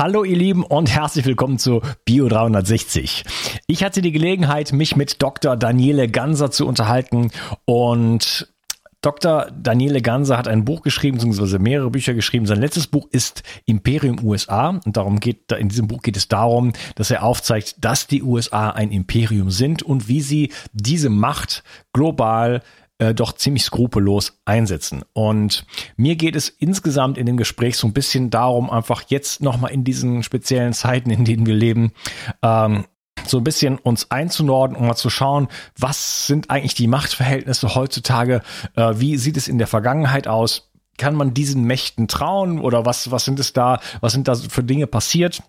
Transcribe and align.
Hallo 0.00 0.24
ihr 0.24 0.38
Lieben 0.38 0.64
und 0.64 0.88
herzlich 0.88 1.26
willkommen 1.26 1.58
zu 1.58 1.82
Bio 2.06 2.26
360. 2.26 3.22
Ich 3.66 3.84
hatte 3.84 4.00
die 4.00 4.12
Gelegenheit, 4.12 4.72
mich 4.72 4.96
mit 4.96 5.20
Dr. 5.20 5.58
Daniele 5.58 6.08
Ganser 6.08 6.50
zu 6.50 6.66
unterhalten 6.66 7.30
und 7.66 8.50
Dr. 9.02 9.48
Daniele 9.50 10.00
Ganser 10.00 10.38
hat 10.38 10.48
ein 10.48 10.64
Buch 10.64 10.80
geschrieben, 10.80 11.18
beziehungsweise 11.18 11.58
mehrere 11.58 11.90
Bücher 11.90 12.14
geschrieben. 12.14 12.46
Sein 12.46 12.62
letztes 12.62 12.86
Buch 12.86 13.08
ist 13.10 13.42
Imperium 13.66 14.24
USA 14.24 14.80
und 14.86 14.96
darum 14.96 15.20
geht, 15.20 15.52
in 15.52 15.68
diesem 15.68 15.86
Buch 15.86 16.00
geht 16.00 16.16
es 16.16 16.28
darum, 16.28 16.72
dass 16.94 17.10
er 17.10 17.22
aufzeigt, 17.22 17.76
dass 17.84 18.06
die 18.06 18.22
USA 18.22 18.70
ein 18.70 18.92
Imperium 18.92 19.50
sind 19.50 19.82
und 19.82 20.08
wie 20.08 20.22
sie 20.22 20.50
diese 20.72 21.10
Macht 21.10 21.62
global 21.92 22.62
äh, 23.00 23.14
doch 23.14 23.32
ziemlich 23.32 23.64
skrupellos 23.64 24.40
einsetzen. 24.44 25.02
Und 25.12 25.64
mir 25.96 26.16
geht 26.16 26.36
es 26.36 26.48
insgesamt 26.48 27.18
in 27.18 27.26
dem 27.26 27.36
Gespräch 27.36 27.76
so 27.76 27.86
ein 27.86 27.92
bisschen 27.92 28.30
darum, 28.30 28.70
einfach 28.70 29.04
jetzt 29.08 29.42
nochmal 29.42 29.72
in 29.72 29.84
diesen 29.84 30.22
speziellen 30.22 30.72
Zeiten, 30.72 31.10
in 31.10 31.24
denen 31.24 31.46
wir 31.46 31.54
leben, 31.54 31.92
ähm, 32.42 32.84
so 33.26 33.38
ein 33.38 33.44
bisschen 33.44 33.78
uns 33.78 34.10
einzunorden, 34.10 34.76
um 34.76 34.86
mal 34.86 34.94
zu 34.96 35.10
schauen, 35.10 35.48
was 35.78 36.26
sind 36.26 36.50
eigentlich 36.50 36.74
die 36.74 36.86
Machtverhältnisse 36.86 37.74
heutzutage, 37.74 38.42
äh, 38.76 38.94
wie 38.96 39.16
sieht 39.16 39.36
es 39.36 39.48
in 39.48 39.58
der 39.58 39.66
Vergangenheit 39.66 40.28
aus, 40.28 40.70
kann 40.96 41.14
man 41.14 41.32
diesen 41.32 41.64
Mächten 41.64 42.08
trauen 42.08 42.60
oder 42.60 42.84
was, 42.84 43.10
was 43.10 43.24
sind 43.24 43.40
es 43.40 43.52
da, 43.52 43.80
was 44.00 44.12
sind 44.12 44.28
da 44.28 44.34
für 44.34 44.62
Dinge 44.62 44.86
passiert? 44.86 45.42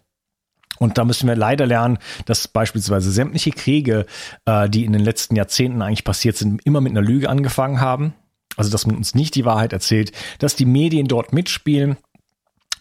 Und 0.81 0.97
da 0.97 1.05
müssen 1.05 1.27
wir 1.27 1.35
leider 1.35 1.67
lernen, 1.67 1.99
dass 2.25 2.47
beispielsweise 2.47 3.11
sämtliche 3.11 3.51
Kriege, 3.51 4.07
äh, 4.45 4.67
die 4.67 4.83
in 4.83 4.93
den 4.93 5.03
letzten 5.03 5.35
Jahrzehnten 5.35 5.83
eigentlich 5.83 6.03
passiert 6.03 6.37
sind, 6.37 6.59
immer 6.65 6.81
mit 6.81 6.89
einer 6.89 7.03
Lüge 7.03 7.29
angefangen 7.29 7.79
haben. 7.79 8.15
Also, 8.57 8.71
dass 8.71 8.87
man 8.87 8.95
uns 8.95 9.13
nicht 9.13 9.35
die 9.35 9.45
Wahrheit 9.45 9.73
erzählt, 9.73 10.11
dass 10.39 10.55
die 10.55 10.65
Medien 10.65 11.07
dort 11.07 11.33
mitspielen 11.33 11.97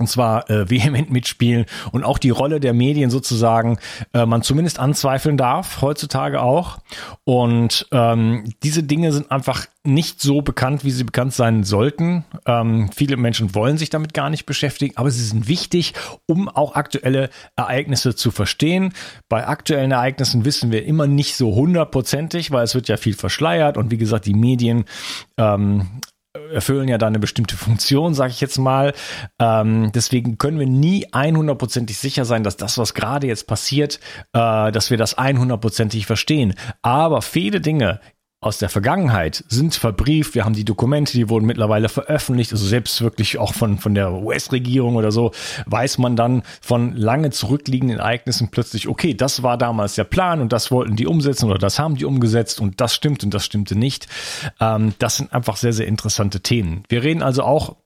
und 0.01 0.09
zwar 0.09 0.51
äh, 0.51 0.69
vehement 0.71 1.11
mitspielen 1.11 1.67
und 1.93 2.05
auch 2.05 2.19
die 2.19 2.31
Rolle 2.31 2.59
der 2.59 2.73
Medien 2.73 3.11
sozusagen 3.11 3.79
äh, 4.13 4.27
man 4.27 4.43
zumindest 4.43 4.81
anzweifeln 4.81 5.37
darf, 5.37 5.83
heutzutage 5.83 6.42
auch. 6.42 6.79
Und 7.25 7.87
ähm, 7.92 8.53
diese 8.62 8.83
Dinge 8.83 9.12
sind 9.12 9.31
einfach 9.31 9.67
nicht 9.83 10.20
so 10.20 10.42
bekannt, 10.42 10.84
wie 10.84 10.91
sie 10.91 11.05
bekannt 11.05 11.33
sein 11.33 11.65
sollten. 11.65 12.25
Ähm, 12.47 12.91
viele 12.95 13.17
Menschen 13.17 13.55
wollen 13.55 13.79
sich 13.79 13.89
damit 13.89 14.12
gar 14.12 14.29
nicht 14.29 14.45
beschäftigen, 14.45 14.97
aber 14.97 15.11
sie 15.11 15.25
sind 15.25 15.48
wichtig, 15.48 15.95
um 16.27 16.48
auch 16.48 16.75
aktuelle 16.75 17.31
Ereignisse 17.57 18.14
zu 18.14 18.31
verstehen. 18.31 18.92
Bei 19.31 19.47
aktuellen 19.47 19.92
Ereignissen 19.92 20.45
wissen 20.45 20.70
wir 20.70 20.85
immer 20.85 21.07
nicht 21.07 21.35
so 21.35 21.55
hundertprozentig, 21.55 22.51
weil 22.51 22.64
es 22.64 22.75
wird 22.75 22.89
ja 22.89 22.98
viel 22.98 23.14
verschleiert 23.14 23.79
und 23.79 23.91
wie 23.91 23.98
gesagt, 23.98 24.27
die 24.27 24.35
Medien 24.35 24.85
ähm, 25.39 25.89
erfüllen 26.53 26.89
ja 26.89 26.98
da 26.98 27.09
eine 27.09 27.19
bestimmte 27.19 27.56
Funktion, 27.56 28.14
sage 28.14 28.31
ich 28.31 28.41
jetzt 28.41 28.59
mal. 28.59 28.95
Ähm, 29.39 29.91
deswegen 29.92 30.39
können 30.39 30.59
wir 30.59 30.67
nie 30.67 31.06
100%ig 31.06 31.98
sicher 31.98 32.25
sein, 32.25 32.45
dass 32.45 32.56
das, 32.56 32.78
was 32.78 32.95
gerade 32.95 33.27
jetzt 33.27 33.47
passiert, 33.47 33.98
äh, 34.33 34.70
dass 34.70 34.91
wir 34.91 34.97
das 34.97 35.19
100%ig 35.19 36.06
verstehen. 36.06 36.55
Aber 36.83 37.23
viele 37.23 37.61
Dinge 37.61 38.01
aus 38.42 38.56
der 38.56 38.70
Vergangenheit 38.70 39.44
sind 39.48 39.74
verbrieft. 39.74 40.34
Wir 40.34 40.46
haben 40.46 40.55
die 40.55 40.64
Dokumente, 40.64 41.12
die 41.12 41.28
wurden 41.28 41.44
mittlerweile 41.44 41.91
veröffentlicht. 41.91 42.52
Also 42.52 42.66
selbst 42.66 43.02
wirklich 43.02 43.36
auch 43.36 43.52
von, 43.52 43.77
von 43.77 43.94
der 43.94 44.12
US-Regierung 44.12 44.96
oder 44.96 45.12
so 45.12 45.33
weiß 45.66 45.98
man 45.98 46.16
dann 46.16 46.42
von 46.62 46.96
lange 46.96 47.30
zurückliegenden 47.30 47.98
Ereignissen 47.98 48.50
plötzlich, 48.50 48.88
okay, 48.88 49.12
das 49.12 49.42
war 49.42 49.58
damals 49.58 49.94
der 49.94 50.05
Plan 50.05 50.41
und 50.41 50.55
das 50.55 50.70
wollten 50.70 50.96
die 50.96 51.06
umsetzen 51.06 51.50
oder 51.50 51.58
das 51.58 51.78
haben 51.78 51.96
die 51.96 52.06
umgesetzt 52.06 52.61
und 52.61 52.80
das 52.80 52.94
stimmt 52.94 53.22
und 53.24 53.34
das 53.34 53.44
stimmte 53.44 53.77
nicht. 53.77 54.08
Ähm, 54.58 54.94
das 54.98 55.18
sind 55.18 55.34
einfach 55.34 55.56
sehr, 55.56 55.74
sehr 55.74 55.86
interessante 55.86 56.41
Themen. 56.41 56.84
Wir 56.88 57.02
reden 57.02 57.22
also 57.22 57.42
auch 57.42 57.77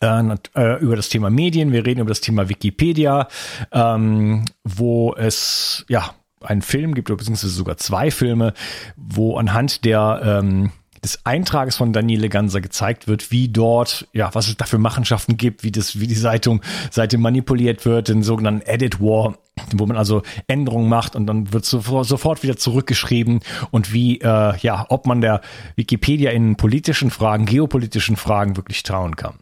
äh, 0.00 0.34
äh 0.56 0.80
über 0.80 0.96
das 0.96 1.08
Thema 1.08 1.30
Medien, 1.30 1.70
wir 1.70 1.86
reden 1.86 2.00
über 2.00 2.10
das 2.10 2.20
Thema 2.20 2.48
Wikipedia, 2.48 3.28
ähm, 3.70 4.44
wo 4.64 5.14
es 5.14 5.84
ja 5.88 6.14
einen 6.40 6.62
Film 6.62 6.94
gibt, 6.94 7.10
oder 7.10 7.18
beziehungsweise 7.18 7.52
sogar 7.52 7.76
zwei 7.76 8.10
Filme, 8.10 8.54
wo 8.96 9.36
anhand 9.36 9.84
der 9.84 10.20
ähm, 10.24 10.72
des 11.02 11.24
Eintrages 11.24 11.76
von 11.76 11.92
Daniele 11.92 12.28
Ganser 12.28 12.60
gezeigt 12.60 13.08
wird, 13.08 13.30
wie 13.30 13.48
dort, 13.48 14.08
ja, 14.12 14.34
was 14.34 14.48
es 14.48 14.56
da 14.56 14.64
für 14.64 14.78
Machenschaften 14.78 15.36
gibt, 15.36 15.62
wie 15.62 15.72
das, 15.72 16.00
wie 16.00 16.06
die 16.06 16.14
Seite, 16.14 16.58
Seite 16.90 17.18
manipuliert 17.18 17.84
wird, 17.84 18.08
den 18.08 18.22
sogenannten 18.22 18.66
Edit 18.66 19.00
War, 19.00 19.38
wo 19.74 19.86
man 19.86 19.96
also 19.96 20.22
Änderungen 20.46 20.88
macht 20.88 21.16
und 21.16 21.26
dann 21.26 21.52
wird 21.52 21.64
sofort, 21.64 22.06
sofort 22.06 22.42
wieder 22.42 22.56
zurückgeschrieben 22.56 23.40
und 23.70 23.92
wie, 23.92 24.20
äh, 24.20 24.56
ja, 24.58 24.86
ob 24.88 25.06
man 25.06 25.20
der 25.20 25.40
Wikipedia 25.76 26.30
in 26.30 26.56
politischen 26.56 27.10
Fragen, 27.10 27.46
geopolitischen 27.46 28.16
Fragen 28.16 28.56
wirklich 28.56 28.82
trauen 28.82 29.16
kann. 29.16 29.38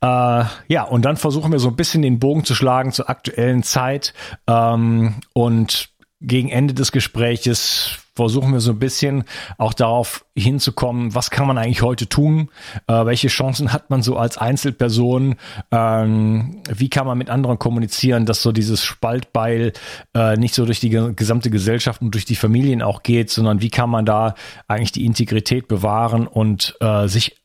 Äh, 0.00 0.44
ja, 0.68 0.82
und 0.88 1.04
dann 1.04 1.16
versuchen 1.16 1.52
wir 1.52 1.58
so 1.58 1.68
ein 1.68 1.76
bisschen 1.76 2.02
den 2.02 2.18
Bogen 2.18 2.44
zu 2.44 2.54
schlagen 2.54 2.92
zur 2.92 3.10
aktuellen 3.10 3.62
Zeit. 3.62 4.14
Ähm, 4.46 5.16
und 5.32 5.90
gegen 6.20 6.50
Ende 6.50 6.74
des 6.74 6.92
Gespräches 6.92 7.98
versuchen 8.14 8.52
wir 8.52 8.60
so 8.60 8.72
ein 8.72 8.78
bisschen 8.78 9.24
auch 9.56 9.72
darauf 9.72 10.26
hinzukommen, 10.36 11.14
was 11.14 11.30
kann 11.30 11.46
man 11.46 11.56
eigentlich 11.56 11.80
heute 11.80 12.06
tun? 12.06 12.50
Äh, 12.86 13.06
welche 13.06 13.28
Chancen 13.28 13.72
hat 13.72 13.88
man 13.88 14.02
so 14.02 14.18
als 14.18 14.36
Einzelperson? 14.36 15.36
Ähm, 15.70 16.60
wie 16.68 16.90
kann 16.90 17.06
man 17.06 17.16
mit 17.16 17.30
anderen 17.30 17.58
kommunizieren, 17.58 18.26
dass 18.26 18.42
so 18.42 18.52
dieses 18.52 18.84
Spaltbeil 18.84 19.72
äh, 20.14 20.36
nicht 20.36 20.54
so 20.54 20.66
durch 20.66 20.80
die 20.80 20.90
gesamte 20.90 21.48
Gesellschaft 21.48 22.02
und 22.02 22.12
durch 22.12 22.26
die 22.26 22.36
Familien 22.36 22.82
auch 22.82 23.02
geht, 23.02 23.30
sondern 23.30 23.62
wie 23.62 23.70
kann 23.70 23.88
man 23.88 24.04
da 24.04 24.34
eigentlich 24.68 24.92
die 24.92 25.06
Integrität 25.06 25.66
bewahren 25.68 26.26
und 26.26 26.76
äh, 26.80 27.08
sich 27.08 27.39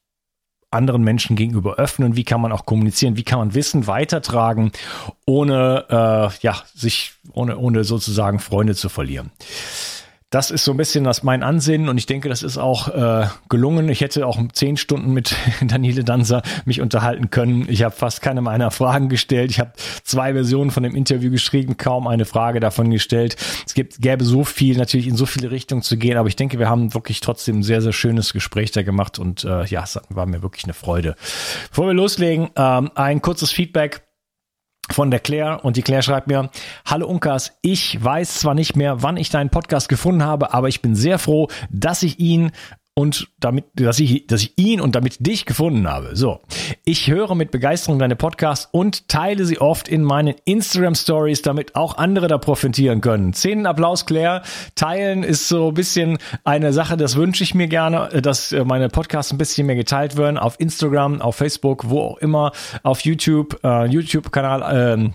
anderen 0.75 1.03
Menschen 1.03 1.35
gegenüber 1.35 1.75
öffnen? 1.75 2.15
Wie 2.15 2.23
kann 2.23 2.41
man 2.41 2.51
auch 2.51 2.65
kommunizieren? 2.65 3.17
Wie 3.17 3.23
kann 3.23 3.39
man 3.39 3.53
Wissen 3.53 3.87
weitertragen, 3.87 4.71
ohne 5.25 5.85
äh, 5.89 6.37
ja 6.41 6.55
sich 6.73 7.13
ohne 7.31 7.57
ohne 7.57 7.83
sozusagen 7.83 8.39
Freunde 8.39 8.75
zu 8.75 8.89
verlieren? 8.89 9.31
Das 10.35 10.51
ist 10.51 10.66
so 10.66 10.72
ein 10.72 10.78
bisschen 10.78 11.06
das 11.06 11.23
mein 11.23 11.44
Ansinnen 11.44 11.88
und 11.88 11.97
ich 11.97 12.07
denke, 12.07 12.28
das 12.28 12.44
ist 12.44 12.57
auch 12.57 12.90
äh, 12.90 13.28
gelungen. 13.47 13.88
Ich 13.88 14.01
hätte 14.01 14.28
auch 14.28 14.38
zehn 14.51 14.75
Stunden 14.75 15.13
mit 15.13 15.34
Daniele 15.62 16.03
Danzer 16.03 16.41
mich 16.66 16.81
unterhalten 16.81 17.29
können. 17.29 17.68
Ich 17.69 17.84
habe 17.84 17.96
fast 17.96 18.22
keine 18.22 18.41
meiner 18.41 18.69
Fragen 18.69 19.07
gestellt. 19.07 19.50
Ich 19.50 19.62
habe 19.62 19.72
zwei 20.03 20.34
Versionen 20.34 20.72
von 20.72 20.84
dem 20.84 20.94
Interview 20.94 21.31
geschrieben, 21.31 21.78
kaum 21.78 22.06
eine 22.06 22.25
Frage 22.25 22.59
davon 22.59 22.91
gestellt. 22.91 23.38
Es 23.66 23.73
gibt, 23.75 24.01
gäbe 24.01 24.25
so 24.25 24.44
viel, 24.44 24.75
natürlich 24.75 25.07
in 25.07 25.16
so 25.16 25.25
viele 25.25 25.51
Richtungen 25.51 25.84
zu 25.84 25.96
gehen, 25.96 26.18
aber 26.18 26.28
ich 26.28 26.35
denke, 26.35 26.59
wir 26.59 26.67
haben 26.67 26.94
wirklich 26.94 27.22
trotzdem 27.22 27.59
ein 27.59 27.63
sehr, 27.63 27.81
sehr 27.81 27.94
schönes 27.94 28.34
Gespräch 28.34 28.72
da 28.72 28.84
gemacht 28.84 29.19
und 29.19 29.46
äh, 29.46 29.63
ja, 29.67 29.84
es 29.84 29.97
war 30.09 30.25
mir 30.25 30.41
wirklich 30.41 30.66
eine 30.66 30.73
Freude. 30.73 31.16
Bevor 31.69 31.88
wir 31.88 31.94
loslegen, 31.94 32.50
ähm, 32.57 32.91
ein 32.96 33.22
kurzes 33.22 33.52
Feedback 33.52 34.04
von 34.91 35.12
der 35.12 35.19
Claire 35.19 35.63
und 35.63 35.78
die 35.78 35.81
Claire 35.81 36.03
schreibt 36.03 36.28
mir, 36.28 36.50
Hallo 36.85 37.07
Unkas, 37.07 37.57
ich 37.62 38.03
weiß 38.03 38.40
zwar 38.40 38.53
nicht 38.53 38.75
mehr, 38.75 39.01
wann 39.01 39.18
ich 39.18 39.29
deinen 39.29 39.50
Podcast 39.50 39.90
gefunden 39.90 40.23
habe, 40.23 40.53
aber 40.53 40.68
ich 40.68 40.81
bin 40.81 40.96
sehr 40.96 41.19
froh, 41.19 41.47
dass 41.69 42.03
ich 42.03 42.19
ihn 42.19 42.51
und 42.97 43.28
damit, 43.39 43.66
dass 43.75 44.00
ich, 44.00 44.25
dass 44.25 44.41
ich 44.41 44.57
ihn 44.57 44.79
und 44.79 44.95
damit 44.95 45.17
dich 45.19 45.45
gefunden 45.45 45.88
habe. 45.88 46.16
So. 46.16 46.39
Ich 46.85 47.07
höre 47.09 47.35
mit 47.35 47.51
Begeisterung 47.51 48.00
deine 48.00 48.16
Podcasts 48.16 48.69
und 48.72 49.09
teile 49.09 49.45
sie 49.45 49.59
oft 49.59 49.89
in 49.89 50.01
meinen 50.01 50.35
Instagram 50.45 50.95
Stories, 50.95 51.41
damit 51.41 51.75
auch 51.75 51.97
andere 51.97 52.28
da 52.28 52.38
profitieren 52.38 53.01
können. 53.01 53.34
Zehn 53.34 53.66
Applaus, 53.66 54.05
Claire. 54.05 54.44
Teilen 54.75 55.23
ist 55.23 55.50
so 55.50 55.67
ein 55.67 55.73
bisschen 55.73 56.17
eine 56.45 56.72
Sache, 56.72 56.95
das 56.95 57.17
wünsche 57.17 57.44
ich 57.44 57.53
mir 57.53 57.67
gerne, 57.67 58.22
dass 58.22 58.53
äh, 58.53 58.63
meine 58.63 58.88
Podcasts 58.88 59.31
ein 59.34 59.38
bisschen 59.38 59.67
mehr 59.67 59.75
geteilt 59.75 60.16
werden. 60.16 60.38
Auf 60.38 60.57
Instagram, 60.59 61.22
auf 61.22 61.35
Facebook, 61.35 61.89
wo 61.89 62.00
auch 62.01 62.17
immer, 62.19 62.53
auf 62.84 63.01
YouTube, 63.01 63.59
äh, 63.63 63.88
YouTube-Kanal, 63.88 65.00
äh, 65.00 65.09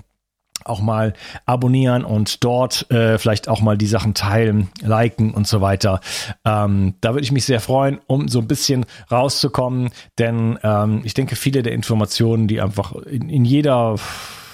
auch 0.65 0.81
mal 0.81 1.15
abonnieren 1.47 2.04
und 2.04 2.44
dort 2.44 2.91
äh, 2.91 3.19
vielleicht 3.19 3.48
auch 3.48 3.60
mal 3.60 3.76
die 3.76 3.87
Sachen 3.87 4.15
teilen, 4.15 4.69
liken 4.81 5.32
und 5.32 5.47
so 5.47 5.60
weiter. 5.60 6.00
Ähm, 6.44 6.94
da 7.00 7.10
würde 7.10 7.25
ich 7.25 7.32
mich 7.32 7.44
sehr 7.44 7.60
freuen, 7.60 8.00
um 8.06 8.28
so 8.28 8.41
ein 8.41 8.48
bisschen 8.48 8.87
rauszukommen, 9.10 9.91
denn 10.19 10.59
ähm, 10.62 11.03
ich 11.04 11.15
denke, 11.15 11.37
viele 11.37 11.62
der 11.62 11.72
Informationen, 11.72 12.48
die 12.48 12.60
einfach 12.60 12.93
in, 12.93 13.28
in 13.28 13.44
jeder 13.44 13.97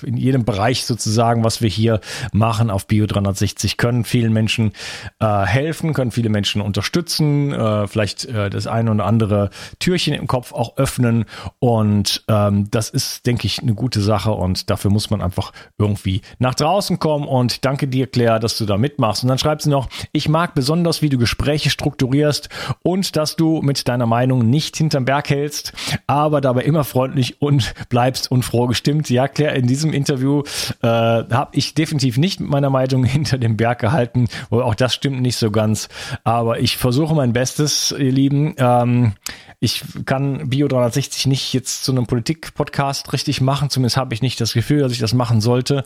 in 0.02 0.16
jedem 0.16 0.44
Bereich 0.44 0.84
sozusagen, 0.84 1.44
was 1.44 1.60
wir 1.60 1.68
hier 1.68 2.00
machen 2.32 2.70
auf 2.70 2.86
Bio 2.86 3.06
360, 3.06 3.76
können 3.76 4.04
vielen 4.04 4.32
Menschen 4.32 4.72
äh, 5.20 5.42
helfen, 5.44 5.94
können 5.94 6.10
viele 6.10 6.28
Menschen 6.28 6.60
unterstützen, 6.60 7.52
äh, 7.52 7.86
vielleicht 7.86 8.24
äh, 8.26 8.50
das 8.50 8.66
eine 8.66 8.90
oder 8.90 9.04
andere 9.04 9.50
Türchen 9.78 10.14
im 10.14 10.26
Kopf 10.26 10.52
auch 10.52 10.76
öffnen. 10.76 11.24
Und 11.58 12.24
ähm, 12.28 12.70
das 12.70 12.90
ist, 12.90 13.26
denke 13.26 13.46
ich, 13.46 13.60
eine 13.62 13.74
gute 13.74 14.00
Sache 14.00 14.32
und 14.32 14.70
dafür 14.70 14.90
muss 14.90 15.10
man 15.10 15.22
einfach 15.22 15.52
irgendwie 15.78 16.22
nach 16.38 16.54
draußen 16.54 16.98
kommen. 16.98 17.26
Und 17.26 17.64
danke 17.64 17.88
dir, 17.88 18.06
Claire, 18.06 18.40
dass 18.40 18.56
du 18.58 18.66
da 18.66 18.76
mitmachst. 18.76 19.22
Und 19.22 19.28
dann 19.28 19.38
schreibt 19.38 19.62
sie 19.62 19.70
noch, 19.70 19.88
ich 20.12 20.28
mag 20.28 20.54
besonders, 20.54 21.02
wie 21.02 21.08
du 21.08 21.18
Gespräche 21.18 21.70
strukturierst 21.70 22.48
und 22.82 23.16
dass 23.16 23.36
du 23.36 23.62
mit 23.62 23.88
deiner 23.88 24.06
Meinung 24.06 24.48
nicht 24.48 24.76
hinterm 24.76 25.04
Berg 25.04 25.30
hältst, 25.30 25.72
aber 26.06 26.40
dabei 26.40 26.62
immer 26.62 26.84
freundlich 26.84 27.40
und 27.40 27.74
bleibst 27.88 28.30
und 28.30 28.44
froh 28.44 28.66
gestimmt. 28.66 29.10
Ja, 29.10 29.28
Claire, 29.28 29.56
in 29.56 29.66
diesem 29.66 29.85
diesem 29.86 29.92
Interview 29.92 30.42
äh, 30.82 30.86
habe 30.86 31.50
ich 31.52 31.74
definitiv 31.74 32.18
nicht 32.18 32.40
mit 32.40 32.50
meiner 32.50 32.70
Meinung 32.70 33.04
hinter 33.04 33.38
dem 33.38 33.56
Berg 33.56 33.80
gehalten. 33.80 34.28
Auch 34.50 34.74
das 34.74 34.94
stimmt 34.94 35.20
nicht 35.20 35.36
so 35.36 35.50
ganz. 35.50 35.88
Aber 36.24 36.60
ich 36.60 36.76
versuche 36.76 37.14
mein 37.14 37.32
Bestes, 37.32 37.94
ihr 37.96 38.12
Lieben. 38.12 38.54
Ähm, 38.58 39.12
ich 39.58 39.82
kann 40.04 40.50
Bio 40.50 40.68
360 40.68 41.26
nicht 41.26 41.52
jetzt 41.54 41.84
zu 41.84 41.92
einem 41.92 42.06
Politik-Podcast 42.06 43.12
richtig 43.12 43.40
machen. 43.40 43.70
Zumindest 43.70 43.96
habe 43.96 44.12
ich 44.14 44.22
nicht 44.22 44.40
das 44.40 44.52
Gefühl, 44.52 44.80
dass 44.80 44.92
ich 44.92 44.98
das 44.98 45.14
machen 45.14 45.40
sollte. 45.40 45.84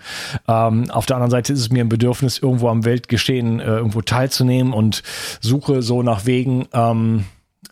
Ähm, 0.48 0.90
auf 0.90 1.06
der 1.06 1.16
anderen 1.16 1.30
Seite 1.30 1.52
ist 1.52 1.60
es 1.60 1.70
mir 1.70 1.84
ein 1.84 1.88
Bedürfnis, 1.88 2.38
irgendwo 2.38 2.68
am 2.68 2.84
Weltgeschehen 2.84 3.60
äh, 3.60 3.64
irgendwo 3.64 4.02
teilzunehmen 4.02 4.72
und 4.72 5.02
suche 5.40 5.82
so 5.82 6.02
nach 6.02 6.26
Wegen. 6.26 6.66
Ähm, 6.72 7.24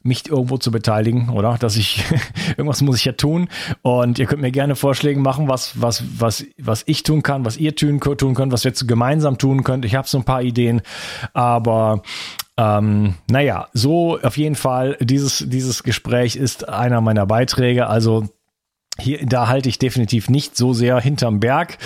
mich 0.09 0.29
irgendwo 0.29 0.59
zu 0.59 0.71
beteiligen, 0.71 1.29
oder? 1.31 1.57
Dass 1.59 1.77
ich 1.77 2.05
irgendwas 2.57 2.83
muss 2.83 2.97
ich 2.97 3.05
ja 3.05 3.13
tun. 3.13 3.49
Und 3.83 4.19
ihr 4.19 4.27
könnt 4.27 4.43
mir 4.43 4.51
gerne 4.51 4.75
Vorschläge 4.75 5.21
machen, 5.21 5.49
was 5.49 5.81
was 5.81 6.03
was 6.19 6.45
was 6.59 6.83
ich 6.87 7.03
tun 7.05 7.23
kann, 7.23 7.45
was 7.45 7.57
ihr 7.57 7.77
tun, 7.77 8.01
tun 8.01 8.35
könnt, 8.35 8.53
was 8.53 8.65
wir 8.65 8.73
gemeinsam 8.73 9.39
tun 9.39 9.63
könnt. 9.63 9.85
Ich 9.85 9.95
habe 9.95 10.09
so 10.09 10.19
ein 10.19 10.25
paar 10.25 10.43
Ideen, 10.43 10.83
aber 11.33 12.03
ähm, 12.59 13.15
naja, 13.31 13.69
so 13.73 14.19
auf 14.21 14.37
jeden 14.37 14.57
Fall, 14.57 14.97
dieses, 15.01 15.45
dieses 15.47 15.85
Gespräch 15.85 16.35
ist 16.35 16.69
einer 16.69 17.01
meiner 17.01 17.25
Beiträge. 17.25 17.87
Also 17.87 18.29
hier, 18.99 19.25
da 19.25 19.47
halte 19.47 19.69
ich 19.69 19.79
definitiv 19.79 20.29
nicht 20.29 20.57
so 20.57 20.75
sehr 20.75 21.01
hinterm 21.01 21.39
Berg. 21.39 21.79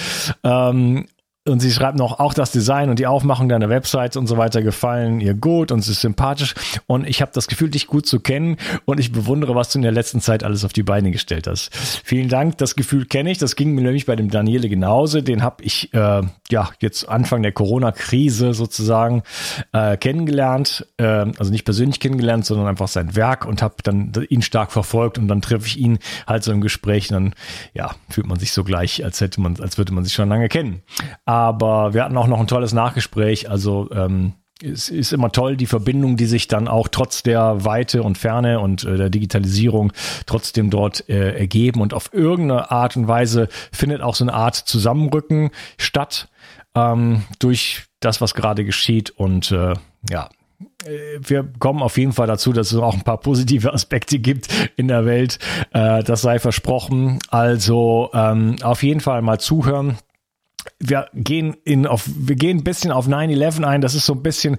Ähm, 0.43 1.09
und 1.49 1.59
sie 1.59 1.73
schreibt 1.73 1.99
noch, 1.99 2.21
auch 2.21 2.35
das 2.35 2.53
Design 2.53 2.89
und 2.89 3.00
die 3.00 3.09
Aufmachung 3.09 3.49
deiner 3.49 3.69
Website 3.69 4.17
und 4.17 4.29
so 4.29 4.37
weiter 4.37 4.62
gefallen 4.62 5.21
ihr 5.21 5.35
gut 5.35 5.73
und 5.73 5.83
sie 5.83 5.91
ist 5.91 6.00
sympathisch. 6.00 6.55
Und 6.87 7.05
ich 7.09 7.21
habe 7.21 7.33
das 7.35 7.49
Gefühl, 7.49 7.69
dich 7.69 7.89
gut 7.89 8.06
zu 8.06 8.21
kennen 8.21 8.59
und 8.85 9.00
ich 9.00 9.11
bewundere, 9.11 9.56
was 9.56 9.71
du 9.71 9.79
in 9.79 9.83
der 9.83 9.91
letzten 9.91 10.21
Zeit 10.21 10.44
alles 10.44 10.65
auf 10.65 10.73
die 10.73 10.85
Beine 10.85 11.11
gestellt 11.11 11.49
hast. 11.49 11.75
Vielen 12.05 12.29
Dank, 12.29 12.59
das 12.59 12.77
Gefühl 12.77 13.06
kenne 13.06 13.33
ich. 13.33 13.39
Das 13.39 13.56
ging 13.56 13.75
mir 13.75 13.83
nämlich 13.83 14.06
bei 14.06 14.15
dem 14.15 14.31
Daniele 14.31 14.69
genauso. 14.69 15.21
Den 15.21 15.43
habe 15.43 15.65
ich 15.65 15.93
äh, 15.94 16.23
ja 16.49 16.71
jetzt 16.79 17.09
Anfang 17.09 17.43
der 17.43 17.50
Corona-Krise 17.50 18.55
sozusagen 18.55 19.25
äh, 19.73 19.97
kennengelernt. 19.97 20.87
Äh, 20.99 21.05
also 21.39 21.50
nicht 21.50 21.65
persönlich 21.65 21.99
kennengelernt, 21.99 22.47
sondern 22.47 22.69
einfach 22.69 22.89
sein 22.89 23.17
Werk 23.17 23.47
und 23.47 23.62
habe 23.62 23.77
dann 23.83 24.12
ihn 24.29 24.43
stark 24.43 24.71
verfolgt 24.71 25.19
und 25.19 25.27
dann 25.27 25.43
treffe 25.43 25.67
ich 25.67 25.77
ihn 25.77 25.99
halt 26.29 26.44
so 26.44 26.53
im 26.53 26.61
Gespräch. 26.61 27.11
Und 27.11 27.15
dann 27.15 27.35
ja, 27.75 27.97
fühlt 28.09 28.29
man 28.29 28.39
sich 28.39 28.53
so 28.53 28.62
gleich, 28.62 29.05
als 29.05 29.21
hätte 29.21 29.41
man, 29.41 29.59
als 29.59 29.77
würde 29.77 29.93
man 29.93 30.05
sich 30.05 30.15
schon 30.15 30.29
lange 30.29 30.49
kennen. 30.49 30.83
Wir 31.32 32.05
hatten 32.05 32.17
auch 32.17 32.26
noch 32.26 32.40
ein 32.40 32.46
tolles 32.46 32.73
Nachgespräch. 32.73 33.50
Also 33.50 33.90
ähm, 33.93 34.34
es 34.62 34.88
ist 34.88 35.12
immer 35.12 35.32
toll, 35.32 35.56
die 35.56 35.67
Verbindung, 35.67 36.17
die 36.17 36.26
sich 36.26 36.49
dann 36.49 36.69
auch 36.69 36.88
trotz 36.88 37.23
der 37.23 37.64
Weite 37.64 38.02
und 38.02 38.19
Ferne 38.19 38.61
und 38.61 38.84
äh, 38.84 38.96
der 38.96 39.11
Digitalisierung 39.11 39.93
trotzdem 40.26 40.70
dort 40.70 41.08
äh, 41.08 41.37
ergeben. 41.38 41.81
Und 41.81 41.94
auf 41.94 42.12
irgendeine 42.12 42.70
Art 42.70 42.96
und 42.96 43.08
Weise 43.08 43.49
findet 43.73 44.02
auch 44.02 44.14
so 44.14 44.25
eine 44.25 44.34
Art 44.34 44.56
Zusammenrücken 44.56 45.50
statt 45.79 46.29
ähm, 46.75 47.23
durch 47.38 47.84
das, 48.00 48.20
was 48.20 48.34
gerade 48.34 48.64
geschieht. 48.64 49.11
Und 49.11 49.50
äh, 49.50 49.75
ja, 50.08 50.29
äh, 50.84 51.19
wir 51.20 51.44
kommen 51.58 51.82
auf 51.82 51.99
jeden 51.99 52.12
Fall 52.12 52.26
dazu, 52.26 52.52
dass 52.52 52.73
es 52.73 52.79
auch 52.79 52.94
ein 52.94 53.02
paar 53.02 53.19
positive 53.19 53.73
Aspekte 53.75 54.19
gibt 54.19 54.49
in 54.76 54.88
der 54.88 55.05
Welt. 55.05 55.38
Äh, 55.73 56.02
das 56.05 56.23
sei 56.23 56.38
versprochen. 56.38 57.19
Also 57.31 58.11
ähm, 58.14 58.56
auf 58.62 58.82
jeden 58.82 59.00
Fall 59.00 59.23
mal 59.23 59.40
zuhören 59.40 59.99
wir 60.79 61.06
gehen 61.14 61.56
in 61.64 61.87
auf 61.87 62.05
wir 62.06 62.37
gehen 62.37 62.59
ein 62.59 62.64
bisschen 62.64 62.93
auf 62.93 63.06
9/11 63.06 63.64
ein. 63.64 63.81
Das 63.81 63.94
ist 63.94 64.06
so 64.06 64.14
ein 64.14 64.23
bisschen 64.23 64.59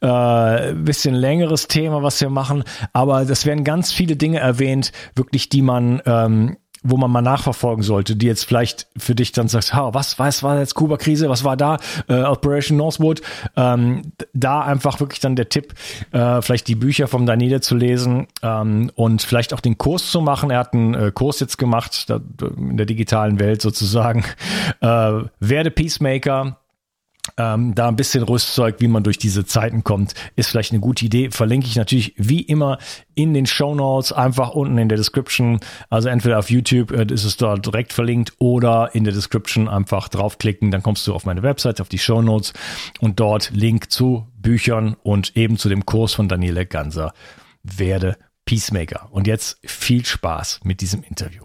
äh, 0.00 0.72
bisschen 0.74 1.14
längeres 1.14 1.68
Thema, 1.68 2.02
was 2.02 2.20
wir 2.20 2.30
machen. 2.30 2.64
Aber 2.92 3.24
das 3.24 3.46
werden 3.46 3.64
ganz 3.64 3.92
viele 3.92 4.16
Dinge 4.16 4.38
erwähnt, 4.38 4.92
wirklich, 5.14 5.48
die 5.48 5.62
man 5.62 6.02
ähm, 6.06 6.56
wo 6.82 6.96
man 6.96 7.10
mal 7.10 7.22
nachverfolgen 7.22 7.82
sollte, 7.82 8.16
die 8.16 8.26
jetzt 8.26 8.44
vielleicht 8.44 8.86
für 8.96 9.14
dich 9.14 9.32
dann 9.32 9.48
sagst, 9.48 9.74
ha, 9.74 9.94
was, 9.94 10.18
was 10.18 10.42
war 10.42 10.58
jetzt 10.58 10.74
Kuba-Krise, 10.74 11.28
was 11.28 11.44
war 11.44 11.56
da, 11.56 11.78
äh, 12.08 12.22
Operation 12.22 12.76
Northwood, 12.76 13.22
ähm, 13.56 14.12
da 14.32 14.62
einfach 14.62 15.00
wirklich 15.00 15.20
dann 15.20 15.36
der 15.36 15.48
Tipp, 15.48 15.74
äh, 16.12 16.42
vielleicht 16.42 16.68
die 16.68 16.74
Bücher 16.74 17.08
vom 17.08 17.26
Daniele 17.26 17.60
zu 17.60 17.76
lesen 17.76 18.26
ähm, 18.42 18.90
und 18.94 19.22
vielleicht 19.22 19.54
auch 19.54 19.60
den 19.60 19.78
Kurs 19.78 20.10
zu 20.10 20.20
machen. 20.20 20.50
Er 20.50 20.58
hat 20.58 20.74
einen 20.74 20.94
äh, 20.94 21.12
Kurs 21.12 21.40
jetzt 21.40 21.58
gemacht, 21.58 22.10
da, 22.10 22.20
in 22.56 22.76
der 22.76 22.86
digitalen 22.86 23.38
Welt 23.38 23.62
sozusagen, 23.62 24.24
äh, 24.80 25.12
werde 25.40 25.70
Peacemaker, 25.70 26.58
ähm, 27.36 27.74
da 27.74 27.88
ein 27.88 27.96
bisschen 27.96 28.24
Rüstzeug, 28.24 28.76
wie 28.80 28.88
man 28.88 29.04
durch 29.04 29.18
diese 29.18 29.44
Zeiten 29.44 29.84
kommt, 29.84 30.14
ist 30.34 30.50
vielleicht 30.50 30.72
eine 30.72 30.80
gute 30.80 31.04
Idee. 31.04 31.30
Verlinke 31.30 31.66
ich 31.68 31.76
natürlich 31.76 32.14
wie 32.16 32.40
immer 32.40 32.78
in 33.14 33.32
den 33.32 33.46
Show 33.46 33.74
Notes, 33.74 34.12
einfach 34.12 34.50
unten 34.50 34.78
in 34.78 34.88
der 34.88 34.98
Description. 34.98 35.60
Also 35.88 36.08
entweder 36.08 36.38
auf 36.38 36.50
YouTube 36.50 36.90
äh, 36.90 37.06
ist 37.12 37.24
es 37.24 37.36
dort 37.36 37.64
direkt 37.64 37.92
verlinkt 37.92 38.32
oder 38.38 38.90
in 38.94 39.04
der 39.04 39.12
Description 39.12 39.68
einfach 39.68 40.08
draufklicken, 40.08 40.70
dann 40.70 40.82
kommst 40.82 41.06
du 41.06 41.14
auf 41.14 41.24
meine 41.24 41.42
Website, 41.42 41.80
auf 41.80 41.88
die 41.88 41.98
Show 41.98 42.22
Notes 42.22 42.52
und 43.00 43.20
dort 43.20 43.50
Link 43.50 43.90
zu 43.90 44.26
Büchern 44.36 44.96
und 45.02 45.36
eben 45.36 45.56
zu 45.56 45.68
dem 45.68 45.86
Kurs 45.86 46.14
von 46.14 46.28
Daniele 46.28 46.66
Ganser. 46.66 47.12
Werde 47.62 48.16
Peacemaker. 48.44 49.08
Und 49.12 49.28
jetzt 49.28 49.58
viel 49.64 50.04
Spaß 50.04 50.60
mit 50.64 50.80
diesem 50.80 51.04
Interview. 51.04 51.44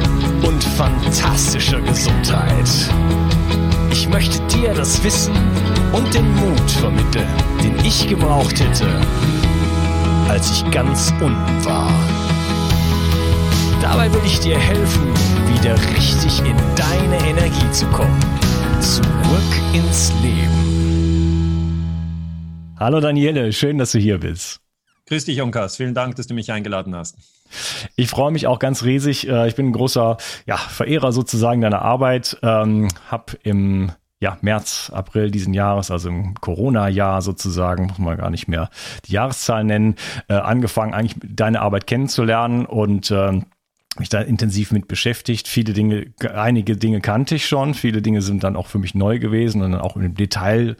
und 0.43 0.63
fantastischer 0.63 1.81
Gesundheit. 1.81 2.69
Ich 3.91 4.07
möchte 4.07 4.39
dir 4.47 4.73
das 4.73 5.03
Wissen 5.03 5.35
und 5.91 6.13
den 6.13 6.33
Mut 6.35 6.71
vermitteln, 6.71 7.27
den 7.63 7.77
ich 7.85 8.07
gebraucht 8.07 8.59
hätte, 8.59 8.87
als 10.27 10.51
ich 10.51 10.71
ganz 10.71 11.13
unten 11.21 11.65
war. 11.65 11.91
Dabei 13.81 14.13
will 14.13 14.21
ich 14.25 14.39
dir 14.39 14.57
helfen, 14.59 15.07
wieder 15.55 15.75
richtig 15.95 16.39
in 16.39 16.55
deine 16.75 17.21
zurückzukommen. 17.71 18.19
Zurück 18.81 19.51
ins 19.73 20.11
Leben. 20.21 21.75
Hallo 22.77 22.99
Daniele, 22.99 23.53
schön, 23.53 23.77
dass 23.77 23.93
du 23.93 23.99
hier 23.99 24.17
bist. 24.17 24.59
Grüß 25.07 25.25
dich, 25.25 25.41
Onkas. 25.41 25.77
Vielen 25.77 25.93
Dank, 25.93 26.15
dass 26.17 26.27
du 26.27 26.33
mich 26.33 26.51
eingeladen 26.51 26.95
hast. 26.95 27.15
Ich 27.95 28.09
freue 28.09 28.31
mich 28.31 28.47
auch 28.47 28.59
ganz 28.59 28.83
riesig. 28.83 29.27
Äh, 29.27 29.47
ich 29.47 29.55
bin 29.55 29.67
ein 29.67 29.73
großer 29.73 30.17
ja, 30.45 30.57
Verehrer 30.57 31.11
sozusagen 31.11 31.61
deiner 31.61 31.81
Arbeit. 31.81 32.37
Ähm, 32.43 32.87
hab 33.09 33.35
im 33.43 33.91
ja, 34.21 34.37
März, 34.41 34.91
April 34.93 35.31
diesen 35.31 35.53
Jahres, 35.53 35.89
also 35.89 36.09
im 36.09 36.35
Corona-Jahr 36.35 37.23
sozusagen, 37.23 37.87
muss 37.87 37.97
man 37.97 38.17
gar 38.17 38.29
nicht 38.29 38.47
mehr 38.47 38.69
die 39.05 39.13
Jahreszahl 39.13 39.63
nennen, 39.63 39.95
äh, 40.29 40.35
angefangen, 40.35 40.93
eigentlich 40.93 41.15
deine 41.23 41.61
Arbeit 41.61 41.87
kennenzulernen 41.87 42.67
und 42.67 43.09
äh, 43.09 43.41
mich 43.97 44.09
da 44.09 44.21
intensiv 44.21 44.71
mit 44.71 44.87
beschäftigt. 44.87 45.47
Viele 45.47 45.73
Dinge, 45.73 46.13
einige 46.33 46.77
Dinge 46.77 47.01
kannte 47.01 47.35
ich 47.35 47.47
schon, 47.47 47.73
viele 47.73 48.01
Dinge 48.01 48.21
sind 48.21 48.43
dann 48.43 48.55
auch 48.55 48.67
für 48.67 48.79
mich 48.79 48.95
neu 48.95 49.19
gewesen 49.19 49.61
und 49.61 49.71
dann 49.71 49.81
auch 49.81 49.97
im 49.97 50.13
Detail, 50.13 50.77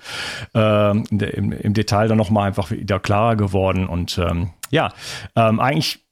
äh, 0.54 0.92
im, 0.92 1.52
im 1.52 1.74
Detail 1.74 2.08
dann 2.08 2.18
nochmal 2.18 2.48
einfach 2.48 2.72
wieder 2.72 3.00
klarer 3.00 3.36
geworden. 3.36 3.88
Und 3.88 4.18
ähm, 4.18 4.52
ja, 4.70 4.94
ähm, 5.36 5.60
eigentlich 5.60 6.06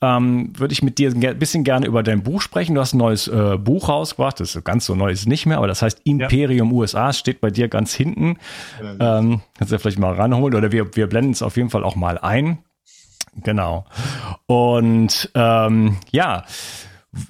ähm, 0.00 0.52
würde 0.56 0.72
ich 0.72 0.82
mit 0.82 0.98
dir 0.98 1.10
ein 1.10 1.38
bisschen 1.38 1.64
gerne 1.64 1.86
über 1.86 2.02
dein 2.02 2.22
Buch 2.22 2.40
sprechen. 2.40 2.74
Du 2.74 2.80
hast 2.80 2.94
ein 2.94 2.98
neues 2.98 3.26
äh, 3.26 3.56
Buch 3.58 3.88
rausgebracht, 3.88 4.38
das 4.40 4.54
ist 4.54 4.64
ganz 4.64 4.86
so 4.86 4.94
neu 4.94 5.10
ist 5.10 5.26
nicht 5.26 5.46
mehr, 5.46 5.58
aber 5.58 5.66
das 5.66 5.82
heißt 5.82 6.02
Imperium 6.04 6.68
ja. 6.68 6.74
USA, 6.74 7.12
steht 7.12 7.40
bei 7.40 7.50
dir 7.50 7.68
ganz 7.68 7.94
hinten. 7.94 8.36
Ähm, 8.80 9.40
kannst 9.56 9.72
du 9.72 9.74
ja 9.74 9.78
vielleicht 9.78 9.98
mal 9.98 10.14
ranholen 10.14 10.54
oder 10.54 10.70
wir, 10.70 10.94
wir 10.94 11.08
blenden 11.08 11.32
es 11.32 11.42
auf 11.42 11.56
jeden 11.56 11.70
Fall 11.70 11.84
auch 11.84 11.96
mal 11.96 12.18
ein. 12.18 12.58
Genau. 13.42 13.86
Und 14.46 15.30
ähm, 15.34 15.96
ja, 16.10 16.44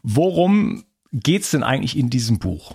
worum 0.02 0.84
geht's 1.12 1.50
denn 1.50 1.62
eigentlich 1.62 1.96
in 1.96 2.10
diesem 2.10 2.38
Buch? 2.38 2.75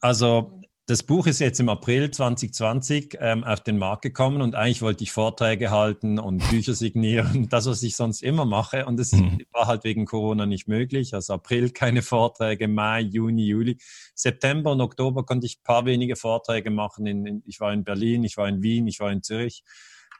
Also 0.00 0.61
das 0.86 1.04
Buch 1.04 1.28
ist 1.28 1.38
jetzt 1.38 1.60
im 1.60 1.68
April 1.68 2.10
2020 2.10 3.16
ähm, 3.20 3.44
auf 3.44 3.60
den 3.60 3.78
Markt 3.78 4.02
gekommen 4.02 4.42
und 4.42 4.56
eigentlich 4.56 4.82
wollte 4.82 5.04
ich 5.04 5.12
Vorträge 5.12 5.70
halten 5.70 6.18
und 6.18 6.38
Bücher 6.50 6.74
signieren, 6.74 7.48
das, 7.48 7.66
was 7.66 7.82
ich 7.82 7.94
sonst 7.94 8.22
immer 8.22 8.44
mache. 8.44 8.84
Und 8.86 8.98
das 8.98 9.12
mhm. 9.12 9.42
war 9.52 9.66
halt 9.66 9.84
wegen 9.84 10.06
Corona 10.06 10.44
nicht 10.44 10.66
möglich. 10.66 11.14
Also 11.14 11.34
April 11.34 11.70
keine 11.70 12.02
Vorträge, 12.02 12.66
Mai, 12.66 13.00
Juni, 13.00 13.46
Juli. 13.46 13.78
September 14.14 14.72
und 14.72 14.80
Oktober 14.80 15.24
konnte 15.24 15.46
ich 15.46 15.58
ein 15.58 15.62
paar 15.62 15.86
wenige 15.86 16.16
Vorträge 16.16 16.70
machen. 16.70 17.06
In, 17.06 17.26
in, 17.26 17.42
ich 17.46 17.60
war 17.60 17.72
in 17.72 17.84
Berlin, 17.84 18.24
ich 18.24 18.36
war 18.36 18.48
in 18.48 18.62
Wien, 18.62 18.88
ich 18.88 18.98
war 18.98 19.12
in 19.12 19.22
Zürich 19.22 19.62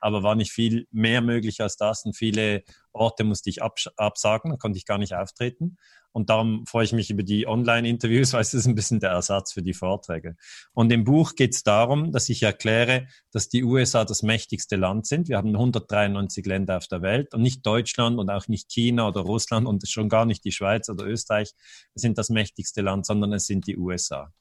aber 0.03 0.23
war 0.23 0.35
nicht 0.35 0.53
viel 0.53 0.87
mehr 0.91 1.21
möglich 1.21 1.61
als 1.61 1.77
das 1.77 2.05
und 2.05 2.17
viele 2.17 2.65
Orte 2.93 3.25
musste 3.25 3.49
ich 3.49 3.63
absagen, 3.63 4.59
konnte 4.59 4.77
ich 4.77 4.85
gar 4.85 4.99
nicht 4.99 5.15
auftreten. 5.15 5.79
Und 6.11 6.29
darum 6.29 6.67
freue 6.67 6.85
ich 6.85 6.93
mich 6.93 7.09
über 7.09 7.23
die 7.23 7.47
Online-Interviews, 7.47 8.33
weil 8.35 8.43
es 8.43 8.53
ist 8.53 8.67
ein 8.67 8.75
bisschen 8.75 9.01
der 9.01 9.11
Ersatz 9.11 9.53
für 9.53 9.63
die 9.63 9.73
Vorträge. 9.73 10.37
Und 10.75 10.93
im 10.93 11.05
Buch 11.05 11.35
geht 11.37 11.55
es 11.55 11.63
darum, 11.63 12.13
dass 12.13 12.29
ich 12.29 12.43
erkläre, 12.43 13.07
dass 13.31 13.49
die 13.49 13.65
USA 13.65 14.05
das 14.05 14.23
mächtigste 14.23 14.77
Land 14.77 15.07
sind. 15.07 15.29
Wir 15.29 15.39
haben 15.39 15.55
193 15.55 16.45
Länder 16.45 16.77
auf 16.77 16.87
der 16.87 17.01
Welt 17.01 17.33
und 17.33 17.41
nicht 17.41 17.65
Deutschland 17.65 18.19
und 18.19 18.29
auch 18.29 18.49
nicht 18.49 18.71
China 18.71 19.09
oder 19.09 19.23
Russland 19.23 19.67
und 19.67 19.89
schon 19.89 20.09
gar 20.09 20.27
nicht 20.27 20.45
die 20.45 20.53
Schweiz 20.53 20.89
oder 20.89 21.07
Österreich 21.07 21.53
sind 21.95 22.19
das 22.19 22.29
mächtigste 22.29 22.83
Land, 22.83 23.07
sondern 23.07 23.33
es 23.33 23.47
sind 23.47 23.67
die 23.67 23.79
USA. 23.79 24.33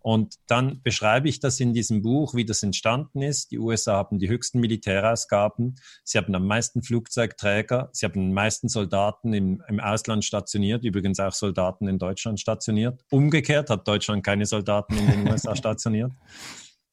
Und 0.00 0.36
dann 0.46 0.82
beschreibe 0.82 1.28
ich 1.28 1.40
das 1.40 1.60
in 1.60 1.74
diesem 1.74 2.02
Buch, 2.02 2.34
wie 2.34 2.44
das 2.44 2.62
entstanden 2.62 3.22
ist. 3.22 3.50
Die 3.50 3.58
USA 3.58 3.94
haben 3.94 4.18
die 4.18 4.28
höchsten 4.28 4.60
Militärausgaben. 4.60 5.76
Sie 6.04 6.18
haben 6.18 6.34
am 6.34 6.46
meisten 6.46 6.82
Flugzeugträger. 6.82 7.90
Sie 7.92 8.06
haben 8.06 8.20
am 8.20 8.32
meisten 8.32 8.68
Soldaten 8.68 9.34
im, 9.34 9.62
im 9.68 9.78
Ausland 9.78 10.24
stationiert. 10.24 10.84
Übrigens 10.84 11.20
auch 11.20 11.32
Soldaten 11.32 11.86
in 11.86 11.98
Deutschland 11.98 12.40
stationiert. 12.40 13.02
Umgekehrt 13.10 13.68
hat 13.68 13.86
Deutschland 13.86 14.24
keine 14.24 14.46
Soldaten 14.46 14.96
in 14.96 15.06
den 15.06 15.28
USA 15.28 15.54
stationiert. 15.56 16.12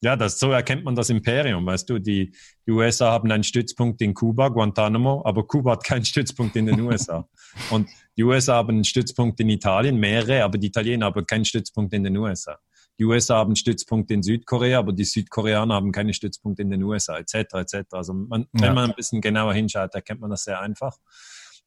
Ja, 0.00 0.14
das, 0.14 0.38
so 0.38 0.52
erkennt 0.52 0.84
man 0.84 0.94
das 0.94 1.10
Imperium. 1.10 1.66
Weißt 1.66 1.90
du, 1.90 1.98
die, 1.98 2.32
die 2.66 2.70
USA 2.70 3.10
haben 3.10 3.32
einen 3.32 3.42
Stützpunkt 3.42 4.00
in 4.00 4.14
Kuba, 4.14 4.48
Guantanamo, 4.48 5.22
aber 5.24 5.44
Kuba 5.44 5.72
hat 5.72 5.82
keinen 5.84 6.04
Stützpunkt 6.04 6.54
in 6.54 6.66
den 6.66 6.80
USA. 6.80 7.28
Und 7.70 7.88
die 8.16 8.22
USA 8.22 8.56
haben 8.56 8.70
einen 8.70 8.84
Stützpunkt 8.84 9.40
in 9.40 9.48
Italien, 9.48 9.96
mehrere, 9.96 10.44
aber 10.44 10.56
die 10.56 10.68
Italiener 10.68 11.06
haben 11.06 11.26
keinen 11.26 11.44
Stützpunkt 11.44 11.92
in 11.94 12.04
den 12.04 12.16
USA. 12.16 12.58
Die 12.98 13.04
USA 13.04 13.36
haben 13.36 13.54
Stützpunkte 13.54 14.14
in 14.14 14.22
Südkorea, 14.22 14.80
aber 14.80 14.92
die 14.92 15.04
Südkoreaner 15.04 15.74
haben 15.74 15.92
keine 15.92 16.14
Stützpunkte 16.14 16.62
in 16.62 16.70
den 16.70 16.82
USA, 16.82 17.18
etc. 17.18 17.34
etc. 17.34 17.76
Also 17.92 18.12
man, 18.12 18.46
ja. 18.52 18.62
wenn 18.62 18.74
man 18.74 18.90
ein 18.90 18.96
bisschen 18.96 19.20
genauer 19.20 19.54
hinschaut, 19.54 19.94
erkennt 19.94 20.20
man 20.20 20.30
das 20.30 20.44
sehr 20.44 20.60
einfach. 20.60 20.98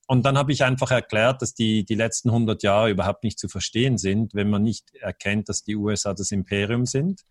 Und 0.07 0.25
dann 0.25 0.37
habe 0.37 0.51
ich 0.51 0.65
einfach 0.65 0.91
erklärt, 0.91 1.41
dass 1.41 1.53
die, 1.53 1.85
die 1.85 1.95
letzten 1.95 2.31
100 2.31 2.63
Jahre 2.63 2.89
überhaupt 2.89 3.23
nicht 3.23 3.39
zu 3.39 3.47
verstehen 3.47 3.97
sind, 3.97 4.33
wenn 4.33 4.49
man 4.49 4.61
nicht 4.61 4.93
erkennt, 4.95 5.47
dass 5.47 5.63
die 5.63 5.77
USA 5.77 6.13
das 6.13 6.31
Imperium 6.31 6.85
sind. 6.85 7.21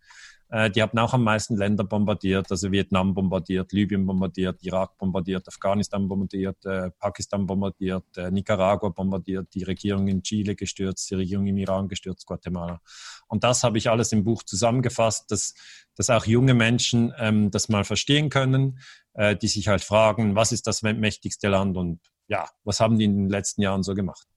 Äh, 0.51 0.69
die 0.69 0.81
haben 0.81 0.97
auch 0.99 1.13
am 1.13 1.23
meisten 1.23 1.55
Länder 1.55 1.85
bombardiert, 1.85 2.51
also 2.51 2.71
Vietnam 2.71 3.13
bombardiert, 3.13 3.71
Libyen 3.71 4.05
bombardiert, 4.05 4.61
Irak 4.63 4.97
bombardiert, 4.97 5.47
Afghanistan 5.47 6.07
bombardiert, 6.09 6.63
äh, 6.65 6.91
Pakistan 6.91 7.45
bombardiert, 7.45 8.05
äh, 8.17 8.29
Nicaragua 8.29 8.89
bombardiert, 8.89 9.47
die 9.53 9.63
Regierung 9.63 10.09
in 10.09 10.21
Chile 10.21 10.55
gestürzt, 10.55 11.09
die 11.09 11.15
Regierung 11.15 11.47
im 11.47 11.57
Iran 11.57 11.87
gestürzt, 11.87 12.25
Guatemala. 12.25 12.81
Und 13.27 13.45
das 13.45 13.63
habe 13.63 13.77
ich 13.77 13.89
alles 13.89 14.11
im 14.11 14.25
Buch 14.25 14.43
zusammengefasst, 14.43 15.31
dass, 15.31 15.53
dass 15.95 16.09
auch 16.09 16.25
junge 16.25 16.53
Menschen 16.53 17.13
ähm, 17.17 17.49
das 17.49 17.69
mal 17.69 17.85
verstehen 17.85 18.29
können, 18.29 18.79
äh, 19.13 19.37
die 19.37 19.47
sich 19.47 19.69
halt 19.69 19.81
fragen, 19.81 20.35
was 20.35 20.51
ist 20.51 20.67
das 20.67 20.81
mächtigste 20.81 21.47
Land 21.47 21.77
und 21.77 22.01
ja, 22.27 22.49
was 22.65 22.81
haben 22.81 22.97
die 22.97 23.05
in 23.05 23.15
den 23.15 23.29
letzten 23.29 23.61
Jahren 23.61 23.83
so 23.83 23.93
gemacht? 23.93 24.27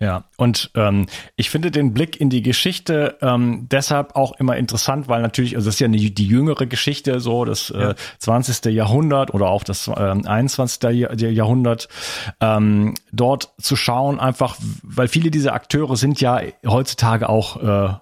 Ja, 0.00 0.24
und 0.36 0.70
ähm, 0.74 1.06
ich 1.36 1.50
finde 1.50 1.70
den 1.70 1.94
Blick 1.94 2.20
in 2.20 2.30
die 2.30 2.42
Geschichte 2.42 3.16
ähm, 3.20 3.68
deshalb 3.70 4.16
auch 4.16 4.38
immer 4.38 4.56
interessant, 4.56 5.08
weil 5.08 5.22
natürlich, 5.22 5.56
also 5.56 5.66
das 5.66 5.76
ist 5.76 5.80
ja 5.80 5.86
eine, 5.86 5.98
die 5.98 6.26
jüngere 6.26 6.66
Geschichte, 6.66 7.20
so 7.20 7.44
das 7.44 7.70
äh, 7.70 7.80
ja. 7.80 7.90
äh, 7.90 7.94
20. 8.18 8.72
Jahrhundert 8.72 9.34
oder 9.34 9.48
auch 9.48 9.64
das 9.64 9.88
äh, 9.88 9.92
21. 9.92 10.82
Jahrhundert, 11.20 11.88
ähm, 12.40 12.94
dort 13.12 13.52
zu 13.60 13.76
schauen, 13.76 14.20
einfach, 14.20 14.56
weil 14.82 15.08
viele 15.08 15.30
dieser 15.30 15.54
Akteure 15.54 15.96
sind 15.96 16.20
ja 16.20 16.40
heutzutage 16.66 17.28
auch 17.28 17.62
äh, 17.62 17.94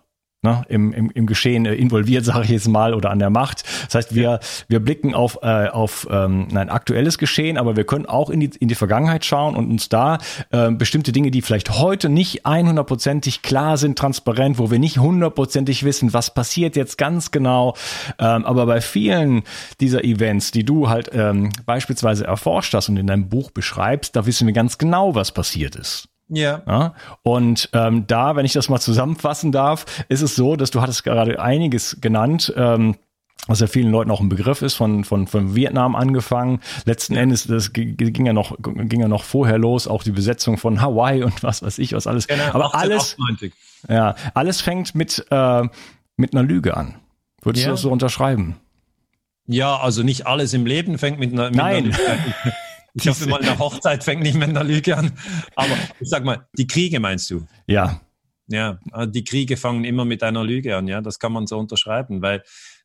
ne, 0.42 0.64
im, 0.68 0.92
im, 0.92 1.10
im 1.10 1.26
Geschehen 1.26 1.66
äh, 1.66 1.74
involviert, 1.74 2.24
sage 2.30 2.44
ich 2.44 2.50
jetzt 2.50 2.68
mal, 2.68 2.94
oder 2.94 3.10
an 3.10 3.18
der 3.18 3.30
Macht. 3.30 3.64
Das 3.86 3.94
heißt, 3.94 4.14
wir, 4.14 4.40
wir 4.68 4.80
blicken 4.80 5.14
auf, 5.14 5.38
äh, 5.42 5.68
auf 5.68 6.06
ähm, 6.10 6.48
ein 6.54 6.70
aktuelles 6.70 7.18
Geschehen, 7.18 7.58
aber 7.58 7.76
wir 7.76 7.84
können 7.84 8.06
auch 8.06 8.30
in 8.30 8.40
die, 8.40 8.50
in 8.58 8.68
die 8.68 8.74
Vergangenheit 8.74 9.24
schauen 9.24 9.54
und 9.54 9.70
uns 9.70 9.88
da 9.88 10.18
äh, 10.50 10.70
bestimmte 10.70 11.12
Dinge, 11.12 11.30
die 11.30 11.42
vielleicht 11.42 11.78
heute 11.78 12.08
nicht 12.08 12.46
100%ig 12.46 13.42
klar 13.42 13.76
sind, 13.76 13.98
transparent, 13.98 14.58
wo 14.58 14.70
wir 14.70 14.78
nicht 14.78 14.98
hundertprozentig 14.98 15.84
wissen, 15.84 16.12
was 16.12 16.32
passiert 16.32 16.76
jetzt 16.76 16.98
ganz 16.98 17.30
genau. 17.30 17.74
Ähm, 18.18 18.44
aber 18.44 18.66
bei 18.66 18.80
vielen 18.80 19.42
dieser 19.80 20.04
Events, 20.04 20.50
die 20.50 20.64
du 20.64 20.88
halt 20.88 21.10
ähm, 21.12 21.50
beispielsweise 21.66 22.24
erforscht 22.24 22.74
hast 22.74 22.88
und 22.88 22.96
in 22.96 23.06
deinem 23.06 23.28
Buch 23.28 23.50
beschreibst, 23.50 24.16
da 24.16 24.26
wissen 24.26 24.46
wir 24.46 24.54
ganz 24.54 24.78
genau, 24.78 25.14
was 25.14 25.32
passiert 25.32 25.76
ist. 25.76 26.08
Ja. 26.30 26.62
ja. 26.66 26.94
Und 27.22 27.68
ähm, 27.72 28.06
da, 28.06 28.36
wenn 28.36 28.46
ich 28.46 28.52
das 28.52 28.68
mal 28.68 28.80
zusammenfassen 28.80 29.52
darf, 29.52 29.84
ist 30.08 30.22
es 30.22 30.36
so, 30.36 30.56
dass 30.56 30.70
du 30.70 30.80
hattest 30.80 31.04
gerade 31.04 31.40
einiges 31.40 32.00
genannt. 32.00 32.52
Ähm, 32.56 32.96
was 33.46 33.60
ja 33.60 33.66
vielen 33.66 33.90
Leuten 33.90 34.10
auch 34.10 34.20
ein 34.20 34.28
Begriff 34.28 34.62
ist, 34.62 34.74
von, 34.74 35.02
von, 35.02 35.26
von 35.26 35.54
Vietnam 35.56 35.96
angefangen. 35.96 36.60
Letzten 36.84 37.16
Endes, 37.16 37.46
das 37.46 37.72
ging 37.72 38.26
ja 38.26 38.32
noch, 38.32 38.56
ging 38.60 39.00
ja 39.00 39.08
noch 39.08 39.24
vorher 39.24 39.58
los, 39.58 39.88
auch 39.88 40.02
die 40.02 40.12
Besetzung 40.12 40.58
von 40.58 40.80
Hawaii 40.80 41.22
und 41.24 41.42
was 41.42 41.62
weiß 41.62 41.78
ich, 41.78 41.92
was 41.94 42.06
alles. 42.06 42.26
Genau, 42.26 42.44
Aber 42.52 42.74
alles, 42.74 43.16
ja, 43.88 44.14
alles 44.34 44.60
fängt 44.60 44.94
mit, 44.94 45.26
äh, 45.30 45.62
mit 46.16 46.34
einer 46.34 46.42
Lüge 46.42 46.76
an. 46.76 46.96
Würdest 47.42 47.64
ja. 47.64 47.70
du 47.70 47.74
das 47.74 47.80
so 47.80 47.90
unterschreiben? 47.90 48.56
Ja, 49.46 49.78
also 49.78 50.02
nicht 50.02 50.26
alles 50.26 50.52
im 50.52 50.66
Leben 50.66 50.98
fängt 50.98 51.18
mit 51.18 51.32
einer, 51.32 51.46
mit 51.46 51.56
Nein. 51.56 51.76
einer 51.76 51.86
Lüge 51.86 52.10
an. 52.10 52.52
Ich 52.94 53.08
hoffe 53.08 53.28
mal, 53.28 53.40
eine 53.40 53.58
Hochzeit 53.58 54.04
fängt 54.04 54.22
nicht 54.22 54.34
mit 54.34 54.48
einer 54.48 54.64
Lüge 54.64 54.96
an. 54.96 55.12
Aber 55.54 55.76
ich 56.00 56.08
sag 56.08 56.24
mal, 56.24 56.46
die 56.56 56.66
Kriege 56.66 57.00
meinst 57.00 57.30
du? 57.30 57.46
Ja. 57.66 58.00
Ja, 58.48 58.80
die 59.06 59.22
Kriege 59.22 59.56
fangen 59.56 59.84
immer 59.84 60.04
mit 60.04 60.24
einer 60.24 60.42
Lüge 60.42 60.76
an, 60.76 60.88
ja. 60.88 61.00
Das 61.00 61.20
kann 61.20 61.32
man 61.32 61.46
so 61.46 61.56
unterschreiben, 61.56 62.20
weil 62.20 62.42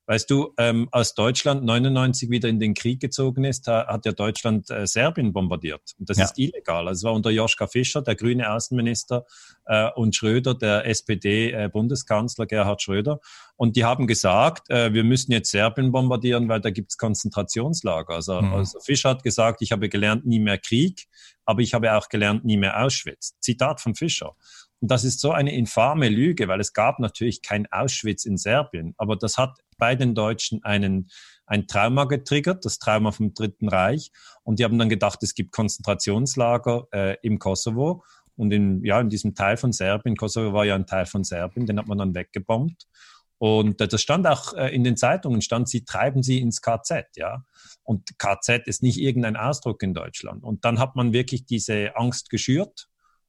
Weißt 0.07 0.29
du, 0.29 0.53
ähm, 0.57 0.87
als 0.91 1.15
Deutschland 1.15 1.63
99 1.63 2.29
wieder 2.29 2.47
in 2.47 2.59
den 2.59 2.75
Krieg 2.75 2.99
gezogen 2.99 3.43
ist, 3.43 3.67
hat 3.67 4.05
ja 4.05 4.11
Deutschland 4.11 4.69
äh, 4.69 4.85
Serbien 4.85 5.33
bombardiert. 5.33 5.81
Und 5.97 6.09
das 6.09 6.17
ja. 6.17 6.25
ist 6.25 6.37
illegal. 6.37 6.87
Also 6.87 6.99
es 6.99 7.03
war 7.03 7.13
unter 7.13 7.31
Joschka 7.31 7.67
Fischer, 7.67 8.01
der 8.01 8.15
grüne 8.15 8.51
Außenminister, 8.51 9.25
äh, 9.65 9.89
und 9.95 10.15
Schröder, 10.15 10.53
der 10.55 10.85
SPD-Bundeskanzler 10.85 12.43
äh, 12.43 12.47
Gerhard 12.47 12.81
Schröder. 12.81 13.19
Und 13.55 13.75
die 13.75 13.83
haben 13.83 14.07
gesagt, 14.07 14.69
äh, 14.69 14.93
wir 14.93 15.03
müssen 15.03 15.31
jetzt 15.31 15.51
Serbien 15.51 15.91
bombardieren, 15.91 16.47
weil 16.49 16.61
da 16.61 16.69
gibt's 16.69 16.97
Konzentrationslager. 16.97 18.13
Also, 18.13 18.41
mhm. 18.41 18.53
also 18.53 18.79
Fischer 18.79 19.09
hat 19.09 19.23
gesagt, 19.23 19.61
ich 19.61 19.71
habe 19.71 19.89
gelernt, 19.89 20.25
nie 20.25 20.39
mehr 20.39 20.57
Krieg, 20.57 21.07
aber 21.45 21.61
ich 21.61 21.73
habe 21.73 21.93
auch 21.93 22.09
gelernt, 22.09 22.45
nie 22.45 22.57
mehr 22.57 22.83
Auschwitz. 22.83 23.35
Zitat 23.39 23.81
von 23.81 23.95
Fischer. 23.95 24.35
Und 24.81 24.91
das 24.91 25.03
ist 25.03 25.19
so 25.19 25.31
eine 25.31 25.55
infame 25.55 26.09
Lüge, 26.09 26.47
weil 26.47 26.59
es 26.59 26.73
gab 26.73 26.99
natürlich 26.99 27.41
kein 27.41 27.65
Auschwitz 27.71 28.25
in 28.25 28.37
Serbien, 28.37 28.93
aber 28.97 29.15
das 29.15 29.37
hat 29.37 29.57
bei 29.77 29.95
den 29.95 30.15
Deutschen 30.15 30.63
einen, 30.63 31.09
ein 31.45 31.67
Trauma 31.67 32.05
getriggert, 32.05 32.65
das 32.65 32.79
Trauma 32.79 33.11
vom 33.11 33.33
Dritten 33.33 33.69
Reich. 33.69 34.11
Und 34.43 34.59
die 34.59 34.63
haben 34.63 34.77
dann 34.77 34.89
gedacht, 34.89 35.21
es 35.23 35.33
gibt 35.33 35.51
Konzentrationslager 35.51 36.87
äh, 36.91 37.17
im 37.21 37.39
Kosovo. 37.39 38.03
Und 38.35 38.51
in, 38.51 38.83
ja, 38.83 38.99
in 38.99 39.09
diesem 39.09 39.33
Teil 39.33 39.57
von 39.57 39.71
Serbien, 39.71 40.17
Kosovo 40.17 40.53
war 40.53 40.65
ja 40.65 40.75
ein 40.75 40.85
Teil 40.85 41.05
von 41.05 41.23
Serbien, 41.23 41.65
den 41.65 41.79
hat 41.79 41.87
man 41.87 41.97
dann 41.97 42.15
weggebombt. 42.15 42.85
Und 43.37 43.81
äh, 43.81 43.87
das 43.87 44.01
stand 44.01 44.27
auch 44.27 44.53
äh, 44.53 44.73
in 44.73 44.83
den 44.83 44.97
Zeitungen, 44.97 45.41
stand, 45.41 45.69
sie 45.69 45.83
treiben 45.83 46.23
sie 46.23 46.39
ins 46.39 46.61
KZ, 46.61 47.05
ja. 47.15 47.43
Und 47.83 48.17
KZ 48.17 48.67
ist 48.67 48.81
nicht 48.81 48.99
irgendein 48.99 49.35
Ausdruck 49.35 49.83
in 49.83 49.93
Deutschland. 49.93 50.43
Und 50.43 50.65
dann 50.65 50.79
hat 50.79 50.95
man 50.95 51.13
wirklich 51.13 51.45
diese 51.45 51.95
Angst 51.95 52.29
geschürt. 52.29 52.87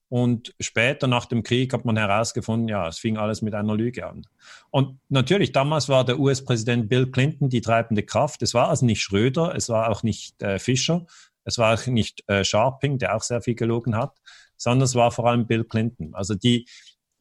Und 0.08 0.54
später 0.60 1.08
nach 1.08 1.26
dem 1.26 1.42
Krieg 1.42 1.72
hat 1.72 1.84
man 1.84 1.96
herausgefunden, 1.96 2.68
ja, 2.68 2.86
es 2.86 2.98
fing 2.98 3.16
alles 3.16 3.42
mit 3.42 3.54
einer 3.54 3.74
Lüge 3.74 4.06
an. 4.06 4.22
Und 4.70 5.00
natürlich, 5.08 5.50
damals 5.52 5.88
war 5.88 6.04
der 6.04 6.20
US-Präsident 6.20 6.88
Bill 6.88 7.10
Clinton 7.10 7.48
die 7.48 7.60
treibende 7.60 8.04
Kraft. 8.04 8.42
Es 8.42 8.54
war 8.54 8.68
also 8.68 8.86
nicht 8.86 9.02
Schröder, 9.02 9.54
es 9.56 9.68
war 9.68 9.90
auch 9.90 10.04
nicht 10.04 10.40
äh, 10.42 10.60
Fischer, 10.60 11.06
es 11.44 11.58
war 11.58 11.74
auch 11.74 11.86
nicht 11.86 12.22
äh, 12.28 12.44
Sharping, 12.44 12.98
der 12.98 13.16
auch 13.16 13.22
sehr 13.22 13.42
viel 13.42 13.56
gelogen 13.56 13.96
hat, 13.96 14.16
sondern 14.56 14.84
es 14.84 14.94
war 14.94 15.10
vor 15.10 15.26
allem 15.26 15.46
Bill 15.46 15.64
Clinton. 15.64 16.14
Also 16.14 16.34
die, 16.34 16.68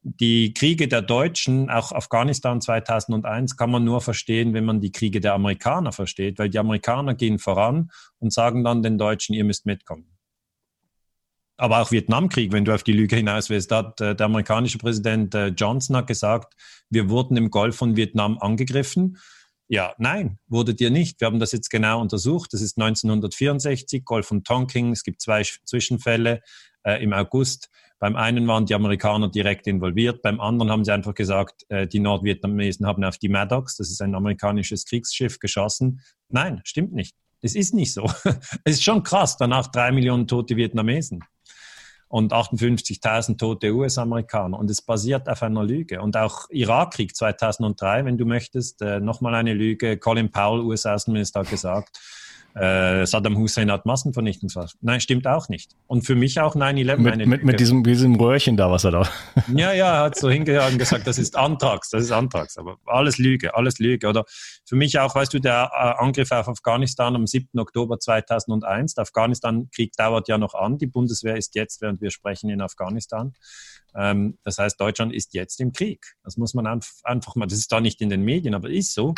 die 0.03 0.53
Kriege 0.53 0.87
der 0.87 1.01
Deutschen, 1.01 1.71
auch 1.71 1.91
Afghanistan 1.91 2.61
2001, 2.61 3.57
kann 3.57 3.71
man 3.71 3.83
nur 3.83 4.01
verstehen, 4.01 4.53
wenn 4.53 4.65
man 4.65 4.79
die 4.79 4.91
Kriege 4.91 5.21
der 5.21 5.33
Amerikaner 5.33 5.91
versteht, 5.91 6.37
weil 6.37 6.49
die 6.49 6.59
Amerikaner 6.59 7.15
gehen 7.15 7.39
voran 7.39 7.89
und 8.19 8.31
sagen 8.31 8.63
dann 8.63 8.83
den 8.83 8.99
Deutschen, 8.99 9.33
ihr 9.33 9.43
müsst 9.43 9.65
mitkommen. 9.65 10.14
Aber 11.57 11.81
auch 11.81 11.91
Vietnamkrieg, 11.91 12.51
wenn 12.51 12.65
du 12.65 12.73
auf 12.73 12.83
die 12.83 12.91
Lüge 12.91 13.15
hinaus 13.15 13.49
willst, 13.49 13.71
hat 13.71 14.01
äh, 14.01 14.15
der 14.15 14.25
amerikanische 14.25 14.77
Präsident 14.77 15.33
äh, 15.35 15.47
Johnson 15.47 15.95
hat 15.95 16.07
gesagt, 16.07 16.53
wir 16.89 17.09
wurden 17.09 17.37
im 17.37 17.49
Golf 17.49 17.77
von 17.77 17.95
Vietnam 17.95 18.37
angegriffen. 18.39 19.17
Ja, 19.67 19.95
nein, 19.97 20.37
wurdet 20.47 20.81
ihr 20.81 20.91
nicht. 20.91 21.21
Wir 21.21 21.27
haben 21.27 21.39
das 21.39 21.51
jetzt 21.51 21.69
genau 21.69 22.01
untersucht. 22.01 22.53
Das 22.53 22.61
ist 22.61 22.77
1964, 22.77 24.03
Golf 24.03 24.27
von 24.27 24.43
Tonking. 24.43 24.91
Es 24.91 25.03
gibt 25.03 25.21
zwei 25.21 25.43
Zwischenfälle 25.43 26.41
äh, 26.83 27.01
im 27.01 27.13
August. 27.13 27.69
Beim 27.99 28.17
einen 28.17 28.45
waren 28.47 28.65
die 28.65 28.75
Amerikaner 28.75 29.31
direkt 29.31 29.65
involviert, 29.67 30.21
beim 30.21 30.41
anderen 30.41 30.69
haben 30.69 30.83
sie 30.83 30.91
einfach 30.91 31.13
gesagt, 31.13 31.63
äh, 31.69 31.87
die 31.87 31.99
Nordvietnamesen 31.99 32.85
haben 32.85 33.05
auf 33.05 33.17
die 33.17 33.29
Maddox, 33.29 33.77
das 33.77 33.89
ist 33.89 34.01
ein 34.01 34.13
amerikanisches 34.13 34.85
Kriegsschiff, 34.85 35.39
geschossen. 35.39 36.01
Nein, 36.27 36.59
stimmt 36.65 36.91
nicht. 36.91 37.15
Es 37.41 37.55
ist 37.55 37.73
nicht 37.73 37.93
so. 37.93 38.03
es 38.65 38.75
ist 38.75 38.83
schon 38.83 39.01
krass, 39.01 39.37
danach 39.37 39.67
drei 39.67 39.93
Millionen 39.93 40.27
tote 40.27 40.57
Vietnamesen 40.57 41.23
und 42.07 42.33
58.000 42.33 43.37
tote 43.37 43.73
US-Amerikaner. 43.73 44.57
Und 44.57 44.69
es 44.69 44.81
basiert 44.81 45.27
auf 45.27 45.43
einer 45.43 45.63
Lüge. 45.63 46.01
Und 46.01 46.17
auch 46.17 46.49
Irakkrieg 46.49 47.15
2003, 47.15 48.05
wenn 48.05 48.17
du 48.17 48.25
möchtest, 48.25 48.81
äh, 48.81 48.99
nochmal 48.99 49.35
eine 49.35 49.53
Lüge. 49.53 49.97
Colin 49.97 50.31
Powell, 50.31 50.61
US-Außenminister, 50.61 51.41
hat 51.41 51.49
gesagt, 51.49 51.99
äh, 52.55 53.05
Saddam 53.05 53.37
Hussein 53.37 53.69
hat 53.69 53.85
Massenvernichtungswaffen. 53.85 54.79
Nein, 54.81 55.01
stimmt 55.01 55.27
auch 55.27 55.49
nicht. 55.49 55.75
Und 55.87 56.03
für 56.03 56.15
mich 56.15 56.39
auch 56.39 56.55
9-11 56.55 56.97
mit, 56.97 57.27
mit, 57.27 57.43
mit, 57.43 57.59
diesem, 57.59 57.83
diesem 57.83 58.15
Röhrchen 58.15 58.55
da, 58.55 58.71
was 58.71 58.85
er 58.85 58.91
da. 58.91 59.09
Ja, 59.53 59.73
ja, 59.73 59.95
er 59.95 60.03
hat 60.05 60.17
so 60.17 60.29
hingehört 60.29 60.71
und 60.71 60.79
gesagt, 60.79 61.05
das 61.05 61.17
ist 61.17 61.35
Antrags, 61.35 61.89
das 61.89 62.03
ist 62.03 62.11
Antrags. 62.11 62.57
Aber 62.57 62.77
alles 62.85 63.17
Lüge, 63.17 63.55
alles 63.55 63.79
Lüge. 63.79 64.07
Oder 64.07 64.23
für 64.65 64.75
mich 64.77 64.97
auch, 64.99 65.13
weißt 65.13 65.33
du, 65.33 65.39
der 65.39 65.69
äh, 65.73 66.01
Angriff 66.03 66.31
auf 66.31 66.47
Afghanistan 66.47 67.15
am 67.15 67.27
7. 67.27 67.59
Oktober 67.59 67.99
2001. 67.99 68.93
Der 68.95 69.01
Afghanistan-Krieg 69.01 69.91
dauert 69.97 70.29
ja 70.29 70.37
noch 70.37 70.53
an. 70.53 70.77
Die 70.77 70.87
Bundeswehr 70.87 71.35
ist 71.35 71.55
jetzt, 71.55 71.81
während 71.81 71.99
wir 71.99 72.09
sprechen, 72.09 72.49
in 72.49 72.61
Afghanistan. 72.61 73.33
Ähm, 73.95 74.37
das 74.43 74.57
heißt, 74.59 74.79
Deutschland 74.79 75.13
ist 75.13 75.33
jetzt 75.33 75.59
im 75.59 75.73
Krieg. 75.73 76.15
Das 76.23 76.37
muss 76.37 76.53
man 76.53 76.67
einfach 76.67 77.35
mal, 77.35 77.47
das 77.47 77.59
ist 77.59 77.71
da 77.71 77.81
nicht 77.81 77.99
in 78.01 78.09
den 78.09 78.23
Medien, 78.23 78.55
aber 78.55 78.69
ist 78.69 78.93
so. 78.93 79.13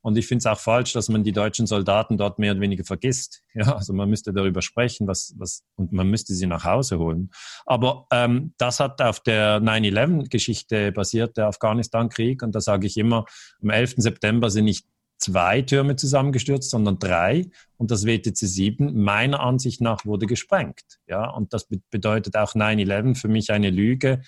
Und 0.00 0.16
ich 0.16 0.26
finde 0.26 0.40
es 0.40 0.46
auch 0.46 0.58
falsch, 0.58 0.92
dass 0.92 1.08
man 1.08 1.24
die 1.24 1.32
deutschen 1.32 1.66
Soldaten 1.66 2.16
dort 2.16 2.38
mehr 2.38 2.52
oder 2.52 2.60
weniger 2.60 2.84
vergisst. 2.84 3.42
Ja, 3.58 3.74
also 3.74 3.92
man 3.92 4.08
müsste 4.08 4.32
darüber 4.32 4.62
sprechen, 4.62 5.08
was, 5.08 5.34
was, 5.36 5.64
und 5.74 5.90
man 5.90 6.06
müsste 6.06 6.32
sie 6.32 6.46
nach 6.46 6.64
Hause 6.64 7.00
holen. 7.00 7.30
Aber 7.66 8.06
ähm, 8.12 8.54
das 8.56 8.78
hat 8.78 9.02
auf 9.02 9.18
der 9.18 9.60
9-11-Geschichte 9.60 10.92
basiert, 10.92 11.36
der 11.36 11.48
Afghanistan-Krieg. 11.48 12.44
Und 12.44 12.54
da 12.54 12.60
sage 12.60 12.86
ich 12.86 12.96
immer, 12.96 13.24
am 13.60 13.70
11. 13.70 13.94
September 13.96 14.48
sind 14.50 14.66
nicht 14.66 14.86
zwei 15.18 15.62
Türme 15.62 15.96
zusammengestürzt, 15.96 16.70
sondern 16.70 17.00
drei. 17.00 17.50
Und 17.76 17.90
das 17.90 18.06
WTC 18.06 18.36
7 18.36 19.02
meiner 19.02 19.40
Ansicht 19.40 19.80
nach 19.80 20.04
wurde 20.06 20.26
gesprengt. 20.26 21.00
Ja, 21.08 21.28
und 21.30 21.52
das 21.52 21.66
bedeutet 21.90 22.36
auch 22.36 22.54
9-11 22.54 23.16
für 23.16 23.28
mich 23.28 23.50
eine 23.50 23.70
Lüge. 23.70 24.22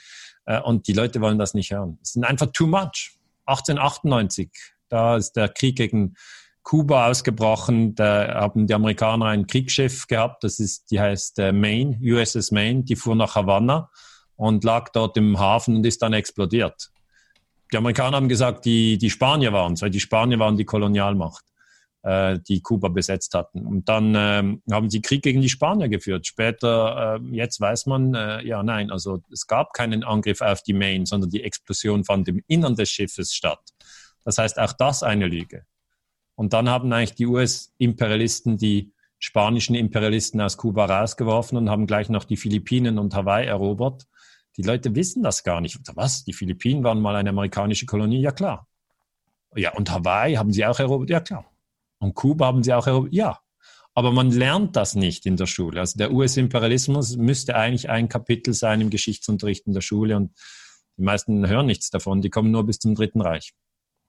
Äh, 0.45 0.61
und 0.61 0.89
die 0.89 0.93
Leute 0.93 1.21
wollen 1.21 1.39
das 1.39 1.55
nicht 1.55 1.71
hören. 1.71 1.99
Es 2.03 2.15
sind 2.15 2.25
einfach 2.25 2.49
too 2.53 2.67
much. 2.67 3.13
1898 3.47 4.51
da 4.91 5.17
ist 5.17 5.33
der 5.33 5.49
Krieg 5.49 5.77
gegen 5.77 6.15
Kuba 6.63 7.09
ausgebrochen. 7.09 7.95
Da 7.95 8.35
haben 8.35 8.67
die 8.67 8.75
Amerikaner 8.75 9.27
ein 9.27 9.47
Kriegsschiff 9.47 10.07
gehabt. 10.07 10.45
Das 10.45 10.59
ist, 10.59 10.91
die 10.91 11.01
heißt 11.01 11.39
äh, 11.39 11.53
Maine, 11.53 11.99
USS 12.03 12.51
Maine. 12.51 12.85
Die 12.85 12.97
fuhr 12.97 13.17
nach 13.17 13.35
Havanna 13.35 13.91
und 14.37 14.65
lag 14.65 14.91
dort 14.91 15.17
im 15.17 15.39
Hafen 15.39 15.77
und 15.77 15.87
ist 15.87 16.03
dann 16.03 16.13
explodiert. 16.13 16.91
Die 17.73 17.77
Amerikaner 17.77 18.17
haben 18.17 18.29
gesagt, 18.29 18.65
die, 18.65 18.99
die 18.99 19.11
Spanier 19.11 19.53
waren 19.53 19.75
es, 19.75 19.83
weil 19.83 19.91
die 19.91 20.01
Spanier 20.01 20.39
waren 20.39 20.57
die 20.57 20.65
Kolonialmacht, 20.65 21.45
äh, 22.03 22.39
die 22.49 22.61
Kuba 22.61 22.89
besetzt 22.89 23.35
hatten. 23.35 23.67
Und 23.67 23.89
dann 23.89 24.15
ähm, 24.17 24.63
haben 24.71 24.91
sie 24.91 25.03
Krieg 25.03 25.23
gegen 25.23 25.41
die 25.41 25.49
Spanier 25.49 25.89
geführt. 25.89 26.27
Später, 26.27 27.21
äh, 27.21 27.37
jetzt 27.37 27.61
weiß 27.61 27.87
man, 27.87 28.15
äh, 28.15 28.45
ja, 28.45 28.63
nein, 28.63 28.91
also 28.91 29.23
es 29.33 29.47
gab 29.47 29.73
keinen 29.73 30.05
Angriff 30.05 30.41
auf 30.41 30.63
die 30.63 30.73
Maine, 30.73 31.07
sondern 31.07 31.31
die 31.31 31.45
Explosion 31.45 32.05
fand 32.05 32.27
im 32.29 32.43
Innern 32.49 32.75
des 32.75 32.91
Schiffes 32.91 33.33
statt. 33.33 33.61
Das 34.25 34.39
heißt, 34.39 34.59
auch 34.59 34.73
das 34.73 35.03
eine 35.03 35.27
Lüge. 35.27 35.65
Und 36.35 36.53
dann 36.53 36.69
haben 36.69 36.93
eigentlich 36.93 37.15
die 37.15 37.27
US-Imperialisten 37.27 38.57
die 38.57 38.93
spanischen 39.21 39.75
Imperialisten 39.75 40.41
aus 40.41 40.57
Kuba 40.57 40.87
rausgeworfen 40.87 41.59
und 41.59 41.71
haben 41.71 41.87
gleich 41.87 42.09
noch 42.09 42.25
die 42.25 42.39
Philippinen 42.39 42.99
und 42.99 43.15
Hawaii 43.15 43.47
erobert. 43.47 44.07
Die 44.57 44.63
Leute 44.63 44.95
wissen 44.95 45.23
das 45.23 45.45
gar 45.45 45.61
nicht. 45.61 45.79
Was? 45.95 46.25
Die 46.25 46.33
Philippinen 46.33 46.83
waren 46.83 47.01
mal 47.01 47.15
eine 47.15 47.31
amerikanische 47.31 47.87
Kolonie? 47.87 48.21
Ja, 48.21 48.33
klar. 48.33 48.67
Ja, 49.55 49.75
und 49.75 49.91
Hawaii 49.91 50.35
haben 50.35 50.53
sie 50.53 50.65
auch 50.65 50.81
erobert? 50.81 51.11
Ja, 51.11 51.21
klar. 51.21 51.45
Und 51.99 52.15
Kuba 52.15 52.47
haben 52.47 52.63
sie 52.63 52.73
auch 52.73 52.87
erobert? 52.87 53.13
Ja. 53.13 53.41
Aber 53.95 54.13
man 54.13 54.31
lernt 54.31 54.77
das 54.77 54.95
nicht 54.95 55.27
in 55.27 55.37
der 55.37 55.47
Schule. 55.47 55.81
Also 55.81 55.99
der 55.99 56.13
US-Imperialismus 56.13 57.17
müsste 57.17 57.57
eigentlich 57.57 57.91
ein 57.91 58.09
Kapitel 58.09 58.55
sein 58.55 58.81
im 58.81 58.89
Geschichtsunterricht 58.89 59.67
in 59.67 59.75
der 59.75 59.81
Schule 59.81 60.17
und 60.17 60.33
die 60.97 61.03
meisten 61.03 61.47
hören 61.47 61.67
nichts 61.67 61.91
davon. 61.91 62.23
Die 62.23 62.31
kommen 62.31 62.51
nur 62.51 62.65
bis 62.65 62.79
zum 62.79 62.95
Dritten 62.95 63.21
Reich. 63.21 63.53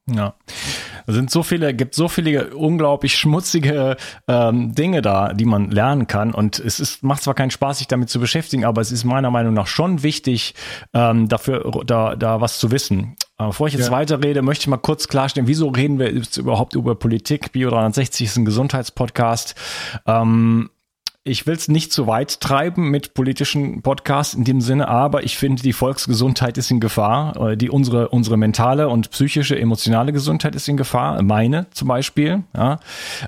Ja. 0.10 0.36
Es 1.08 1.16
sind 1.16 1.32
so 1.32 1.44
viele, 1.44 1.74
gibt 1.74 1.96
so 1.96 2.08
viele 2.08 2.56
unglaublich 2.56 3.18
schmutzige 3.18 3.98
ähm, 4.28 4.74
Dinge 4.74 5.02
da, 5.02 5.34
die 5.34 5.46
man 5.46 5.72
lernen 5.72 6.08
kann. 6.08 6.34
Und 6.34 6.60
es 6.60 6.80
ist, 6.80 7.04
macht 7.04 7.24
zwar 7.24 7.34
keinen 7.34 7.52
Spaß, 7.52 7.80
sich 7.80 7.88
damit 7.88 8.10
zu 8.10 8.20
beschäftigen, 8.20 8.66
aber 8.66 8.82
es 8.82 8.92
ist 8.92 9.04
meiner 9.04 9.32
Meinung 9.32 9.54
nach 9.54 9.68
schon 9.68 10.04
wichtig, 10.04 10.54
ähm, 10.94 11.28
dafür 11.28 11.84
da, 11.86 12.16
da 12.16 12.42
was 12.42 12.60
zu 12.60 12.72
wissen. 12.72 13.16
Bevor 13.38 13.68
ich 13.68 13.74
jetzt 13.74 13.88
ja. 13.88 13.92
weiterrede, 13.92 14.42
möchte 14.44 14.64
ich 14.64 14.68
mal 14.68 14.78
kurz 14.78 15.08
klarstellen, 15.08 15.48
wieso 15.48 15.70
reden 15.70 15.98
wir 15.98 16.14
jetzt 16.14 16.38
überhaupt 16.38 16.76
über 16.76 16.96
Politik? 16.96 17.52
Bio 17.52 17.70
360 17.70 18.28
ist 18.28 18.38
ein 18.38 18.46
Gesundheitspodcast. 18.46 19.56
Ähm, 20.06 20.70
ich 21.24 21.46
will 21.46 21.54
es 21.54 21.68
nicht 21.68 21.94
zu 21.94 22.08
weit 22.08 22.42
treiben 22.42 22.90
mit 22.90 23.14
politischen 23.14 23.84
Podcasts 23.84 24.34
in 24.34 24.44
dem 24.44 24.60
Sinne, 24.60 24.88
aber 24.88 25.24
ich 25.24 25.38
finde, 25.38 25.62
die 25.62 25.74
Volksgesundheit 25.74 26.58
ist 26.58 26.72
in 26.72 26.80
Gefahr. 26.80 27.52
Äh, 27.52 27.58
die 27.58 27.70
unsere 27.70 28.10
unsere 28.10 28.38
mentale 28.38 28.90
und 28.90 29.12
psychische, 29.12 29.58
emotionale 29.58 30.14
Gesundheit 30.14 30.56
ist 30.56 30.68
in 30.68 30.78
Gefahr. 30.78 31.22
Meine 31.22 31.68
zum 31.72 31.88
Beispiel, 31.88 32.44
ja, 32.56 32.80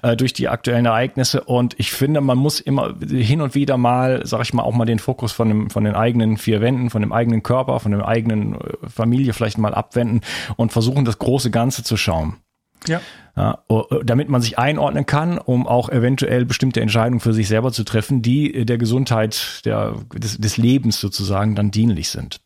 äh, 0.02 0.16
durch 0.16 0.34
die 0.34 0.50
aktuellen 0.50 0.88
Ereignisse. 0.88 1.44
Und 1.44 1.76
ich 1.80 1.92
finde, 1.92 2.22
man 2.22 2.38
muss 2.38 2.60
immer 2.60 2.96
hin 3.08 3.42
und 3.42 3.54
wieder 3.54 3.78
mal, 3.78 4.26
sag 4.26 4.42
ich 4.42 4.54
mal, 4.54 4.64
auch 4.64 4.74
mal 4.74 4.86
den 4.86 5.00
Fokus 5.00 5.32
von 5.32 5.48
dem 5.50 5.70
von 5.70 5.84
den 5.84 5.94
eigenen 5.94 6.38
vier 6.38 6.62
Wänden, 6.62 6.90
von 6.90 7.02
dem 7.02 7.14
eigenen 7.14 7.44
Körper, 7.44 7.80
von 7.80 7.92
der 7.92 8.08
eigenen 8.08 8.56
äh, 8.56 8.90
Familie 8.90 9.34
vielleicht 9.34 9.60
mal 9.60 9.76
abwenden 9.76 10.22
und 10.56 10.74
versuchen, 10.74 11.06
das 11.06 11.20
große 11.20 11.52
Ganze 11.52 11.84
zu 11.84 11.96
schauen. 11.96 12.38
Ja. 12.88 13.02
ja. 13.36 13.64
Damit 14.04 14.30
man 14.30 14.42
sich 14.42 14.58
einordnen 14.58 15.06
kann, 15.06 15.38
um 15.38 15.68
auch 15.68 15.90
eventuell 15.90 16.46
bestimmte 16.46 16.82
Entscheidungen 16.82 17.20
für 17.20 17.34
sich 17.34 17.48
selber 17.48 17.72
zu 17.72 17.84
treffen, 17.84 18.22
die 18.22 18.66
der 18.66 18.78
Gesundheit 18.78 19.62
der, 19.66 19.96
des, 20.14 20.38
des 20.38 20.58
Lebens 20.58 21.00
sozusagen 21.00 21.56
dann 21.56 21.72
dienlich 21.72 22.10
sind. 22.10 22.42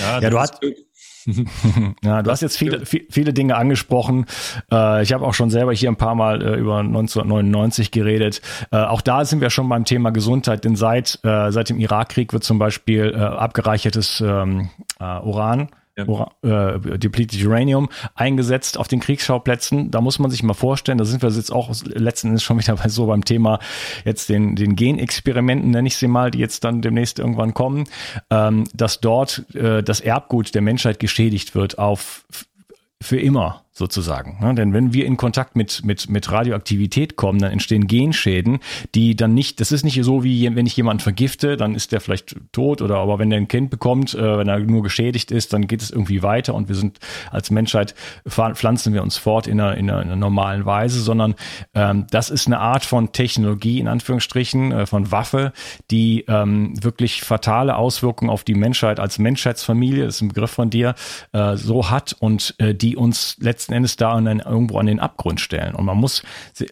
Ja, 0.00 0.20
ja 0.20 0.30
du 0.30 0.38
hast. 0.38 0.60
ja, 2.04 2.22
du 2.22 2.30
hast 2.30 2.42
jetzt 2.42 2.56
viele, 2.56 2.86
viele 2.86 3.32
Dinge 3.32 3.56
angesprochen. 3.56 4.26
Äh, 4.70 5.02
ich 5.02 5.12
habe 5.12 5.26
auch 5.26 5.34
schon 5.34 5.50
selber 5.50 5.72
hier 5.72 5.90
ein 5.90 5.96
paar 5.96 6.14
Mal 6.14 6.40
äh, 6.40 6.54
über 6.54 6.78
1999 6.78 7.90
geredet. 7.90 8.40
Äh, 8.70 8.76
auch 8.76 9.00
da 9.00 9.24
sind 9.24 9.40
wir 9.40 9.50
schon 9.50 9.68
beim 9.68 9.84
Thema 9.84 10.10
Gesundheit, 10.10 10.64
denn 10.64 10.76
seit, 10.76 11.18
äh, 11.24 11.50
seit 11.50 11.68
dem 11.68 11.78
Irakkrieg 11.80 12.32
wird 12.32 12.44
zum 12.44 12.58
Beispiel 12.58 13.12
äh, 13.12 13.18
abgereichertes 13.18 14.20
ähm, 14.20 14.70
äh, 15.00 15.04
Uran 15.20 15.68
ja. 15.96 16.74
äh, 16.74 16.98
depleted 16.98 17.42
Uranium 17.44 17.88
eingesetzt 18.14 18.78
auf 18.78 18.88
den 18.88 19.00
Kriegsschauplätzen. 19.00 19.90
Da 19.90 20.00
muss 20.00 20.18
man 20.18 20.30
sich 20.30 20.42
mal 20.42 20.54
vorstellen, 20.54 20.98
da 20.98 21.04
sind 21.04 21.22
wir 21.22 21.30
jetzt 21.30 21.52
auch 21.52 21.72
letzten 21.84 22.28
Endes 22.28 22.42
schon 22.42 22.58
wieder 22.60 22.76
so 22.88 23.06
beim 23.06 23.24
Thema 23.24 23.58
jetzt 24.04 24.28
den, 24.28 24.56
den 24.56 24.76
Genexperimenten, 24.76 25.70
nenne 25.70 25.88
ich 25.88 25.96
sie 25.96 26.08
mal, 26.08 26.30
die 26.30 26.38
jetzt 26.38 26.64
dann 26.64 26.82
demnächst 26.82 27.18
irgendwann 27.18 27.54
kommen, 27.54 27.84
ähm, 28.30 28.64
dass 28.74 29.00
dort 29.00 29.44
äh, 29.54 29.82
das 29.82 30.00
Erbgut 30.00 30.54
der 30.54 30.62
Menschheit 30.62 30.98
geschädigt 30.98 31.54
wird 31.54 31.78
auf 31.78 32.24
für 33.02 33.20
immer 33.20 33.65
sozusagen. 33.76 34.38
Ne? 34.40 34.54
Denn 34.54 34.72
wenn 34.72 34.94
wir 34.94 35.04
in 35.04 35.18
Kontakt 35.18 35.54
mit, 35.54 35.84
mit, 35.84 36.08
mit 36.08 36.32
Radioaktivität 36.32 37.16
kommen, 37.16 37.38
dann 37.40 37.52
entstehen 37.52 37.86
Genschäden, 37.86 38.60
die 38.94 39.14
dann 39.14 39.34
nicht, 39.34 39.60
das 39.60 39.70
ist 39.70 39.84
nicht 39.84 40.02
so 40.02 40.24
wie 40.24 40.56
wenn 40.56 40.64
ich 40.64 40.76
jemanden 40.78 41.02
vergifte, 41.02 41.58
dann 41.58 41.74
ist 41.74 41.92
der 41.92 42.00
vielleicht 42.00 42.36
tot 42.52 42.80
oder 42.80 42.96
aber 42.96 43.18
wenn 43.18 43.28
der 43.28 43.38
ein 43.38 43.48
Kind 43.48 43.68
bekommt, 43.68 44.14
äh, 44.14 44.38
wenn 44.38 44.48
er 44.48 44.60
nur 44.60 44.82
geschädigt 44.82 45.30
ist, 45.30 45.52
dann 45.52 45.66
geht 45.66 45.82
es 45.82 45.90
irgendwie 45.90 46.22
weiter 46.22 46.54
und 46.54 46.68
wir 46.68 46.74
sind 46.74 47.00
als 47.30 47.50
Menschheit, 47.50 47.94
pflanzen 48.26 48.94
wir 48.94 49.02
uns 49.02 49.18
fort 49.18 49.46
in 49.46 49.60
einer, 49.60 49.76
in 49.76 49.90
einer, 49.90 50.00
in 50.00 50.08
einer 50.08 50.16
normalen 50.16 50.64
Weise, 50.64 51.00
sondern 51.00 51.34
ähm, 51.74 52.06
das 52.10 52.30
ist 52.30 52.46
eine 52.46 52.60
Art 52.60 52.84
von 52.84 53.12
Technologie, 53.12 53.78
in 53.78 53.88
Anführungsstrichen, 53.88 54.72
äh, 54.72 54.86
von 54.86 55.12
Waffe, 55.12 55.52
die 55.90 56.24
ähm, 56.28 56.82
wirklich 56.82 57.20
fatale 57.22 57.76
Auswirkungen 57.76 58.30
auf 58.30 58.42
die 58.42 58.54
Menschheit 58.54 59.00
als 59.00 59.18
Menschheitsfamilie, 59.18 60.06
ist 60.06 60.22
ein 60.22 60.28
Begriff 60.28 60.52
von 60.52 60.70
dir, 60.70 60.94
äh, 61.32 61.56
so 61.56 61.90
hat 61.90 62.16
und 62.18 62.54
äh, 62.56 62.74
die 62.74 62.96
uns 62.96 63.36
letztendlich 63.38 63.65
letzten 63.66 63.72
Endes 63.72 63.96
da 63.96 64.12
an, 64.12 64.26
irgendwo 64.26 64.78
an 64.78 64.86
den 64.86 65.00
Abgrund 65.00 65.40
stellen. 65.40 65.74
Und 65.74 65.84
man 65.84 65.96
muss 65.96 66.22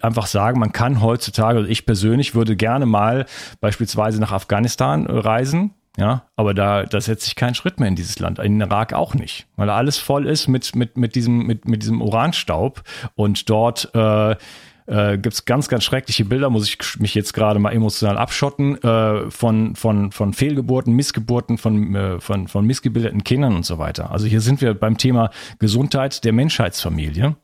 einfach 0.01 0.27
sagen, 0.27 0.61
man 0.61 0.73
kann 0.73 1.03
heutzutage, 1.03 1.59
also 1.59 1.71
ich 1.71 1.87
persönlich 1.87 2.35
würde 2.35 2.57
gerne 2.57 2.87
mal 2.87 3.27
beispielsweise 3.61 4.21
nach 4.21 4.33
Afghanistan 4.33 5.07
reisen, 5.07 5.75
ja, 5.97 6.23
aber 6.37 6.55
da, 6.55 6.85
da 6.85 7.01
setzt 7.01 7.25
sich 7.25 7.37
kein 7.37 7.55
Schritt 7.55 7.79
mehr 7.79 7.89
in 7.89 7.95
dieses 7.95 8.19
Land. 8.19 8.41
In 8.41 8.61
Irak 8.61 8.93
auch 8.93 9.15
nicht, 9.15 9.47
weil 9.57 9.71
alles 9.71 9.99
voll 9.99 10.27
ist 10.27 10.49
mit, 10.49 10.75
mit, 10.75 10.97
mit 10.97 11.15
diesem, 11.15 11.47
mit, 11.47 11.69
mit 11.69 11.83
diesem 11.83 12.03
Uranstaub 12.03 12.83
und 13.15 13.49
dort, 13.49 13.91
äh, 13.95 14.37
äh, 14.87 15.17
gibt 15.17 15.35
es 15.35 15.45
ganz, 15.45 15.69
ganz 15.69 15.85
schreckliche 15.85 16.25
Bilder, 16.25 16.51
muss 16.51 16.69
ich 16.69 16.79
mich 16.99 17.15
jetzt 17.15 17.33
gerade 17.33 17.59
mal 17.59 17.73
emotional 17.73 18.19
abschotten, 18.19 18.83
äh, 18.83 19.31
von, 19.31 19.77
von, 19.77 20.13
von 20.13 20.33
Fehlgeburten, 20.33 20.95
Missgeburten, 20.95 21.59
von, 21.59 21.95
äh, 21.95 22.21
von, 22.21 22.49
von 22.49 22.67
missgebildeten 22.67 23.25
Kindern 23.25 23.57
und 23.57 23.67
so 23.67 23.79
weiter. 23.79 24.11
Also 24.11 24.27
hier 24.27 24.41
sind 24.41 24.61
wir 24.61 24.75
beim 24.75 24.99
Thema 24.99 25.31
Gesundheit 25.59 26.25
der 26.25 26.33
Menschheitsfamilie. 26.33 27.37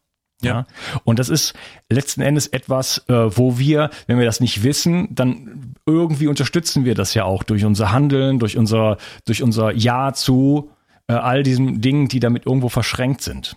Ja. 0.43 0.49
ja. 0.51 0.67
Und 1.05 1.19
das 1.19 1.29
ist 1.29 1.55
letzten 1.91 2.23
Endes 2.23 2.47
etwas, 2.47 3.05
äh, 3.09 3.15
wo 3.15 3.59
wir, 3.59 3.91
wenn 4.07 4.19
wir 4.19 4.27
das 4.27 4.41
nicht 4.41 4.63
wissen, 4.63 5.09
dann 5.15 5.75
irgendwie 5.87 6.27
unterstützen 6.27 6.85
wir 6.85 6.95
das 6.95 7.15
ja 7.15 7.25
auch 7.25 7.43
durch 7.43 7.65
unser 7.65 7.93
Handeln, 7.93 8.39
durch 8.39 8.57
unser, 8.57 8.97
durch 9.25 9.43
unser 9.43 9.73
Ja 9.73 10.13
zu 10.13 10.71
äh, 11.09 11.15
all 11.15 11.43
diesen 11.43 11.81
Dingen, 11.81 12.09
die 12.09 12.21
damit 12.21 12.47
irgendwo 12.47 12.69
verschränkt 12.69 13.23
sind. 13.23 13.57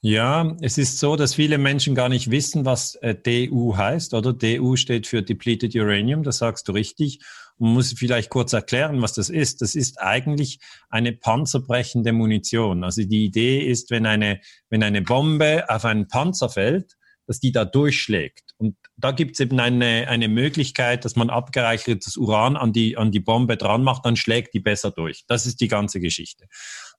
Ja, 0.00 0.56
es 0.60 0.78
ist 0.78 1.00
so, 1.00 1.16
dass 1.16 1.34
viele 1.34 1.58
Menschen 1.58 1.96
gar 1.96 2.08
nicht 2.08 2.30
wissen, 2.30 2.64
was 2.64 2.94
äh, 2.96 3.16
DU 3.16 3.76
heißt, 3.76 4.14
oder? 4.14 4.32
DU 4.32 4.76
steht 4.76 5.08
für 5.08 5.22
Depleted 5.22 5.74
Uranium, 5.74 6.22
das 6.22 6.38
sagst 6.38 6.68
du 6.68 6.72
richtig. 6.72 7.18
Man 7.58 7.72
muss 7.72 7.92
vielleicht 7.94 8.30
kurz 8.30 8.52
erklären, 8.52 9.02
was 9.02 9.14
das 9.14 9.28
ist. 9.28 9.60
Das 9.60 9.74
ist 9.74 10.00
eigentlich 10.00 10.60
eine 10.88 11.12
panzerbrechende 11.12 12.12
Munition. 12.12 12.84
Also 12.84 13.02
die 13.02 13.24
Idee 13.24 13.58
ist, 13.58 13.90
wenn 13.90 14.06
eine, 14.06 14.40
wenn 14.70 14.84
eine 14.84 15.02
Bombe 15.02 15.64
auf 15.68 15.84
einen 15.84 16.06
Panzer 16.06 16.48
fällt, 16.48 16.94
dass 17.26 17.40
die 17.40 17.50
da 17.50 17.64
durchschlägt. 17.64 18.54
Und 18.56 18.76
da 18.96 19.10
gibt 19.10 19.32
es 19.32 19.40
eben 19.40 19.58
eine, 19.58 20.08
eine 20.08 20.28
Möglichkeit, 20.28 21.04
dass 21.04 21.16
man 21.16 21.28
abgereichertes 21.28 22.16
Uran 22.16 22.56
an 22.56 22.72
die, 22.72 22.96
an 22.96 23.10
die 23.10 23.20
Bombe 23.20 23.56
dran 23.56 23.82
macht, 23.82 24.06
dann 24.06 24.16
schlägt 24.16 24.54
die 24.54 24.60
besser 24.60 24.92
durch. 24.92 25.24
Das 25.26 25.44
ist 25.44 25.60
die 25.60 25.68
ganze 25.68 26.00
Geschichte. 26.00 26.46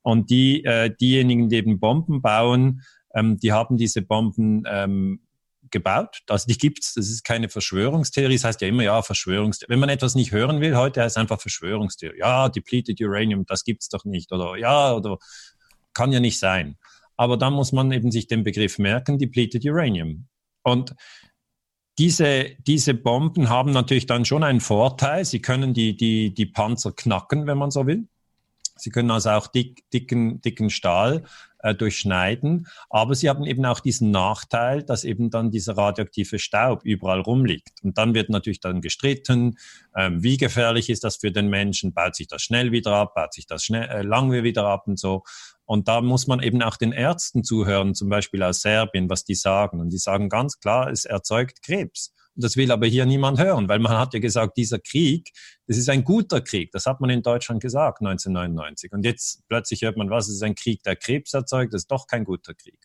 Und 0.02 0.30
die, 0.30 0.64
äh, 0.64 0.96
diejenigen, 0.96 1.50
die 1.50 1.58
eben 1.58 1.80
Bomben 1.80 2.22
bauen, 2.22 2.82
ähm, 3.14 3.38
die 3.38 3.52
haben 3.52 3.78
diese 3.78 4.02
Bomben 4.02 4.64
ähm, 4.68 5.22
gebaut. 5.72 6.22
Also 6.28 6.48
die 6.48 6.58
gibt's. 6.58 6.94
Das 6.94 7.10
ist 7.10 7.24
keine 7.24 7.50
Verschwörungstheorie. 7.50 8.36
Das 8.36 8.44
heißt 8.44 8.62
ja 8.62 8.68
immer, 8.68 8.84
ja, 8.84 9.02
Verschwörungstheorie. 9.02 9.72
Wenn 9.72 9.80
man 9.80 9.90
etwas 9.90 10.16
nicht 10.16 10.32
hören 10.32 10.62
will 10.62 10.76
heute, 10.76 11.02
heißt 11.02 11.18
es 11.18 11.22
einfach 11.22 11.42
Verschwörungstheorie. 11.42 12.20
Ja, 12.20 12.50
depleted 12.50 13.00
Uranium, 13.02 13.46
das 13.46 13.64
gibt's 13.64 13.90
doch 13.90 14.06
nicht. 14.06 14.32
Oder 14.32 14.58
ja, 14.58 14.94
oder 14.94 15.18
kann 15.94 16.12
ja 16.12 16.20
nicht 16.20 16.40
sein. 16.40 16.78
Aber 17.18 17.38
da 17.38 17.50
muss 17.50 17.72
man 17.72 17.92
eben 17.92 18.12
sich 18.12 18.28
den 18.28 18.44
Begriff 18.44 18.80
merken, 18.80 19.20
depleted 19.20 19.66
Uranium. 19.66 20.28
Und 20.64 20.96
diese, 21.98 22.52
diese 22.66 22.94
Bomben 22.94 23.50
haben 23.50 23.72
natürlich 23.72 24.06
dann 24.06 24.24
schon 24.24 24.44
einen 24.44 24.62
Vorteil. 24.62 25.26
Sie 25.26 25.42
können 25.42 25.74
die, 25.74 25.98
die, 25.98 26.34
die 26.34 26.46
Panzer 26.46 26.94
knacken, 26.94 27.46
wenn 27.46 27.58
man 27.58 27.72
so 27.72 27.86
will. 27.88 28.08
Sie 28.82 28.90
können 28.90 29.12
also 29.12 29.30
auch 29.32 29.48
dick, 29.48 29.90
dicken, 29.92 30.42
dicken 30.42 30.70
Stahl 30.70 31.24
äh, 31.60 31.76
durchschneiden. 31.76 32.68
Aber 32.90 33.16
sie 33.16 33.30
haben 33.30 33.46
eben 33.46 33.66
auch 33.66 33.80
diesen 33.80 34.12
Nachteil, 34.12 34.84
dass 34.84 35.04
eben 35.04 35.30
dann 35.30 35.52
dieser 35.52 35.78
radioaktive 35.78 36.40
Staub 36.40 36.84
überall 36.84 37.22
rumliegt. 37.22 37.84
Und 37.84 37.98
dann 37.98 38.14
wird 38.14 38.30
natürlich 38.30 38.60
dann 38.60 38.82
gestritten, 38.82 39.58
ähm, 39.96 40.24
wie 40.24 40.38
gefährlich 40.38 40.90
ist 40.90 41.04
das 41.04 41.18
für 41.18 41.32
den 41.32 41.50
Menschen? 41.50 41.94
Baut 41.94 42.16
sich 42.16 42.28
das 42.28 42.42
schnell 42.42 42.72
wieder 42.72 42.94
ab? 42.94 43.16
Baut 43.16 43.34
sich 43.34 43.46
das 43.46 43.64
schnell, 43.64 43.90
äh, 43.90 44.02
lange 44.02 44.44
wieder 44.44 44.66
ab 44.66 44.88
und 44.88 45.00
so? 45.00 45.24
Und 45.66 45.88
da 45.88 46.02
muss 46.02 46.28
man 46.28 46.42
eben 46.42 46.64
auch 46.64 46.78
den 46.78 46.94
Ärzten 46.94 47.44
zuhören, 47.44 47.94
zum 47.94 48.10
Beispiel 48.10 48.42
aus 48.42 48.62
Serbien, 48.62 49.10
was 49.10 49.24
die 49.24 49.36
sagen. 49.36 49.80
Und 49.80 49.92
die 49.92 49.98
sagen 49.98 50.30
ganz 50.30 50.60
klar, 50.60 50.90
es 50.90 51.06
erzeugt 51.06 51.62
Krebs. 51.62 52.14
Das 52.42 52.56
will 52.56 52.72
aber 52.72 52.88
hier 52.88 53.06
niemand 53.06 53.40
hören, 53.40 53.68
weil 53.68 53.80
man 53.80 53.98
hat 53.98 54.14
ja 54.14 54.20
gesagt, 54.20 54.56
dieser 54.56 54.80
Krieg, 54.80 55.32
das 55.68 55.78
ist 55.78 55.90
ein 55.90 56.06
guter 56.06 56.40
Krieg. 56.40 56.72
Das 56.72 56.86
hat 56.86 57.02
man 57.02 57.10
in 57.10 57.22
Deutschland 57.22 57.62
gesagt, 57.62 58.00
1999. 58.00 58.94
Und 58.94 59.04
jetzt 59.04 59.44
plötzlich 59.50 59.82
hört 59.82 59.98
man, 59.98 60.10
was 60.10 60.30
ist 60.30 60.42
ein 60.42 60.56
Krieg, 60.56 60.82
der 60.84 60.96
Krebs 60.96 61.34
erzeugt? 61.34 61.74
Das 61.74 61.82
ist 61.82 61.92
doch 61.92 62.08
kein 62.08 62.24
guter 62.24 62.54
Krieg. 62.54 62.80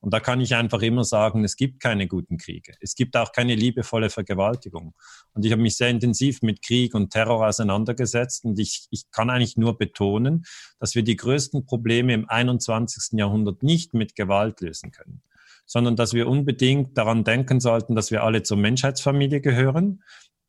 Und 0.00 0.12
da 0.12 0.20
kann 0.20 0.40
ich 0.40 0.54
einfach 0.54 0.82
immer 0.82 1.04
sagen, 1.04 1.44
es 1.44 1.56
gibt 1.56 1.80
keine 1.80 2.08
guten 2.08 2.36
Kriege. 2.36 2.74
Es 2.80 2.94
gibt 2.94 3.16
auch 3.16 3.32
keine 3.32 3.54
liebevolle 3.54 4.10
Vergewaltigung. 4.10 4.94
Und 5.32 5.44
ich 5.44 5.52
habe 5.52 5.62
mich 5.62 5.76
sehr 5.76 5.90
intensiv 5.90 6.42
mit 6.42 6.62
Krieg 6.62 6.94
und 6.94 7.10
Terror 7.10 7.46
auseinandergesetzt. 7.46 8.44
Und 8.44 8.58
ich, 8.58 8.86
ich 8.90 9.10
kann 9.10 9.30
eigentlich 9.30 9.56
nur 9.56 9.78
betonen, 9.78 10.44
dass 10.78 10.94
wir 10.94 11.02
die 11.02 11.16
größten 11.16 11.66
Probleme 11.66 12.14
im 12.14 12.28
21. 12.28 13.18
Jahrhundert 13.18 13.62
nicht 13.62 13.94
mit 13.94 14.16
Gewalt 14.16 14.60
lösen 14.60 14.90
können 14.90 15.22
sondern 15.66 15.96
dass 15.96 16.14
wir 16.14 16.28
unbedingt 16.28 16.96
daran 16.98 17.24
denken 17.24 17.60
sollten, 17.60 17.94
dass 17.94 18.10
wir 18.10 18.22
alle 18.22 18.42
zur 18.42 18.56
Menschheitsfamilie 18.56 19.40
gehören. 19.40 20.02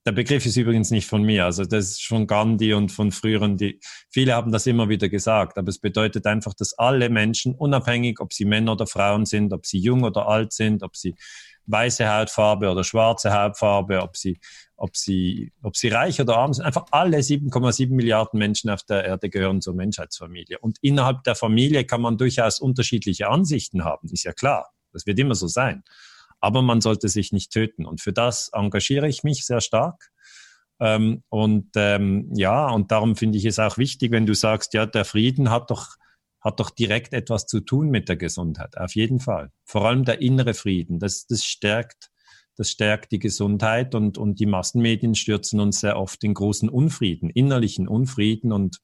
Der 0.06 0.12
Begriff 0.12 0.46
ist 0.46 0.58
übrigens 0.58 0.92
nicht 0.92 1.08
von 1.08 1.24
mir, 1.24 1.46
also 1.46 1.64
das 1.64 1.92
ist 1.92 2.06
von 2.06 2.28
Gandhi 2.28 2.74
und 2.74 2.92
von 2.92 3.14
früheren, 3.14 3.56
die, 3.56 3.80
viele 4.10 4.34
haben 4.34 4.52
das 4.52 4.68
immer 4.68 4.90
wieder 4.90 5.08
gesagt, 5.08 5.58
aber 5.58 5.70
es 5.70 5.80
bedeutet 5.80 6.26
einfach, 6.26 6.54
dass 6.54 6.78
alle 6.78 7.10
Menschen, 7.10 7.56
unabhängig, 7.56 8.20
ob 8.20 8.34
sie 8.34 8.44
Männer 8.44 8.74
oder 8.74 8.86
Frauen 8.86 9.26
sind, 9.26 9.54
ob 9.54 9.66
sie 9.66 9.80
jung 9.80 10.04
oder 10.04 10.28
alt 10.28 10.52
sind, 10.52 10.84
ob 10.84 10.98
sie 10.98 11.16
weiße 11.68 12.12
Hautfarbe 12.12 12.70
oder 12.70 12.84
schwarze 12.84 13.34
Hautfarbe, 13.34 14.02
ob 14.02 14.18
sie, 14.18 14.40
ob 14.76 14.98
sie, 14.98 15.54
ob 15.62 15.78
sie 15.78 15.90
reich 15.90 16.20
oder 16.20 16.38
arm 16.38 16.54
sind. 16.54 16.66
Einfach 16.66 16.86
alle 16.92 17.18
7,7 17.20 17.94
Milliarden 17.94 18.38
Menschen 18.38 18.70
auf 18.70 18.84
der 18.84 19.06
Erde 19.06 19.30
gehören 19.30 19.62
zur 19.62 19.74
Menschheitsfamilie. 19.74 20.60
Und 20.60 20.78
innerhalb 20.82 21.24
der 21.24 21.36
Familie 21.36 21.86
kann 21.86 22.02
man 22.02 22.18
durchaus 22.18 22.60
unterschiedliche 22.60 23.30
Ansichten 23.30 23.84
haben, 23.84 24.10
ist 24.10 24.24
ja 24.24 24.34
klar. 24.34 24.72
Das 24.94 25.06
wird 25.06 25.20
immer 25.20 25.36
so 25.36 25.48
sein. 25.48 25.84
Aber 26.40 26.62
man 26.62 26.82
sollte 26.82 27.10
sich 27.10 27.32
nicht 27.32 27.52
töten. 27.52 27.86
Und 27.86 28.02
für 28.02 28.14
das 28.14 28.50
engagiere 28.54 29.08
ich 29.08 29.24
mich 29.24 29.46
sehr 29.46 29.62
stark. 29.62 30.12
Ähm, 30.80 31.24
und 31.30 31.70
ähm, 31.76 32.30
ja, 32.36 32.70
und 32.70 32.92
darum 32.92 33.16
finde 33.16 33.38
ich 33.38 33.46
es 33.46 33.60
auch 33.60 33.78
wichtig, 33.78 34.12
wenn 34.12 34.26
du 34.26 34.34
sagst, 34.34 34.74
ja, 34.74 34.86
der 34.86 35.06
Frieden 35.06 35.50
hat 35.50 35.72
doch, 35.72 35.96
hat 36.42 36.60
doch 36.60 36.70
direkt 36.70 37.14
etwas 37.14 37.46
zu 37.46 37.62
tun 37.62 37.90
mit 37.90 38.10
der 38.10 38.18
Gesundheit. 38.18 38.78
Auf 38.78 38.96
jeden 38.96 39.20
Fall. 39.20 39.52
Vor 39.64 39.86
allem 39.86 40.04
der 40.04 40.22
innere 40.22 40.54
Frieden. 40.54 41.00
Das, 41.00 41.26
das 41.28 41.46
stärkt, 41.46 42.10
das 42.58 42.70
stärkt 42.70 43.12
die 43.12 43.20
Gesundheit 43.20 43.96
und, 43.96 44.18
und 44.18 44.40
die 44.40 44.46
Massenmedien 44.46 45.16
stürzen 45.16 45.60
uns 45.60 45.80
sehr 45.80 45.98
oft 45.98 46.24
in 46.24 46.34
großen 46.34 46.70
Unfrieden, 46.70 47.30
innerlichen 47.30 47.88
Unfrieden 47.88 48.52
und 48.52 48.80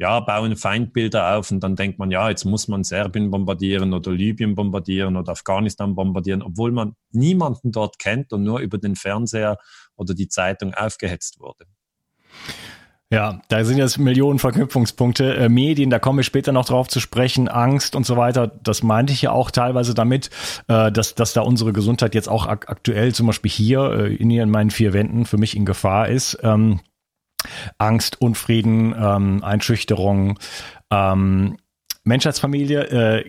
ja, 0.00 0.18
bauen 0.20 0.56
Feindbilder 0.56 1.36
auf 1.36 1.50
und 1.50 1.60
dann 1.60 1.76
denkt 1.76 1.98
man, 1.98 2.10
ja, 2.10 2.30
jetzt 2.30 2.46
muss 2.46 2.68
man 2.68 2.84
Serbien 2.84 3.30
bombardieren 3.30 3.92
oder 3.92 4.10
Libyen 4.10 4.54
bombardieren 4.54 5.18
oder 5.18 5.32
Afghanistan 5.32 5.94
bombardieren, 5.94 6.42
obwohl 6.42 6.72
man 6.72 6.94
niemanden 7.12 7.70
dort 7.70 7.98
kennt 7.98 8.32
und 8.32 8.42
nur 8.42 8.60
über 8.60 8.78
den 8.78 8.96
Fernseher 8.96 9.58
oder 9.96 10.14
die 10.14 10.28
Zeitung 10.28 10.72
aufgehetzt 10.72 11.38
wurde. 11.38 11.66
Ja, 13.12 13.42
da 13.48 13.62
sind 13.64 13.76
jetzt 13.76 13.98
Millionen 13.98 14.38
Verknüpfungspunkte. 14.38 15.34
Äh, 15.34 15.48
Medien, 15.48 15.90
da 15.90 15.98
kommen 15.98 16.20
wir 16.20 16.22
später 16.22 16.52
noch 16.52 16.64
drauf 16.64 16.88
zu 16.88 17.00
sprechen, 17.00 17.48
Angst 17.48 17.94
und 17.94 18.06
so 18.06 18.16
weiter. 18.16 18.46
Das 18.46 18.82
meinte 18.82 19.12
ich 19.12 19.20
ja 19.20 19.32
auch 19.32 19.50
teilweise 19.50 19.94
damit, 19.94 20.30
äh, 20.68 20.90
dass, 20.92 21.14
dass 21.14 21.34
da 21.34 21.42
unsere 21.42 21.72
Gesundheit 21.72 22.14
jetzt 22.14 22.28
auch 22.28 22.46
ak 22.46 22.70
aktuell 22.70 23.12
zum 23.12 23.26
Beispiel 23.26 23.50
hier 23.50 23.90
äh, 23.90 24.14
in, 24.14 24.30
in 24.30 24.48
meinen 24.48 24.70
vier 24.70 24.92
Wänden 24.92 25.26
für 25.26 25.38
mich 25.38 25.56
in 25.56 25.66
Gefahr 25.66 26.08
ist. 26.08 26.38
Ähm, 26.42 26.80
Angst, 27.78 28.20
Unfrieden, 28.20 28.94
ähm, 28.98 29.42
Einschüchterung. 29.42 30.38
Ähm, 30.90 31.56
Menschheitsfamilie, 32.04 32.80
äh, 32.84 33.24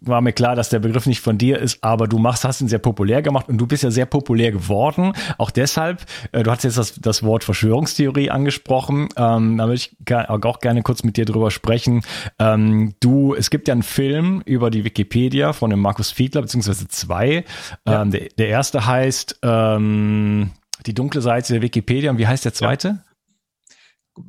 war 0.00 0.20
mir 0.20 0.32
klar, 0.32 0.54
dass 0.54 0.68
der 0.68 0.78
Begriff 0.78 1.06
nicht 1.06 1.20
von 1.20 1.38
dir 1.38 1.58
ist, 1.58 1.82
aber 1.82 2.06
du 2.06 2.18
machst, 2.18 2.44
hast 2.44 2.60
ihn 2.60 2.68
sehr 2.68 2.78
populär 2.78 3.22
gemacht 3.22 3.48
und 3.48 3.58
du 3.58 3.66
bist 3.66 3.82
ja 3.82 3.90
sehr 3.90 4.06
populär 4.06 4.52
geworden. 4.52 5.12
Auch 5.38 5.50
deshalb, 5.50 6.04
äh, 6.32 6.42
du 6.42 6.50
hast 6.50 6.64
jetzt 6.64 6.78
das, 6.78 7.00
das 7.00 7.22
Wort 7.22 7.42
Verschwörungstheorie 7.42 8.30
angesprochen. 8.30 9.08
Ähm, 9.16 9.58
da 9.58 9.64
würde 9.64 9.74
ich 9.74 9.96
auch 10.28 10.60
gerne 10.60 10.82
kurz 10.82 11.02
mit 11.04 11.16
dir 11.16 11.24
drüber 11.24 11.50
sprechen. 11.50 12.02
Ähm, 12.38 12.94
du, 13.00 13.34
es 13.34 13.50
gibt 13.50 13.68
ja 13.68 13.72
einen 13.72 13.82
Film 13.82 14.42
über 14.44 14.70
die 14.70 14.84
Wikipedia 14.84 15.52
von 15.52 15.70
dem 15.70 15.80
Markus 15.80 16.10
Fiedler, 16.10 16.42
beziehungsweise 16.42 16.86
zwei. 16.88 17.44
Ja. 17.86 18.02
Ähm, 18.02 18.10
der, 18.10 18.28
der 18.38 18.48
erste 18.48 18.86
heißt 18.86 19.40
ähm, 19.42 20.50
Die 20.86 20.94
dunkle 20.94 21.22
Seite 21.22 21.54
der 21.54 21.62
Wikipedia 21.62 22.10
und 22.10 22.18
wie 22.18 22.26
heißt 22.26 22.44
der 22.44 22.54
zweite? 22.54 22.88
Ja. 22.88 23.11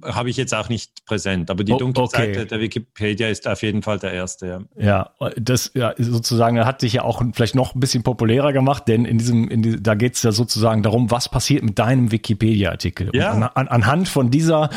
Habe 0.03 0.29
ich 0.29 0.37
jetzt 0.37 0.53
auch 0.53 0.69
nicht 0.69 1.05
präsent, 1.05 1.51
aber 1.51 1.63
die 1.63 1.75
dunkle 1.75 2.03
okay. 2.03 2.33
Seite 2.33 2.45
der 2.45 2.59
Wikipedia 2.61 3.27
ist 3.27 3.47
auf 3.47 3.61
jeden 3.63 3.81
Fall 3.81 3.99
der 3.99 4.13
erste. 4.13 4.65
Ja, 4.77 5.09
ja 5.19 5.31
das 5.35 5.71
ja, 5.73 5.93
sozusagen 5.97 6.63
hat 6.65 6.81
sich 6.81 6.93
ja 6.93 7.03
auch 7.03 7.21
vielleicht 7.33 7.55
noch 7.55 7.75
ein 7.75 7.79
bisschen 7.79 8.01
populärer 8.01 8.53
gemacht, 8.53 8.87
denn 8.87 9.03
in 9.03 9.17
diesem, 9.17 9.49
in 9.49 9.61
die, 9.61 9.83
da 9.83 9.95
geht 9.95 10.15
es 10.15 10.23
ja 10.23 10.31
sozusagen 10.31 10.83
darum, 10.83 11.11
was 11.11 11.27
passiert 11.27 11.63
mit 11.63 11.79
deinem 11.79 12.11
Wikipedia-Artikel. 12.11 13.09
Ja. 13.13 13.31
An, 13.31 13.43
an, 13.43 13.67
anhand 13.67 14.07
von 14.07 14.31
dieser, 14.31 14.69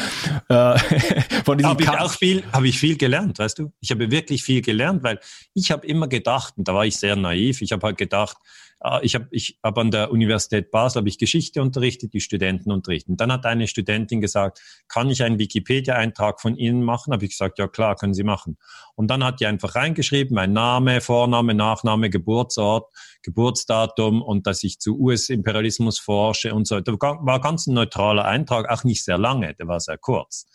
äh, 0.48 0.78
von 1.44 1.58
diesem 1.58 1.70
habe 1.70 1.82
ich 1.82 1.88
auch 1.88 2.12
viel, 2.12 2.42
habe 2.52 2.66
ich 2.66 2.78
viel 2.78 2.96
gelernt, 2.96 3.38
weißt 3.38 3.60
du? 3.60 3.72
Ich 3.80 3.90
habe 3.92 4.10
wirklich 4.10 4.42
viel 4.42 4.60
gelernt, 4.60 5.04
weil 5.04 5.20
ich 5.54 5.70
habe 5.70 5.86
immer 5.86 6.08
gedacht, 6.08 6.54
und 6.56 6.66
da 6.66 6.74
war 6.74 6.84
ich 6.84 6.96
sehr 6.96 7.14
naiv, 7.14 7.62
ich 7.62 7.70
habe 7.70 7.86
halt 7.86 7.96
gedacht, 7.96 8.36
ich 9.02 9.14
habe 9.14 9.26
ich 9.30 9.58
hab 9.62 9.78
an 9.78 9.90
der 9.90 10.10
Universität 10.12 10.70
Basel 10.70 11.00
habe 11.00 11.08
ich 11.08 11.18
Geschichte 11.18 11.62
unterrichtet, 11.62 12.12
die 12.12 12.20
Studenten 12.20 12.70
unterrichten. 12.70 13.16
Dann 13.16 13.32
hat 13.32 13.46
eine 13.46 13.68
Studentin 13.68 14.20
gesagt, 14.20 14.60
kann 14.86 15.08
ich 15.08 15.22
einen 15.22 15.38
Wikipedia-Eintrag 15.38 16.40
von 16.40 16.56
Ihnen 16.56 16.82
machen? 16.82 17.12
Habe 17.12 17.24
ich 17.24 17.30
gesagt, 17.32 17.58
ja 17.58 17.68
klar, 17.68 17.96
können 17.96 18.12
Sie 18.12 18.22
machen. 18.22 18.58
Und 18.94 19.08
dann 19.08 19.24
hat 19.24 19.40
die 19.40 19.46
einfach 19.46 19.74
reingeschrieben, 19.74 20.34
mein 20.34 20.52
Name, 20.52 21.00
Vorname, 21.00 21.54
Nachname, 21.54 22.10
Geburtsort, 22.10 22.92
Geburtsdatum 23.22 24.20
und 24.20 24.46
dass 24.46 24.62
ich 24.62 24.78
zu 24.78 24.98
US-Imperialismus 24.98 25.98
forsche 25.98 26.54
und 26.54 26.66
so. 26.66 26.78
Da 26.80 26.92
war 26.92 27.40
ganz 27.40 27.66
ein 27.66 27.74
neutraler 27.74 28.26
Eintrag, 28.26 28.68
auch 28.68 28.84
nicht 28.84 29.04
sehr 29.04 29.18
lange, 29.18 29.54
der 29.54 29.68
war 29.68 29.80
sehr 29.80 29.98
kurz. 29.98 30.46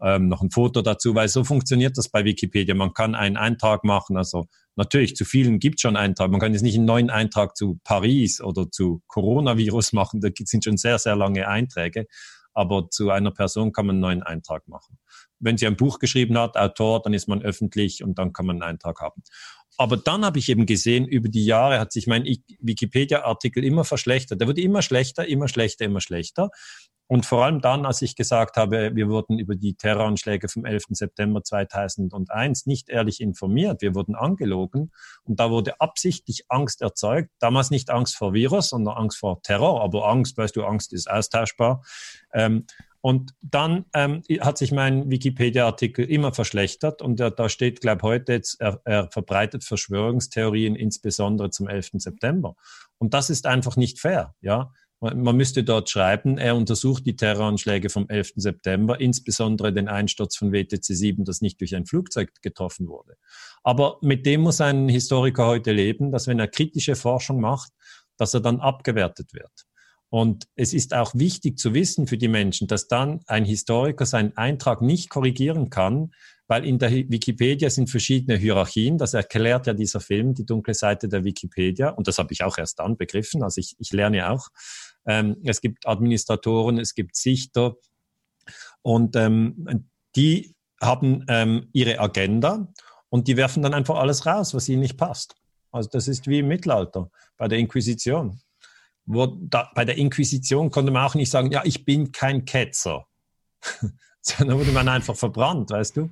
Ähm, 0.00 0.28
noch 0.28 0.42
ein 0.42 0.50
Foto 0.50 0.82
dazu, 0.82 1.14
weil 1.14 1.28
so 1.28 1.44
funktioniert 1.44 1.98
das 1.98 2.08
bei 2.08 2.24
Wikipedia. 2.24 2.74
Man 2.74 2.94
kann 2.94 3.14
einen 3.14 3.36
Eintrag 3.36 3.84
machen, 3.84 4.16
also 4.16 4.46
Natürlich, 4.76 5.14
zu 5.14 5.24
vielen 5.24 5.60
gibt 5.60 5.80
schon 5.80 5.96
Eintrag. 5.96 6.30
Man 6.30 6.40
kann 6.40 6.52
jetzt 6.52 6.62
nicht 6.62 6.76
einen 6.76 6.84
neuen 6.84 7.10
Eintrag 7.10 7.56
zu 7.56 7.78
Paris 7.84 8.40
oder 8.40 8.70
zu 8.70 9.02
Coronavirus 9.06 9.92
machen. 9.92 10.20
Da 10.20 10.28
sind 10.36 10.64
schon 10.64 10.76
sehr, 10.76 10.98
sehr 10.98 11.16
lange 11.16 11.46
Einträge. 11.46 12.06
Aber 12.52 12.88
zu 12.90 13.10
einer 13.10 13.32
Person 13.32 13.72
kann 13.72 13.86
man 13.86 13.96
einen 13.96 14.00
neuen 14.00 14.22
Eintrag 14.22 14.66
machen. 14.68 14.98
Wenn 15.40 15.58
sie 15.58 15.66
ein 15.66 15.76
Buch 15.76 15.98
geschrieben 15.98 16.38
hat, 16.38 16.56
Autor, 16.56 17.02
dann 17.02 17.12
ist 17.12 17.28
man 17.28 17.42
öffentlich 17.42 18.02
und 18.02 18.18
dann 18.18 18.32
kann 18.32 18.46
man 18.46 18.62
einen 18.62 18.70
Eintrag 18.74 19.00
haben. 19.00 19.22
Aber 19.76 19.96
dann 19.96 20.24
habe 20.24 20.38
ich 20.38 20.48
eben 20.48 20.66
gesehen, 20.66 21.06
über 21.06 21.28
die 21.28 21.44
Jahre 21.44 21.80
hat 21.80 21.92
sich 21.92 22.06
mein 22.06 22.24
Wikipedia-Artikel 22.24 23.64
immer 23.64 23.84
verschlechtert. 23.84 24.40
Der 24.40 24.46
wurde 24.46 24.60
immer 24.60 24.82
schlechter, 24.82 25.26
immer 25.26 25.48
schlechter, 25.48 25.84
immer 25.84 26.00
schlechter. 26.00 26.50
Und 27.14 27.26
vor 27.26 27.44
allem 27.44 27.60
dann, 27.60 27.86
als 27.86 28.02
ich 28.02 28.16
gesagt 28.16 28.56
habe, 28.56 28.90
wir 28.96 29.08
wurden 29.08 29.38
über 29.38 29.54
die 29.54 29.76
Terroranschläge 29.76 30.48
vom 30.48 30.64
11. 30.64 30.86
September 30.88 31.44
2001 31.44 32.66
nicht 32.66 32.88
ehrlich 32.88 33.20
informiert, 33.20 33.82
wir 33.82 33.94
wurden 33.94 34.16
angelogen 34.16 34.90
und 35.22 35.38
da 35.38 35.48
wurde 35.48 35.80
absichtlich 35.80 36.46
Angst 36.48 36.82
erzeugt. 36.82 37.30
Damals 37.38 37.70
nicht 37.70 37.88
Angst 37.88 38.16
vor 38.16 38.34
Virus, 38.34 38.70
sondern 38.70 38.96
Angst 38.96 39.18
vor 39.18 39.40
Terror, 39.42 39.80
aber 39.80 40.08
Angst, 40.08 40.36
weißt 40.36 40.56
du, 40.56 40.64
Angst 40.64 40.92
ist 40.92 41.08
austauschbar. 41.08 41.84
Ähm, 42.32 42.66
und 43.00 43.32
dann 43.42 43.84
ähm, 43.94 44.22
hat 44.40 44.58
sich 44.58 44.72
mein 44.72 45.08
Wikipedia-Artikel 45.08 46.04
immer 46.06 46.34
verschlechtert 46.34 47.00
und 47.00 47.20
da, 47.20 47.30
da 47.30 47.48
steht, 47.48 47.80
glaube 47.80 48.02
heute 48.02 48.32
jetzt, 48.32 48.60
er, 48.60 48.80
er 48.84 49.08
verbreitet 49.12 49.62
Verschwörungstheorien 49.62 50.74
insbesondere 50.74 51.50
zum 51.50 51.68
11. 51.68 51.90
September. 51.98 52.56
Und 52.98 53.14
das 53.14 53.30
ist 53.30 53.46
einfach 53.46 53.76
nicht 53.76 54.00
fair, 54.00 54.34
ja. 54.40 54.72
Man 55.12 55.36
müsste 55.36 55.64
dort 55.64 55.90
schreiben, 55.90 56.38
er 56.38 56.56
untersucht 56.56 57.04
die 57.04 57.16
Terroranschläge 57.16 57.90
vom 57.90 58.08
11. 58.08 58.32
September, 58.36 58.98
insbesondere 59.00 59.72
den 59.72 59.88
Einsturz 59.88 60.36
von 60.36 60.52
WTC 60.52 60.82
7, 60.82 61.24
das 61.24 61.42
nicht 61.42 61.60
durch 61.60 61.76
ein 61.76 61.84
Flugzeug 61.84 62.30
getroffen 62.40 62.88
wurde. 62.88 63.16
Aber 63.62 63.98
mit 64.00 64.24
dem 64.24 64.40
muss 64.40 64.60
ein 64.60 64.88
Historiker 64.88 65.46
heute 65.46 65.72
leben, 65.72 66.10
dass 66.10 66.26
wenn 66.26 66.38
er 66.38 66.48
kritische 66.48 66.96
Forschung 66.96 67.40
macht, 67.40 67.72
dass 68.16 68.32
er 68.32 68.40
dann 68.40 68.60
abgewertet 68.60 69.34
wird. 69.34 69.66
Und 70.08 70.44
es 70.54 70.72
ist 70.72 70.94
auch 70.94 71.12
wichtig 71.14 71.58
zu 71.58 71.74
wissen 71.74 72.06
für 72.06 72.16
die 72.16 72.28
Menschen, 72.28 72.68
dass 72.68 72.86
dann 72.86 73.20
ein 73.26 73.44
Historiker 73.44 74.06
seinen 74.06 74.36
Eintrag 74.36 74.80
nicht 74.80 75.10
korrigieren 75.10 75.70
kann, 75.70 76.12
weil 76.46 76.64
in 76.64 76.78
der 76.78 76.92
Wikipedia 76.92 77.70
sind 77.70 77.90
verschiedene 77.90 78.38
Hierarchien. 78.38 78.98
Das 78.98 79.14
erklärt 79.14 79.66
ja 79.66 79.72
dieser 79.72 80.00
Film, 80.00 80.34
die 80.34 80.46
dunkle 80.46 80.74
Seite 80.74 81.08
der 81.08 81.24
Wikipedia. 81.24 81.88
Und 81.88 82.06
das 82.06 82.18
habe 82.18 82.32
ich 82.32 82.44
auch 82.44 82.58
erst 82.58 82.78
dann 82.78 82.96
begriffen. 82.96 83.42
Also 83.42 83.60
ich, 83.60 83.74
ich 83.78 83.92
lerne 83.92 84.30
auch. 84.30 84.50
Ähm, 85.06 85.36
es 85.44 85.60
gibt 85.60 85.86
Administratoren, 85.86 86.78
es 86.78 86.94
gibt 86.94 87.16
Sichter. 87.16 87.76
Und 88.82 89.16
ähm, 89.16 89.88
die 90.16 90.54
haben 90.80 91.24
ähm, 91.28 91.68
ihre 91.72 91.98
Agenda 91.98 92.68
und 93.08 93.28
die 93.28 93.36
werfen 93.36 93.62
dann 93.62 93.74
einfach 93.74 93.96
alles 93.96 94.26
raus, 94.26 94.54
was 94.54 94.68
ihnen 94.68 94.80
nicht 94.80 94.96
passt. 94.96 95.36
Also 95.70 95.88
das 95.90 96.08
ist 96.08 96.28
wie 96.28 96.40
im 96.40 96.48
Mittelalter 96.48 97.10
bei 97.36 97.48
der 97.48 97.58
Inquisition. 97.58 98.40
Da, 99.06 99.70
bei 99.74 99.84
der 99.84 99.98
Inquisition 99.98 100.70
konnte 100.70 100.92
man 100.92 101.04
auch 101.04 101.14
nicht 101.14 101.30
sagen, 101.30 101.50
ja, 101.50 101.62
ich 101.64 101.84
bin 101.84 102.12
kein 102.12 102.44
Ketzer. 102.44 103.06
Sondern 104.20 104.58
wurde 104.58 104.72
man 104.72 104.88
einfach 104.88 105.16
verbrannt, 105.16 105.70
weißt 105.70 105.96
du? 105.96 106.10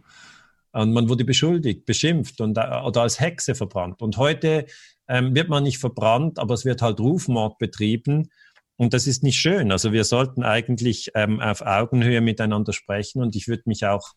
Und 0.73 0.93
man 0.93 1.09
wurde 1.09 1.25
beschuldigt, 1.25 1.87
beschimpft 1.87 2.41
und, 2.41 2.59
äh, 2.59 2.81
oder 2.85 3.03
als 3.03 3.21
Hexe 3.21 3.55
verbrannt. 3.55 4.03
Und 4.03 4.17
heute 4.17 4.67
ähm, 5.09 5.35
wird 5.35 5.49
man 5.49 5.63
nicht 5.63 5.79
verbrannt, 5.79 6.39
aber 6.39 6.55
es 6.55 6.65
wird 6.65 6.83
halt 6.83 6.99
Rufmord 7.01 7.59
betrieben. 7.59 8.31
Und 8.83 8.95
das 8.95 9.07
ist 9.07 9.23
nicht 9.23 9.39
schön. 9.39 9.71
Also 9.71 9.93
wir 9.93 10.03
sollten 10.03 10.43
eigentlich 10.43 11.13
ähm, 11.15 11.39
auf 11.39 11.61
Augenhöhe 11.61 12.21
miteinander 12.21 12.73
sprechen. 12.73 13.23
Und 13.23 13.37
ich 13.37 13.47
würde 13.47 13.63
mich 13.67 13.87
auch, 13.87 14.15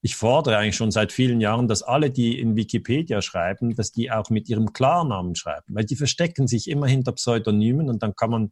ich 0.00 0.16
fordere 0.16 0.56
eigentlich 0.56 0.76
schon 0.76 0.90
seit 0.90 1.12
vielen 1.12 1.42
Jahren, 1.42 1.68
dass 1.68 1.82
alle, 1.82 2.10
die 2.10 2.40
in 2.40 2.56
Wikipedia 2.56 3.20
schreiben, 3.20 3.74
dass 3.74 3.92
die 3.92 4.10
auch 4.10 4.30
mit 4.30 4.48
ihrem 4.48 4.72
Klarnamen 4.72 5.34
schreiben. 5.34 5.74
Weil 5.74 5.84
die 5.84 5.94
verstecken 5.94 6.46
sich 6.46 6.70
immer 6.70 6.86
hinter 6.86 7.12
Pseudonymen 7.12 7.90
und 7.90 8.02
dann 8.02 8.14
kann 8.16 8.30
man 8.30 8.50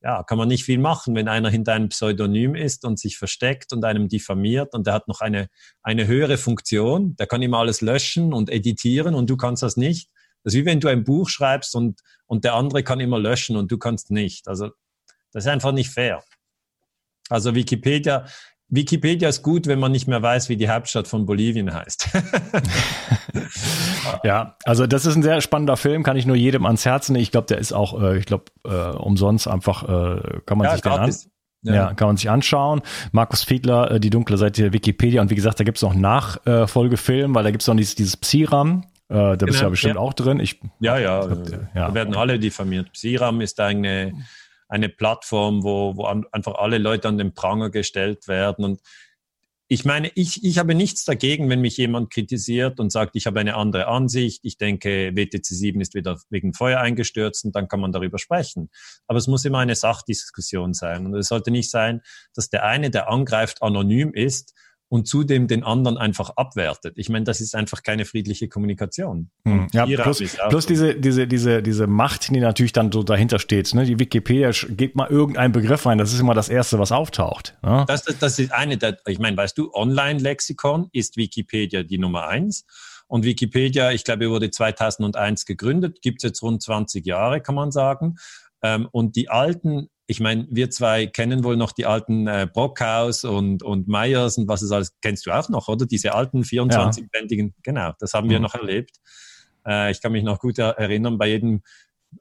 ja, 0.00 0.22
kann 0.22 0.38
man 0.38 0.48
nicht 0.48 0.64
viel 0.64 0.78
machen, 0.78 1.14
wenn 1.14 1.28
einer 1.28 1.50
hinter 1.50 1.74
einem 1.74 1.90
Pseudonym 1.90 2.54
ist 2.54 2.86
und 2.86 2.98
sich 2.98 3.18
versteckt 3.18 3.74
und 3.74 3.84
einem 3.84 4.08
diffamiert 4.08 4.72
und 4.72 4.86
der 4.86 4.94
hat 4.94 5.06
noch 5.06 5.20
eine, 5.20 5.48
eine 5.82 6.06
höhere 6.06 6.38
Funktion, 6.38 7.14
der 7.16 7.26
kann 7.26 7.42
immer 7.42 7.58
alles 7.58 7.82
löschen 7.82 8.32
und 8.32 8.48
editieren 8.48 9.14
und 9.14 9.28
du 9.28 9.36
kannst 9.36 9.62
das 9.62 9.76
nicht. 9.76 10.08
Das 10.48 10.54
ist 10.54 10.62
wie 10.62 10.64
wenn 10.64 10.80
du 10.80 10.88
ein 10.88 11.04
Buch 11.04 11.28
schreibst 11.28 11.74
und, 11.74 12.00
und 12.24 12.42
der 12.42 12.54
andere 12.54 12.82
kann 12.82 13.00
immer 13.00 13.18
löschen 13.18 13.54
und 13.54 13.70
du 13.70 13.76
kannst 13.76 14.10
nicht. 14.10 14.48
Also 14.48 14.70
das 15.30 15.44
ist 15.44 15.48
einfach 15.48 15.72
nicht 15.72 15.90
fair. 15.90 16.24
Also 17.28 17.54
Wikipedia, 17.54 18.24
Wikipedia 18.68 19.28
ist 19.28 19.42
gut, 19.42 19.66
wenn 19.66 19.78
man 19.78 19.92
nicht 19.92 20.08
mehr 20.08 20.22
weiß, 20.22 20.48
wie 20.48 20.56
die 20.56 20.70
Hauptstadt 20.70 21.06
von 21.06 21.26
Bolivien 21.26 21.74
heißt. 21.74 22.08
ja, 24.24 24.56
also 24.64 24.86
das 24.86 25.04
ist 25.04 25.16
ein 25.16 25.22
sehr 25.22 25.42
spannender 25.42 25.76
Film, 25.76 26.02
kann 26.02 26.16
ich 26.16 26.24
nur 26.24 26.36
jedem 26.36 26.64
ans 26.64 26.86
Herz 26.86 27.10
nehmen. 27.10 27.22
Ich 27.22 27.30
glaube, 27.30 27.48
der 27.48 27.58
ist 27.58 27.74
auch, 27.74 28.02
äh, 28.02 28.16
ich 28.16 28.24
glaube, 28.24 28.44
äh, 28.64 28.96
umsonst 28.96 29.48
einfach, 29.48 29.82
äh, 29.82 30.40
kann 30.46 30.56
man 30.56 30.64
ja, 30.64 30.72
sich 30.72 30.80
den 30.80 30.92
an. 30.92 31.14
Ja. 31.60 31.74
ja. 31.74 31.92
kann 31.92 32.08
man 32.08 32.16
sich 32.16 32.30
anschauen. 32.30 32.80
Markus 33.12 33.44
Fiedler, 33.44 33.90
äh, 33.90 34.00
die 34.00 34.08
dunkle 34.08 34.38
Seite 34.38 34.62
der 34.62 34.72
Wikipedia. 34.72 35.20
Und 35.20 35.28
wie 35.28 35.34
gesagt, 35.34 35.60
da 35.60 35.64
gibt 35.64 35.76
es 35.76 35.82
noch 35.82 35.94
Nachfolgefilm, 35.94 37.34
weil 37.34 37.44
da 37.44 37.50
gibt 37.50 37.60
es 37.60 37.68
noch 37.68 37.76
dieses, 37.76 37.96
dieses 37.96 38.16
Psiram. 38.16 38.86
Äh, 39.08 39.14
da 39.14 39.34
genau, 39.34 39.46
bist 39.46 39.60
du 39.60 39.64
ja 39.64 39.68
bestimmt 39.70 39.94
ja. 39.94 40.00
auch 40.00 40.12
drin. 40.12 40.40
Ich, 40.40 40.60
ja, 40.80 40.98
ja, 40.98 41.24
glaub, 41.24 41.50
ja. 41.50 41.88
Da 41.88 41.94
werden 41.94 42.14
alle 42.14 42.38
diffamiert. 42.38 42.92
Psiram 42.92 43.40
ist 43.40 43.60
eine 43.60 44.12
eine 44.68 44.88
Plattform, 44.88 45.64
wo, 45.64 45.96
wo 45.96 46.04
an, 46.04 46.26
einfach 46.30 46.54
alle 46.56 46.78
Leute 46.78 47.08
an 47.08 47.18
den 47.18 47.32
Pranger 47.34 47.70
gestellt 47.70 48.28
werden. 48.28 48.64
Und 48.64 48.80
ich 49.70 49.84
meine, 49.84 50.10
ich, 50.14 50.44
ich 50.44 50.58
habe 50.58 50.74
nichts 50.74 51.04
dagegen, 51.04 51.50
wenn 51.50 51.60
mich 51.60 51.76
jemand 51.76 52.10
kritisiert 52.10 52.80
und 52.80 52.90
sagt, 52.90 53.16
ich 53.16 53.26
habe 53.26 53.40
eine 53.40 53.56
andere 53.56 53.86
Ansicht, 53.88 54.40
ich 54.44 54.56
denke, 54.56 55.12
WTC 55.14 55.44
7 55.44 55.80
ist 55.80 55.94
wieder 55.94 56.18
wegen 56.30 56.54
Feuer 56.54 56.80
eingestürzt 56.80 57.44
und 57.44 57.54
dann 57.54 57.68
kann 57.68 57.80
man 57.80 57.92
darüber 57.92 58.18
sprechen. 58.18 58.70
Aber 59.06 59.18
es 59.18 59.26
muss 59.26 59.44
immer 59.44 59.58
eine 59.58 59.74
Sachdiskussion 59.74 60.72
sein. 60.72 61.06
Und 61.06 61.14
es 61.14 61.28
sollte 61.28 61.50
nicht 61.50 61.70
sein, 61.70 62.00
dass 62.34 62.48
der 62.48 62.64
eine, 62.64 62.90
der 62.90 63.10
angreift, 63.10 63.62
anonym 63.62 64.12
ist 64.14 64.54
und 64.88 65.06
zudem 65.06 65.48
den 65.48 65.64
anderen 65.64 65.98
einfach 65.98 66.30
abwertet. 66.36 66.94
Ich 66.96 67.08
meine, 67.08 67.24
das 67.24 67.40
ist 67.40 67.54
einfach 67.54 67.82
keine 67.82 68.04
friedliche 68.04 68.48
Kommunikation. 68.48 69.30
Hm. 69.44 69.68
Ja, 69.72 69.84
plus, 69.84 70.22
plus 70.48 70.66
diese, 70.66 70.94
diese, 70.94 71.26
diese, 71.26 71.62
diese 71.62 71.86
Macht, 71.86 72.28
die 72.30 72.40
natürlich 72.40 72.72
dann 72.72 72.90
so 72.90 73.02
dahinter 73.02 73.38
steht. 73.38 73.74
Ne? 73.74 73.84
Die 73.84 73.98
Wikipedia 73.98 74.50
gibt 74.70 74.96
mal 74.96 75.08
irgendeinen 75.08 75.52
Begriff 75.52 75.84
rein, 75.84 75.98
das 75.98 76.12
ist 76.12 76.20
immer 76.20 76.34
das 76.34 76.48
Erste, 76.48 76.78
was 76.78 76.92
auftaucht. 76.92 77.56
Ne? 77.62 77.84
Das, 77.86 78.04
das, 78.04 78.18
das 78.18 78.38
ist 78.38 78.52
eine 78.52 78.78
der, 78.78 78.98
ich 79.06 79.18
meine, 79.18 79.36
weißt 79.36 79.58
du, 79.58 79.72
Online-Lexikon 79.72 80.88
ist 80.92 81.16
Wikipedia 81.16 81.82
die 81.82 81.98
Nummer 81.98 82.26
eins. 82.28 82.64
Und 83.08 83.24
Wikipedia, 83.24 83.90
ich 83.92 84.04
glaube, 84.04 84.30
wurde 84.30 84.50
2001 84.50 85.46
gegründet, 85.46 86.02
gibt 86.02 86.18
es 86.18 86.28
jetzt 86.28 86.42
rund 86.42 86.62
20 86.62 87.06
Jahre, 87.06 87.40
kann 87.40 87.54
man 87.54 87.70
sagen. 87.72 88.16
Ähm, 88.62 88.88
und 88.90 89.16
die 89.16 89.28
alten 89.30 89.88
ich 90.10 90.20
meine, 90.20 90.48
wir 90.50 90.70
zwei 90.70 91.06
kennen 91.06 91.44
wohl 91.44 91.58
noch 91.58 91.70
die 91.70 91.84
alten 91.84 92.26
äh, 92.26 92.48
Brockhaus 92.50 93.24
und, 93.24 93.62
und 93.62 93.88
Meyers 93.88 94.38
und 94.38 94.48
was 94.48 94.62
es 94.62 94.72
alles, 94.72 94.98
kennst 95.02 95.26
du 95.26 95.30
auch 95.30 95.50
noch, 95.50 95.68
oder? 95.68 95.84
Diese 95.84 96.14
alten 96.14 96.42
24-bändigen, 96.42 97.48
ja. 97.48 97.54
genau, 97.62 97.92
das 97.98 98.14
haben 98.14 98.30
wir 98.30 98.38
mhm. 98.38 98.44
noch 98.44 98.54
erlebt. 98.54 98.96
Äh, 99.66 99.90
ich 99.90 100.00
kann 100.00 100.12
mich 100.12 100.24
noch 100.24 100.40
gut 100.40 100.58
erinnern, 100.58 101.18
bei 101.18 101.28
jedem 101.28 101.62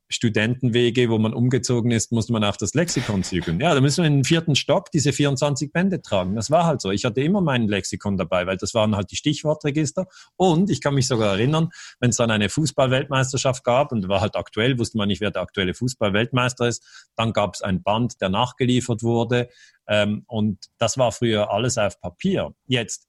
Studentenwege, 0.10 1.10
wo 1.10 1.18
man 1.18 1.34
umgezogen 1.34 1.92
ist, 1.92 2.12
musste 2.12 2.32
man 2.32 2.44
auf 2.44 2.58
das 2.58 2.74
Lexikon 2.74 3.24
zügeln. 3.24 3.60
Ja, 3.60 3.74
da 3.74 3.82
müssen 3.82 4.04
wir 4.04 4.08
in 4.08 4.18
den 4.18 4.24
vierten 4.24 4.56
Stock 4.56 4.92
diese 4.92 5.12
24 5.12 5.72
Bände 5.72 6.02
tragen. 6.02 6.36
Das 6.36 6.50
war 6.50 6.66
halt 6.66 6.82
so. 6.82 6.92
Ich 6.92 7.06
hatte 7.06 7.22
immer 7.22 7.42
mein 7.42 7.68
Lexikon 7.68 8.18
dabei, 8.18 8.48
weil 8.48 8.58
das 8.58 8.74
waren 8.74 8.96
halt 8.96 9.12
die 9.12 9.16
Stichwortregister. 9.16 10.08
Und 10.36 10.70
ich 10.70 10.82
kann 10.82 10.94
mich 10.94 11.08
sogar 11.08 11.34
erinnern, 11.34 11.70
wenn 12.00 12.10
es 12.10 12.18
dann 12.18 12.32
eine 12.32 12.50
Fußballweltmeisterschaft 12.50 13.64
gab 13.64 13.92
und 13.92 14.08
war 14.08 14.22
halt 14.22 14.36
aktuell, 14.36 14.80
wusste 14.80 14.98
man 14.98 15.08
nicht, 15.08 15.22
wer 15.22 15.32
der 15.32 15.42
aktuelle 15.42 15.74
Fußballweltmeister 15.74 16.68
ist, 16.68 17.10
dann 17.16 17.34
gab 17.34 17.56
es 17.56 17.62
ein 17.62 17.84
Band, 17.84 18.22
der 18.22 18.30
nachgeliefert 18.30 19.04
wurde. 19.04 19.50
Ähm, 19.88 20.24
und 20.28 20.66
das 20.78 20.98
war 20.98 21.12
früher 21.12 21.52
alles 21.52 21.78
auf 21.78 22.00
Papier. 22.00 22.54
Jetzt 22.68 23.08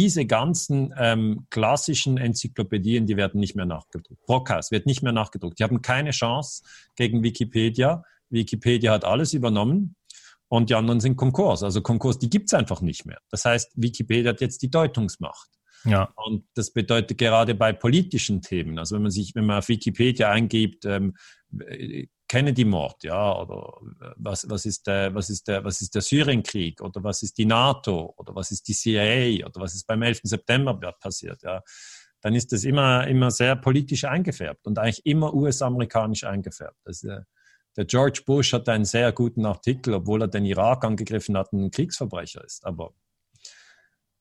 diese 0.00 0.24
ganzen 0.24 0.94
ähm, 0.96 1.46
klassischen 1.50 2.16
Enzyklopädien, 2.16 3.04
die 3.04 3.18
werden 3.18 3.38
nicht 3.38 3.54
mehr 3.54 3.66
nachgedruckt. 3.66 4.24
Brockhaus 4.24 4.70
wird 4.70 4.86
nicht 4.86 5.02
mehr 5.02 5.12
nachgedruckt. 5.12 5.58
Die 5.58 5.62
haben 5.62 5.82
keine 5.82 6.12
Chance 6.12 6.62
gegen 6.96 7.22
Wikipedia. 7.22 8.02
Wikipedia 8.30 8.92
hat 8.92 9.04
alles 9.04 9.34
übernommen 9.34 9.96
und 10.48 10.70
die 10.70 10.74
anderen 10.74 11.00
sind 11.00 11.16
Konkurs. 11.16 11.62
Also 11.62 11.82
Konkurs, 11.82 12.18
die 12.18 12.30
gibt's 12.30 12.54
einfach 12.54 12.80
nicht 12.80 13.04
mehr. 13.04 13.18
Das 13.28 13.44
heißt, 13.44 13.72
Wikipedia 13.76 14.30
hat 14.30 14.40
jetzt 14.40 14.62
die 14.62 14.70
Deutungsmacht. 14.70 15.50
Ja. 15.84 16.10
Und 16.16 16.46
das 16.54 16.72
bedeutet 16.72 17.18
gerade 17.18 17.54
bei 17.54 17.74
politischen 17.74 18.40
Themen, 18.40 18.78
also 18.78 18.94
wenn 18.94 19.02
man 19.02 19.10
sich, 19.10 19.34
wenn 19.34 19.44
man 19.44 19.58
auf 19.58 19.68
Wikipedia 19.68 20.30
eingibt, 20.30 20.86
ähm, 20.86 21.14
Kennedy-Mord, 22.30 23.02
ja, 23.02 23.36
oder 23.40 23.72
äh, 24.02 24.12
was, 24.16 24.48
was, 24.48 24.64
ist 24.64 24.86
der, 24.86 25.12
was, 25.12 25.30
ist 25.30 25.48
der, 25.48 25.64
was 25.64 25.80
ist 25.80 25.96
der 25.96 26.02
Syrienkrieg 26.02 26.80
oder 26.80 27.02
was 27.02 27.24
ist 27.24 27.36
die 27.38 27.44
NATO 27.44 28.14
oder 28.16 28.36
was 28.36 28.52
ist 28.52 28.68
die 28.68 28.72
CIA 28.72 29.44
oder 29.44 29.60
was 29.60 29.74
ist 29.74 29.84
beim 29.84 30.00
11. 30.00 30.20
September 30.22 30.74
passiert, 31.00 31.42
ja, 31.42 31.60
dann 32.20 32.36
ist 32.36 32.52
das 32.52 32.62
immer, 32.62 33.04
immer 33.08 33.32
sehr 33.32 33.56
politisch 33.56 34.04
eingefärbt 34.04 34.64
und 34.68 34.78
eigentlich 34.78 35.04
immer 35.06 35.34
US-amerikanisch 35.34 36.22
eingefärbt. 36.22 36.78
Das, 36.84 37.02
äh, 37.02 37.22
der 37.76 37.84
George 37.86 38.22
Bush 38.24 38.52
hat 38.52 38.68
einen 38.68 38.84
sehr 38.84 39.10
guten 39.10 39.44
Artikel, 39.44 39.94
obwohl 39.94 40.22
er 40.22 40.28
den 40.28 40.44
Irak 40.44 40.84
angegriffen 40.84 41.36
hat 41.36 41.52
und 41.52 41.64
ein 41.64 41.70
Kriegsverbrecher 41.72 42.44
ist. 42.44 42.64
Aber 42.64 42.94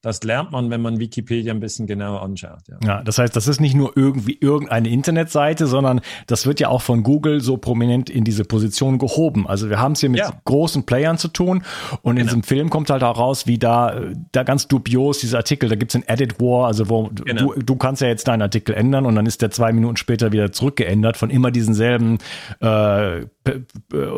das 0.01 0.23
lernt 0.23 0.51
man, 0.51 0.69
wenn 0.69 0.81
man 0.81 0.99
Wikipedia 0.99 1.53
ein 1.53 1.59
bisschen 1.59 1.85
genauer 1.85 2.21
anschaut. 2.21 2.61
Ja. 2.69 2.77
ja, 2.85 3.03
das 3.03 3.17
heißt, 3.17 3.35
das 3.35 3.47
ist 3.47 3.59
nicht 3.59 3.75
nur 3.75 3.97
irgendwie 3.97 4.37
irgendeine 4.39 4.87
Internetseite, 4.87 5.67
sondern 5.67 5.99
das 6.27 6.45
wird 6.45 6.61
ja 6.61 6.69
auch 6.69 6.81
von 6.81 7.03
Google 7.03 7.41
so 7.41 7.57
prominent 7.57 8.09
in 8.09 8.23
diese 8.23 8.45
Position 8.45 8.97
gehoben. 8.97 9.45
Also 9.45 9.69
wir 9.69 9.79
haben 9.79 9.91
es 9.91 9.99
hier 9.99 10.09
mit 10.09 10.19
ja. 10.21 10.31
großen 10.45 10.85
Playern 10.85 11.17
zu 11.17 11.27
tun 11.27 11.63
und 12.01 12.15
genau. 12.15 12.21
in 12.21 12.27
diesem 12.27 12.43
Film 12.43 12.69
kommt 12.69 12.89
halt 12.89 13.03
auch 13.03 13.17
raus, 13.17 13.45
wie 13.45 13.57
da, 13.57 14.01
da 14.31 14.43
ganz 14.43 14.69
dubios 14.69 15.19
diese 15.19 15.35
Artikel, 15.35 15.67
da 15.67 15.75
gibt 15.75 15.93
es 15.93 15.95
ein 15.95 16.07
Edit 16.07 16.39
War, 16.39 16.67
also 16.67 16.89
wo 16.89 17.09
genau. 17.09 17.53
du, 17.53 17.61
du 17.61 17.75
kannst 17.75 18.01
ja 18.01 18.07
jetzt 18.07 18.27
deinen 18.29 18.41
Artikel 18.41 18.75
ändern 18.75 19.05
und 19.05 19.15
dann 19.15 19.25
ist 19.25 19.41
der 19.41 19.51
zwei 19.51 19.73
Minuten 19.73 19.97
später 19.97 20.31
wieder 20.31 20.53
zurückgeändert 20.53 21.17
von 21.17 21.29
immer 21.29 21.51
diesen 21.51 21.73
selben 21.73 22.19
äh, 22.61 23.25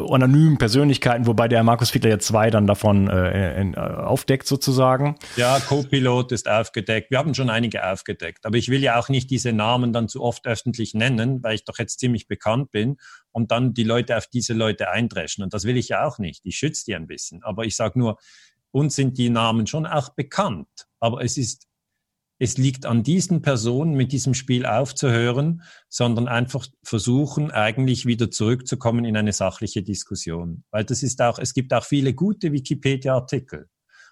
anonymen 0.10 0.58
Persönlichkeiten, 0.58 1.26
wobei 1.26 1.48
der 1.48 1.64
Markus 1.64 1.90
Fiedler 1.90 2.10
jetzt 2.10 2.28
zwei 2.28 2.50
dann 2.50 2.68
davon 2.68 3.08
äh, 3.08 3.60
in, 3.60 3.74
äh, 3.74 3.78
aufdeckt 3.78 4.48
sozusagen. 4.48 5.16
Ja, 5.38 5.60
Co-Pilot 5.72 6.34
ist 6.34 6.50
aufgedeckt. 6.50 7.12
Wir 7.12 7.18
haben 7.18 7.34
schon 7.34 7.50
einige 7.50 7.90
aufgedeckt, 7.90 8.46
aber 8.46 8.58
ich 8.58 8.68
will 8.68 8.84
ja 8.84 9.00
auch 9.00 9.08
nicht 9.08 9.30
diese 9.30 9.54
Namen 9.54 9.94
dann 9.94 10.10
zu 10.10 10.22
oft 10.22 10.46
öffentlich 10.46 10.94
nennen, 10.94 11.42
weil 11.44 11.56
ich 11.56 11.64
doch 11.64 11.80
jetzt 11.80 12.02
ziemlich 12.02 12.28
bekannt 12.28 12.72
bin 12.72 12.98
und 13.32 13.52
dann 13.52 13.74
die 13.74 13.86
Leute 13.86 14.18
auf 14.18 14.28
diese 14.28 14.54
Leute 14.54 14.90
eindreschen. 14.90 15.46
Und 15.46 15.54
das 15.54 15.64
will 15.64 15.78
ich 15.78 15.88
ja 15.88 16.06
auch 16.06 16.20
nicht. 16.20 16.42
Ich 16.46 16.58
schütze 16.58 16.84
die 16.86 16.96
ein 16.96 17.08
bisschen. 17.08 17.42
Aber 17.44 17.64
ich 17.64 17.78
sage 17.78 17.98
nur, 17.98 18.18
uns 18.72 18.96
sind 18.96 19.18
die 19.18 19.30
Namen 19.30 19.66
schon 19.66 19.86
auch 19.86 20.10
bekannt. 20.10 20.68
Aber 21.00 21.24
es 21.24 21.38
ist 21.38 21.68
es 22.44 22.58
liegt 22.58 22.88
an 22.88 23.04
diesen 23.04 23.44
Personen, 23.44 23.94
mit 23.94 24.12
diesem 24.12 24.34
Spiel 24.34 24.66
aufzuhören, 24.66 25.62
sondern 25.90 26.28
einfach 26.28 26.66
versuchen, 26.82 27.52
eigentlich 27.52 28.08
wieder 28.08 28.32
zurückzukommen 28.32 29.06
in 29.06 29.16
eine 29.16 29.32
sachliche 29.32 29.84
Diskussion. 29.84 30.64
Weil 30.72 30.84
das 30.84 31.04
ist 31.04 31.22
auch, 31.22 31.38
es 31.38 31.54
gibt 31.54 31.72
auch 31.72 31.84
viele 31.84 32.16
gute 32.16 32.52
Wikipedia-Artikel. 32.52 33.70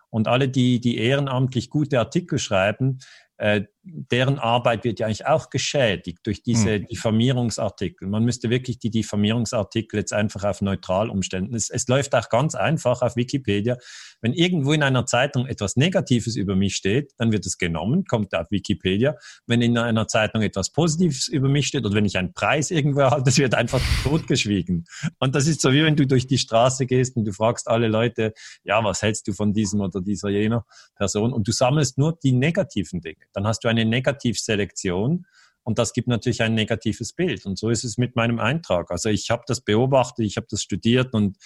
Und 0.10 0.28
alle, 0.28 0.50
die, 0.50 0.80
die 0.80 0.98
ehrenamtlich 0.98 1.70
gute 1.70 2.00
Artikel 2.00 2.40
schreiben, 2.40 3.00
äh, 3.40 3.64
deren 3.84 4.38
Arbeit 4.38 4.84
wird 4.84 5.00
ja 5.00 5.08
eigentlich 5.08 5.26
auch 5.26 5.50
geschädigt 5.50 6.20
durch 6.24 6.44
diese 6.44 6.80
mhm. 6.80 6.88
Diffamierungsartikel. 6.88 8.08
Man 8.08 8.26
müsste 8.26 8.50
wirklich 8.50 8.80
die 8.80 8.90
Diffamierungsartikel 8.90 9.98
jetzt 9.98 10.14
einfach 10.14 10.44
auf 10.44 10.62
neutral 10.62 11.10
umstellen. 11.10 11.54
Es, 11.54 11.70
es 11.70 11.88
läuft 11.88 12.14
auch 12.16 12.28
ganz 12.30 12.54
einfach 12.54 13.02
auf 13.02 13.16
Wikipedia. 13.16 13.78
Wenn 14.22 14.34
irgendwo 14.34 14.74
in 14.74 14.84
einer 14.84 15.06
Zeitung 15.06 15.48
etwas 15.48 15.78
Negatives 15.78 16.36
über 16.36 16.58
mich 16.58 16.76
steht, 16.76 17.14
dann 17.18 17.32
wird 17.32 17.46
es 17.46 17.58
genommen, 17.58 18.04
kommt 18.06 18.36
auf 18.36 18.52
Wikipedia. 18.52 19.16
Wenn 19.48 19.62
in 19.62 19.78
einer 19.78 20.08
Zeitung 20.08 20.42
etwas 20.42 20.72
Positives 20.72 21.30
über 21.30 21.48
mich 21.48 21.68
steht 21.68 21.86
oder 21.86 21.96
wenn 21.96 22.06
ich 22.06 22.18
einen 22.18 22.34
Preis 22.34 22.72
irgendwo 22.72 23.00
erhalte, 23.00 23.26
das 23.26 23.38
wird 23.38 23.56
einfach 23.56 23.82
totgeschwiegen. 24.04 24.86
Und 25.20 25.34
das 25.34 25.48
ist 25.48 25.62
so 25.62 25.72
wie 25.72 25.84
wenn 25.84 25.96
du 25.96 26.06
durch 26.06 26.28
die 26.28 26.38
Straße 26.38 26.86
gehst 26.86 27.16
und 27.16 27.24
du 27.24 27.32
fragst 27.32 27.70
alle 27.70 27.88
Leute, 27.88 28.34
ja, 28.64 28.84
was 28.84 29.02
hältst 29.02 29.28
du 29.30 29.34
von 29.34 29.54
diesem 29.54 29.80
oder 29.80 30.02
dieser 30.02 30.30
jener 30.30 30.66
Person? 30.98 31.32
Und 31.32 31.48
du 31.48 31.54
sammelst 31.54 31.98
nur 31.98 32.18
die 32.22 32.34
negativen 32.34 33.00
Dinge. 33.00 33.29
Dann 33.34 33.48
hast 33.48 33.64
du 33.64 33.68
eine 33.68 33.86
Negativselektion 33.86 35.26
und 35.64 35.78
das 35.78 35.94
gibt 35.94 36.08
natürlich 36.08 36.42
ein 36.42 36.56
negatives 36.56 37.14
Bild. 37.14 37.46
Und 37.46 37.58
so 37.58 37.70
ist 37.70 37.84
es 37.84 37.98
mit 37.98 38.16
meinem 38.16 38.40
Eintrag. 38.40 38.92
Also 38.92 39.10
ich 39.10 39.30
habe 39.30 39.44
das 39.48 39.62
beobachtet, 39.62 40.26
ich 40.26 40.38
habe 40.38 40.48
das 40.50 40.62
studiert 40.62 41.14
und 41.14 41.38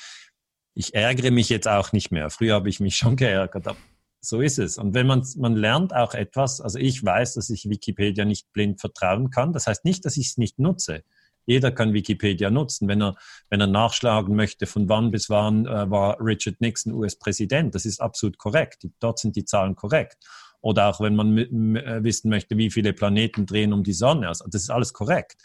ich 0.76 0.94
ärgere 0.94 1.32
mich 1.32 1.50
jetzt 1.50 1.68
auch 1.68 1.92
nicht 1.92 2.12
mehr. 2.12 2.30
Früher 2.30 2.56
habe 2.56 2.70
ich 2.70 2.80
mich 2.80 2.96
schon 2.98 3.16
geärgert, 3.16 3.68
aber 3.68 3.78
so 4.22 4.40
ist 4.40 4.60
es. 4.60 4.78
Und 4.78 4.94
wenn 4.94 5.08
man, 5.08 5.26
man 5.38 5.56
lernt 5.56 5.94
auch 5.94 6.14
etwas, 6.14 6.62
also 6.62 6.80
ich 6.80 7.04
weiß, 7.04 7.34
dass 7.34 7.50
ich 7.50 7.70
Wikipedia 7.70 8.24
nicht 8.24 8.52
blind 8.54 8.80
vertrauen 8.80 9.30
kann. 9.30 9.52
Das 9.52 9.68
heißt 9.68 9.84
nicht, 9.84 10.06
dass 10.06 10.16
ich 10.16 10.28
es 10.28 10.38
nicht 10.38 10.60
nutze. 10.60 11.04
Jeder 11.46 11.72
kann 11.72 11.94
Wikipedia 11.94 12.50
nutzen, 12.50 12.88
wenn 12.88 13.02
er, 13.02 13.16
wenn 13.50 13.60
er 13.60 13.68
nachschlagen 13.68 14.36
möchte, 14.36 14.66
von 14.66 14.88
wann 14.88 15.12
bis 15.12 15.30
wann 15.30 15.66
äh, 15.66 15.90
war 15.92 16.18
Richard 16.22 16.62
Nixon 16.62 16.94
US-Präsident. 16.94 17.76
Das 17.76 17.84
ist 17.84 18.00
absolut 18.00 18.38
korrekt. 18.38 18.88
Dort 19.00 19.20
sind 19.20 19.36
die 19.36 19.44
Zahlen 19.44 19.76
korrekt. 19.76 20.18
Oder 20.64 20.88
auch 20.88 21.02
wenn 21.02 21.16
man 21.16 21.38
äh, 21.38 22.04
wissen 22.04 22.30
möchte, 22.30 22.58
wie 22.58 22.72
viele 22.72 22.94
Planeten 22.94 23.46
drehen 23.46 23.74
um 23.74 23.84
die 23.84 23.94
Sonne. 23.94 24.30
Also 24.30 24.46
das 24.50 24.64
ist 24.64 24.70
alles 24.70 24.94
korrekt. 24.94 25.36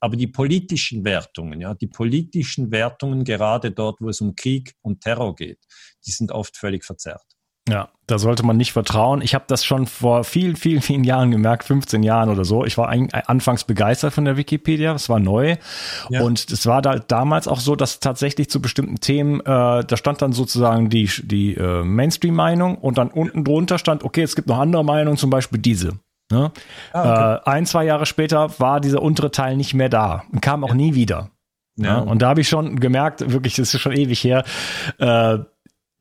Aber 0.00 0.16
die 0.16 0.26
politischen 0.26 1.04
Wertungen, 1.04 1.60
ja, 1.60 1.74
die 1.74 1.86
politischen 1.86 2.72
Wertungen, 2.72 3.22
gerade 3.22 3.70
dort, 3.70 4.00
wo 4.00 4.08
es 4.08 4.20
um 4.22 4.34
Krieg 4.34 4.74
und 4.80 5.02
Terror 5.02 5.36
geht, 5.36 5.60
die 6.06 6.10
sind 6.10 6.32
oft 6.32 6.56
völlig 6.56 6.84
verzerrt. 6.84 7.36
Ja, 7.68 7.90
da 8.08 8.18
sollte 8.18 8.44
man 8.44 8.56
nicht 8.56 8.72
vertrauen. 8.72 9.22
Ich 9.22 9.34
habe 9.34 9.44
das 9.46 9.64
schon 9.64 9.86
vor 9.86 10.24
vielen, 10.24 10.56
vielen, 10.56 10.82
vielen 10.82 11.04
Jahren 11.04 11.30
gemerkt, 11.30 11.62
15 11.62 12.02
Jahren 12.02 12.28
oder 12.28 12.44
so. 12.44 12.64
Ich 12.64 12.76
war 12.76 12.88
anfangs 12.90 13.62
begeistert 13.64 14.12
von 14.12 14.24
der 14.24 14.36
Wikipedia, 14.36 14.92
es 14.94 15.08
war 15.08 15.20
neu. 15.20 15.56
Ja. 16.10 16.22
Und 16.22 16.50
es 16.50 16.66
war 16.66 16.82
da 16.82 16.98
damals 16.98 17.46
auch 17.46 17.60
so, 17.60 17.76
dass 17.76 18.00
tatsächlich 18.00 18.50
zu 18.50 18.60
bestimmten 18.60 18.96
Themen, 18.96 19.40
äh, 19.40 19.44
da 19.44 19.96
stand 19.96 20.20
dann 20.22 20.32
sozusagen 20.32 20.90
die, 20.90 21.08
die 21.22 21.54
äh, 21.54 21.84
Mainstream-Meinung 21.84 22.78
und 22.78 22.98
dann 22.98 23.08
unten 23.08 23.44
drunter 23.44 23.78
stand, 23.78 24.02
okay, 24.02 24.22
es 24.22 24.34
gibt 24.34 24.48
noch 24.48 24.58
andere 24.58 24.84
Meinungen, 24.84 25.16
zum 25.16 25.30
Beispiel 25.30 25.60
diese. 25.60 25.92
Ne? 26.32 26.50
Ah, 26.92 27.38
okay. 27.40 27.50
äh, 27.50 27.50
ein, 27.50 27.66
zwei 27.66 27.84
Jahre 27.84 28.06
später 28.06 28.58
war 28.58 28.80
dieser 28.80 29.02
untere 29.02 29.30
Teil 29.30 29.56
nicht 29.56 29.74
mehr 29.74 29.88
da 29.88 30.24
und 30.32 30.40
kam 30.40 30.64
auch 30.64 30.70
ja. 30.70 30.74
nie 30.74 30.94
wieder. 30.94 31.30
Ja. 31.76 31.86
ja. 31.86 31.98
und 32.00 32.20
da 32.20 32.28
habe 32.28 32.40
ich 32.40 32.48
schon 32.48 32.80
gemerkt, 32.80 33.32
wirklich, 33.32 33.54
das 33.54 33.72
ist 33.72 33.80
schon 33.80 33.92
ewig 33.92 34.24
her, 34.24 34.44
äh, 34.98 35.38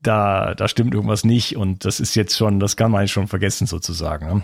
da, 0.02 0.56
da 0.56 0.68
stimmt 0.68 0.94
irgendwas 0.94 1.24
nicht 1.24 1.56
und 1.56 1.86
das 1.86 2.00
ist 2.00 2.16
jetzt 2.16 2.38
schon, 2.38 2.60
das 2.60 2.76
kann 2.76 2.92
man 2.92 3.08
schon 3.08 3.28
vergessen 3.28 3.68
sozusagen. 3.68 4.28
Ne? 4.28 4.44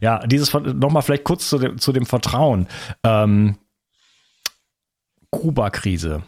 Ja, 0.00 0.26
dieses 0.26 0.52
nochmal 0.52 1.02
vielleicht 1.02 1.24
kurz 1.24 1.48
zu 1.48 1.58
dem, 1.58 1.78
zu 1.78 1.92
dem 1.92 2.06
Vertrauen. 2.06 2.66
Ähm, 3.04 3.56
Kuba-Krise. 5.30 6.22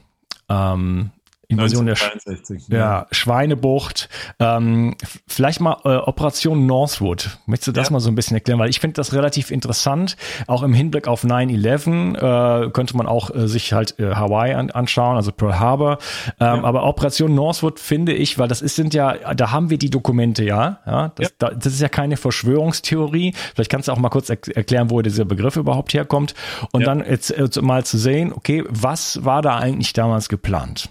Ähm, 0.48 1.10
Invasion 1.52 1.88
1963, 1.88 2.66
der 2.68 2.78
Sch 2.78 2.82
ja. 2.82 3.06
Schweinebucht. 3.10 4.08
Ähm, 4.38 4.96
vielleicht 5.26 5.60
mal 5.60 5.78
äh, 5.84 5.96
Operation 5.96 6.66
Northwood. 6.66 7.38
Möchtest 7.46 7.68
du 7.68 7.72
das 7.72 7.88
ja. 7.88 7.92
mal 7.92 8.00
so 8.00 8.10
ein 8.10 8.14
bisschen 8.14 8.36
erklären? 8.36 8.58
Weil 8.58 8.70
ich 8.70 8.80
finde 8.80 8.94
das 8.94 9.12
relativ 9.12 9.50
interessant. 9.50 10.16
Auch 10.46 10.62
im 10.62 10.74
Hinblick 10.74 11.08
auf 11.08 11.24
9-11 11.24 12.66
äh, 12.66 12.70
könnte 12.70 12.96
man 12.96 13.06
auch 13.06 13.34
äh, 13.34 13.48
sich 13.48 13.72
halt 13.72 13.98
äh, 13.98 14.14
Hawaii 14.14 14.54
an, 14.54 14.70
anschauen, 14.70 15.16
also 15.16 15.32
Pearl 15.32 15.58
Harbor. 15.58 15.98
Ähm, 16.40 16.46
ja. 16.46 16.64
Aber 16.64 16.84
Operation 16.84 17.34
Northwood 17.34 17.78
finde 17.78 18.12
ich, 18.12 18.38
weil 18.38 18.48
das 18.48 18.62
ist, 18.62 18.76
sind 18.76 18.94
ja, 18.94 19.34
da 19.34 19.50
haben 19.50 19.70
wir 19.70 19.78
die 19.78 19.90
Dokumente 19.90 20.44
ja. 20.44 20.80
ja, 20.86 21.12
das, 21.16 21.34
da, 21.38 21.50
das 21.50 21.74
ist 21.74 21.80
ja 21.80 21.88
keine 21.88 22.16
Verschwörungstheorie. 22.16 23.34
Vielleicht 23.54 23.70
kannst 23.70 23.88
du 23.88 23.92
auch 23.92 23.98
mal 23.98 24.08
kurz 24.08 24.30
er 24.30 24.38
erklären, 24.54 24.90
wo 24.90 25.02
dieser 25.02 25.24
Begriff 25.24 25.56
überhaupt 25.56 25.94
herkommt. 25.94 26.34
Und 26.72 26.86
dann 26.86 27.04
jetzt 27.04 27.30
äh, 27.30 27.48
mal 27.62 27.84
zu 27.84 27.98
sehen, 27.98 28.32
okay, 28.32 28.64
was 28.68 29.24
war 29.24 29.42
da 29.42 29.56
eigentlich 29.56 29.92
damals 29.92 30.28
geplant? 30.28 30.90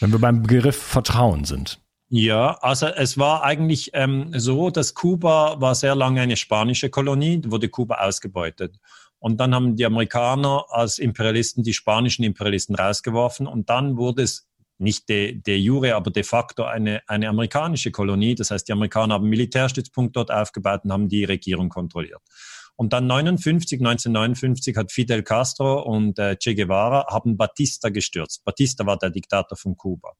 Wenn 0.00 0.12
wir 0.12 0.18
beim 0.18 0.42
Begriff 0.42 0.76
Vertrauen 0.76 1.44
sind. 1.44 1.80
Ja, 2.08 2.52
also 2.60 2.86
es 2.86 3.18
war 3.18 3.42
eigentlich 3.42 3.90
ähm, 3.94 4.30
so, 4.32 4.70
dass 4.70 4.94
Kuba 4.94 5.60
war 5.60 5.74
sehr 5.74 5.96
lange 5.96 6.20
eine 6.20 6.36
spanische 6.36 6.88
Kolonie, 6.88 7.42
wurde 7.46 7.68
Kuba 7.68 7.96
ausgebeutet. 7.96 8.78
Und 9.18 9.38
dann 9.40 9.54
haben 9.54 9.74
die 9.74 9.84
Amerikaner 9.84 10.66
als 10.68 10.98
Imperialisten 10.98 11.64
die 11.64 11.72
spanischen 11.72 12.22
Imperialisten 12.22 12.76
rausgeworfen 12.76 13.48
und 13.48 13.68
dann 13.70 13.96
wurde 13.96 14.22
es 14.22 14.46
nicht 14.78 15.08
de, 15.08 15.40
de 15.40 15.56
jure, 15.56 15.96
aber 15.96 16.10
de 16.10 16.22
facto 16.22 16.64
eine, 16.64 17.00
eine 17.08 17.28
amerikanische 17.28 17.90
Kolonie. 17.90 18.34
Das 18.34 18.50
heißt, 18.50 18.68
die 18.68 18.72
Amerikaner 18.72 19.14
haben 19.14 19.22
einen 19.22 19.30
Militärstützpunkt 19.30 20.14
dort 20.14 20.30
aufgebaut 20.30 20.82
und 20.84 20.92
haben 20.92 21.08
die 21.08 21.24
Regierung 21.24 21.70
kontrolliert. 21.70 22.20
Und 22.76 22.92
dann 22.92 23.06
59, 23.06 23.80
1959 23.80 24.76
hat 24.76 24.92
Fidel 24.92 25.22
Castro 25.22 25.82
und 25.82 26.18
äh, 26.18 26.36
Che 26.36 26.54
Guevara 26.54 27.06
haben 27.10 27.36
Batista 27.36 27.88
gestürzt. 27.88 28.44
Batista 28.44 28.84
war 28.86 28.98
der 28.98 29.10
Diktator 29.10 29.56
von 29.56 29.76
Kuba. 29.76 30.12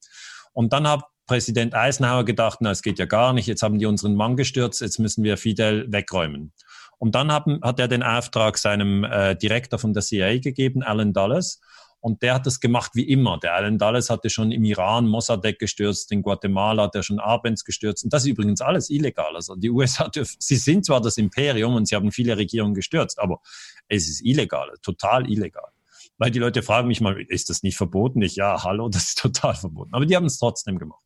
Und 0.53 0.73
dann 0.73 0.89
hat 0.89 1.05
Präsident 1.27 1.75
Eisenhower 1.75 2.25
gedacht, 2.25 2.61
na, 2.63 2.71
es 2.71 2.83
geht 2.83 2.99
ja 2.99 3.05
gar 3.05 3.33
nicht, 3.33 3.47
jetzt 3.47 3.63
haben 3.63 3.79
die 3.79 3.87
unseren 3.87 4.15
Mann 4.15 4.37
gestürzt, 4.37 4.81
jetzt 4.81 4.99
müssen 4.99 5.23
wir 5.23 5.37
Fidel 5.37 5.87
wegräumen. 5.93 6.53
Und 6.99 7.15
dann 7.15 7.31
haben, 7.31 7.61
hat 7.63 7.79
er 7.79 7.89
den 7.89 8.03
Auftrag 8.03 8.57
seinem 8.57 9.05
äh, 9.05 9.37
Direktor 9.37 9.79
von 9.79 9.93
der 9.93 10.03
CIA 10.03 10.39
gegeben, 10.39 10.83
Alan 10.83 11.13
Dulles. 11.13 11.61
Und 12.07 12.23
der 12.23 12.35
hat 12.35 12.47
das 12.47 12.61
gemacht 12.61 12.93
wie 12.95 13.03
immer. 13.03 13.37
Der 13.41 13.55
Alan 13.55 13.79
Dulles 13.79 14.11
hatte 14.11 14.31
schon 14.31 14.53
im 14.53 14.63
Iran 14.63 15.09
Mossadegh 15.09 15.59
gestürzt, 15.59 16.13
in 16.13 16.23
Guatemala 16.23 16.85
hat 16.85 16.95
er 16.95 17.03
schon 17.03 17.19
Arbenz 17.19 17.65
gestürzt. 17.65 18.05
Und 18.05 18.13
das 18.13 18.23
ist 18.23 18.29
übrigens 18.29 18.61
alles 18.61 18.91
illegal. 18.91 19.35
Also 19.35 19.57
die 19.57 19.71
USA 19.71 20.07
dürfen, 20.15 20.37
sie 20.39 20.55
sind 20.55 20.87
zwar 20.87 21.01
das 21.01 21.17
Imperium 21.17 21.75
und 21.75 21.89
sie 21.89 21.97
haben 21.97 22.13
viele 22.13 22.37
Regierungen 22.37 22.75
gestürzt, 22.75 23.19
aber 23.19 23.41
es 23.89 24.09
ist 24.09 24.25
illegal, 24.25 24.73
total 24.83 25.29
illegal. 25.29 25.69
Weil 26.17 26.31
die 26.31 26.39
Leute 26.39 26.63
fragen 26.63 26.87
mich 26.87 27.01
mal, 27.01 27.21
ist 27.23 27.51
das 27.51 27.65
nicht 27.65 27.77
verboten? 27.77 28.23
Ich, 28.23 28.37
ja, 28.37 28.63
hallo, 28.63 28.89
das 28.93 29.09
ist 29.09 29.19
total 29.19 29.57
verboten. 29.57 29.93
Aber 29.93 30.07
die 30.07 30.15
haben 30.15 30.27
es 30.27 30.39
trotzdem 30.39 30.79
gemacht. 30.79 31.03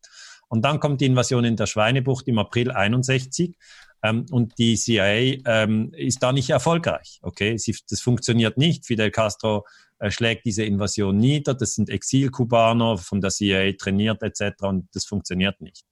Und 0.49 0.63
dann 0.63 0.79
kommt 0.79 1.01
die 1.01 1.07
Invasion 1.07 1.45
in 1.45 1.55
der 1.55 1.65
Schweinebucht 1.65 2.27
im 2.27 2.37
April 2.37 2.69
61. 2.69 3.57
Ähm, 4.03 4.27
und 4.29 4.59
die 4.59 4.75
CIA 4.77 5.39
ähm, 5.45 5.93
ist 5.95 6.21
da 6.21 6.31
nicht 6.31 6.51
erfolgreich. 6.51 7.19
Okay, 7.23 7.57
Sie, 7.57 7.75
das 7.89 8.01
funktioniert 8.01 8.59
nicht. 8.59 8.85
Fidel 8.85 9.09
Castro 9.09 9.65
schlägt 10.09 10.45
diese 10.45 10.63
Invasion 10.63 11.17
nieder. 11.17 11.53
Das 11.53 11.75
sind 11.75 11.89
Exilkubaner 11.89 12.97
von 12.97 13.21
der 13.21 13.29
CIA 13.29 13.73
trainiert 13.73 14.23
etc. 14.23 14.63
Und 14.63 14.87
das 14.93 15.05
funktioniert 15.05 15.61
nicht. 15.61 15.85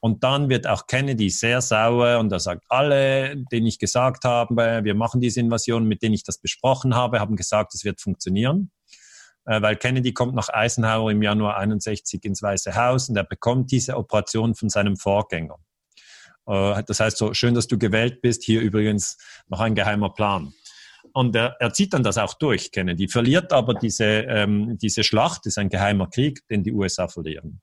Und 0.00 0.22
dann 0.22 0.50
wird 0.50 0.66
auch 0.66 0.86
Kennedy 0.86 1.30
sehr 1.30 1.62
sauer 1.62 2.18
und 2.18 2.30
er 2.30 2.38
sagt, 2.38 2.62
alle, 2.68 3.36
denen 3.50 3.66
ich 3.66 3.78
gesagt 3.78 4.24
habe, 4.24 4.84
wir 4.84 4.94
machen 4.94 5.22
diese 5.22 5.40
Invasion, 5.40 5.86
mit 5.86 6.02
denen 6.02 6.14
ich 6.14 6.24
das 6.24 6.36
besprochen 6.36 6.94
habe, 6.94 7.20
haben 7.20 7.36
gesagt, 7.36 7.72
es 7.72 7.84
wird 7.84 8.02
funktionieren. 8.02 8.70
Äh, 9.46 9.62
weil 9.62 9.76
Kennedy 9.76 10.12
kommt 10.12 10.34
nach 10.34 10.48
Eisenhower 10.48 11.10
im 11.10 11.22
Januar 11.22 11.56
61 11.56 12.24
ins 12.24 12.42
Weiße 12.42 12.74
Haus 12.74 13.08
und 13.08 13.16
er 13.16 13.24
bekommt 13.24 13.70
diese 13.72 13.96
Operation 13.96 14.54
von 14.54 14.68
seinem 14.68 14.96
Vorgänger. 14.96 15.56
Äh, 16.46 16.82
das 16.86 17.00
heißt 17.00 17.16
so, 17.16 17.34
schön, 17.34 17.54
dass 17.54 17.66
du 17.66 17.78
gewählt 17.78 18.20
bist, 18.22 18.42
hier 18.44 18.60
übrigens 18.60 19.16
noch 19.48 19.60
ein 19.60 19.74
geheimer 19.74 20.10
Plan. 20.10 20.52
Und 21.14 21.36
er, 21.36 21.56
er 21.60 21.72
zieht 21.72 21.94
dann 21.94 22.02
das 22.02 22.18
auch 22.18 22.34
durch, 22.34 22.72
Kennedy, 22.72 23.06
verliert 23.06 23.52
aber 23.52 23.74
diese, 23.74 24.04
ähm, 24.04 24.76
diese 24.78 25.04
Schlacht, 25.04 25.46
ist 25.46 25.58
ein 25.58 25.68
geheimer 25.68 26.08
Krieg, 26.10 26.46
den 26.48 26.64
die 26.64 26.72
USA 26.72 27.06
verlieren. 27.06 27.60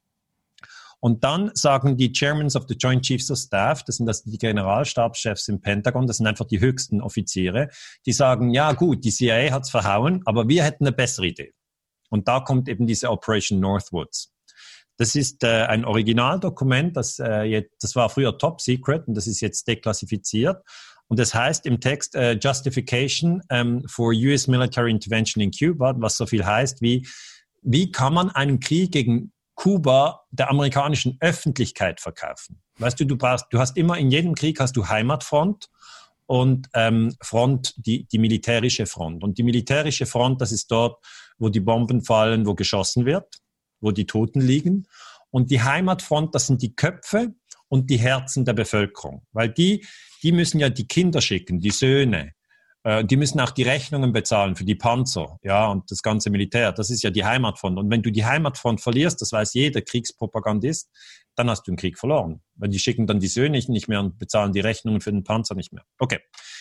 Und 1.01 1.23
dann 1.25 1.51
sagen 1.53 1.97
die 1.97 2.13
Chairmans 2.13 2.55
of 2.55 2.65
the 2.69 2.75
Joint 2.75 3.03
Chiefs 3.03 3.29
of 3.29 3.37
Staff, 3.39 3.83
das 3.83 3.97
sind 3.97 4.05
das 4.05 4.23
die 4.23 4.37
Generalstabschefs 4.37 5.49
im 5.49 5.59
Pentagon, 5.59 6.07
das 6.07 6.17
sind 6.17 6.27
einfach 6.27 6.45
die 6.45 6.61
höchsten 6.61 7.01
Offiziere, 7.01 7.69
die 8.05 8.13
sagen, 8.13 8.53
ja 8.53 8.71
gut, 8.71 9.03
die 9.03 9.11
CIA 9.11 9.51
hat's 9.51 9.69
verhauen, 9.69 10.21
aber 10.25 10.47
wir 10.47 10.63
hätten 10.63 10.85
eine 10.85 10.95
bessere 10.95 11.27
Idee. 11.27 11.53
Und 12.09 12.29
da 12.29 12.39
kommt 12.39 12.69
eben 12.69 12.87
diese 12.87 13.09
Operation 13.09 13.59
Northwoods. 13.59 14.31
Das 14.95 15.15
ist 15.15 15.43
äh, 15.43 15.63
ein 15.63 15.83
Originaldokument, 15.83 16.95
das, 16.95 17.19
äh, 17.19 17.41
jetzt, 17.43 17.83
das 17.83 17.95
war 17.95 18.09
früher 18.09 18.37
Top 18.37 18.61
Secret 18.61 19.07
und 19.07 19.15
das 19.15 19.27
ist 19.27 19.41
jetzt 19.41 19.67
deklassifiziert. 19.67 20.63
Und 21.12 21.20
das 21.20 21.34
heißt 21.34 21.66
im 21.66 21.82
Text 21.82 22.16
äh, 22.16 22.39
Justification 22.41 23.41
um, 23.51 23.84
for 23.86 24.14
US 24.14 24.47
Military 24.47 24.91
Intervention 24.91 25.43
in 25.43 25.51
Cuba, 25.51 25.93
was 25.97 26.16
so 26.16 26.26
viel 26.26 26.45
heißt 26.45 26.82
wie, 26.82 27.05
wie 27.62 27.91
kann 27.91 28.14
man 28.14 28.30
einen 28.30 28.62
Krieg 28.62 28.93
gegen 28.93 29.34
Kuba 29.55 30.22
der 30.32 30.49
amerikanischen 30.49 31.18
Öffentlichkeit 31.20 31.99
verkaufen? 31.99 32.62
Weißt 32.80 32.97
du, 32.97 33.05
du 33.05 33.18
brauchst, 33.18 33.47
du 33.49 33.59
hast 33.59 33.76
immer 33.76 33.97
in 33.97 34.09
jedem 34.09 34.36
Krieg 34.36 34.62
hast 34.62 34.78
du 34.78 34.88
Heimatfront 34.88 35.70
und 36.28 36.70
ähm, 36.74 37.14
Front, 37.22 37.74
die, 37.76 38.05
die 38.05 38.18
militärische 38.18 38.86
Front. 38.86 39.22
Und 39.22 39.38
die 39.38 39.43
militärische 39.43 40.05
Front, 40.05 40.39
das 40.39 40.53
ist 40.53 40.72
dort, 40.72 41.03
wo 41.38 41.49
die 41.49 41.59
Bomben 41.59 42.01
fallen, 42.01 42.45
wo 42.45 42.55
geschossen 42.55 43.05
wird 43.05 43.41
wo 43.82 43.91
die 43.91 44.05
Toten 44.05 44.39
liegen. 44.39 44.88
Und 45.30 45.51
die 45.51 45.62
Heimatfront, 45.62 46.34
das 46.36 46.47
sind 46.47 46.62
die 46.62 46.76
Köpfe 46.76 47.34
und 47.68 47.89
die 47.89 47.97
Herzen 47.97 48.45
der 48.45 48.53
Bevölkerung. 48.53 49.26
Weil 49.34 49.49
die, 49.49 49.86
die 50.24 50.32
müssen 50.32 50.59
ja 50.59 50.69
die 50.69 50.88
Kinder 50.88 51.22
schicken, 51.22 51.59
die 51.59 51.72
Söhne. 51.72 52.34
Äh, 52.84 53.05
die 53.05 53.17
müssen 53.17 53.39
auch 53.39 53.51
die 53.51 53.63
Rechnungen 53.63 54.11
bezahlen 54.11 54.55
für 54.55 54.65
die 54.65 54.76
Panzer, 54.76 55.38
ja, 55.43 55.67
und 55.67 55.89
das 55.91 56.01
ganze 56.01 56.30
Militär. 56.30 56.72
Das 56.72 56.89
ist 56.89 57.03
ja 57.03 57.09
die 57.09 57.26
Heimatfront. 57.26 57.78
Und 57.78 57.89
wenn 57.89 58.01
du 58.01 58.11
die 58.11 58.26
Heimatfront 58.26 58.82
verlierst, 58.82 59.22
das 59.22 59.32
weiß 59.32 59.53
jeder 59.53 59.82
Kriegspropagandist, 59.82 60.89
dann 61.36 61.49
hast 61.49 61.67
du 61.67 61.72
einen 61.72 61.78
Krieg 61.78 61.97
verloren. 61.97 62.41
Weil 62.55 62.69
die 62.69 62.80
schicken 62.80 63.07
dann 63.07 63.19
die 63.19 63.28
Söhne 63.28 63.57
nicht 63.67 63.88
mehr 63.88 63.99
und 63.99 64.17
bezahlen 64.17 64.51
die 64.51 64.59
Rechnungen 64.59 65.01
für 65.01 65.11
den 65.11 65.24
Panzer 65.24 65.55
nicht 65.55 65.72
mehr. 65.72 65.84
Okay. 65.97 66.19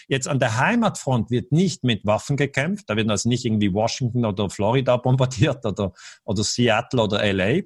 Jetzt 0.08 0.28
an 0.28 0.38
der 0.38 0.58
Heimatfront 0.58 1.30
wird 1.30 1.52
nicht 1.52 1.84
mit 1.84 2.06
Waffen 2.06 2.36
gekämpft. 2.36 2.88
Da 2.88 2.96
wird 2.96 3.10
also 3.10 3.28
nicht 3.28 3.44
irgendwie 3.44 3.72
Washington 3.72 4.24
oder 4.24 4.48
Florida 4.50 4.96
bombardiert 4.98 5.64
oder, 5.66 5.92
oder 6.24 6.44
Seattle 6.44 7.02
oder 7.02 7.32
LA. 7.32 7.62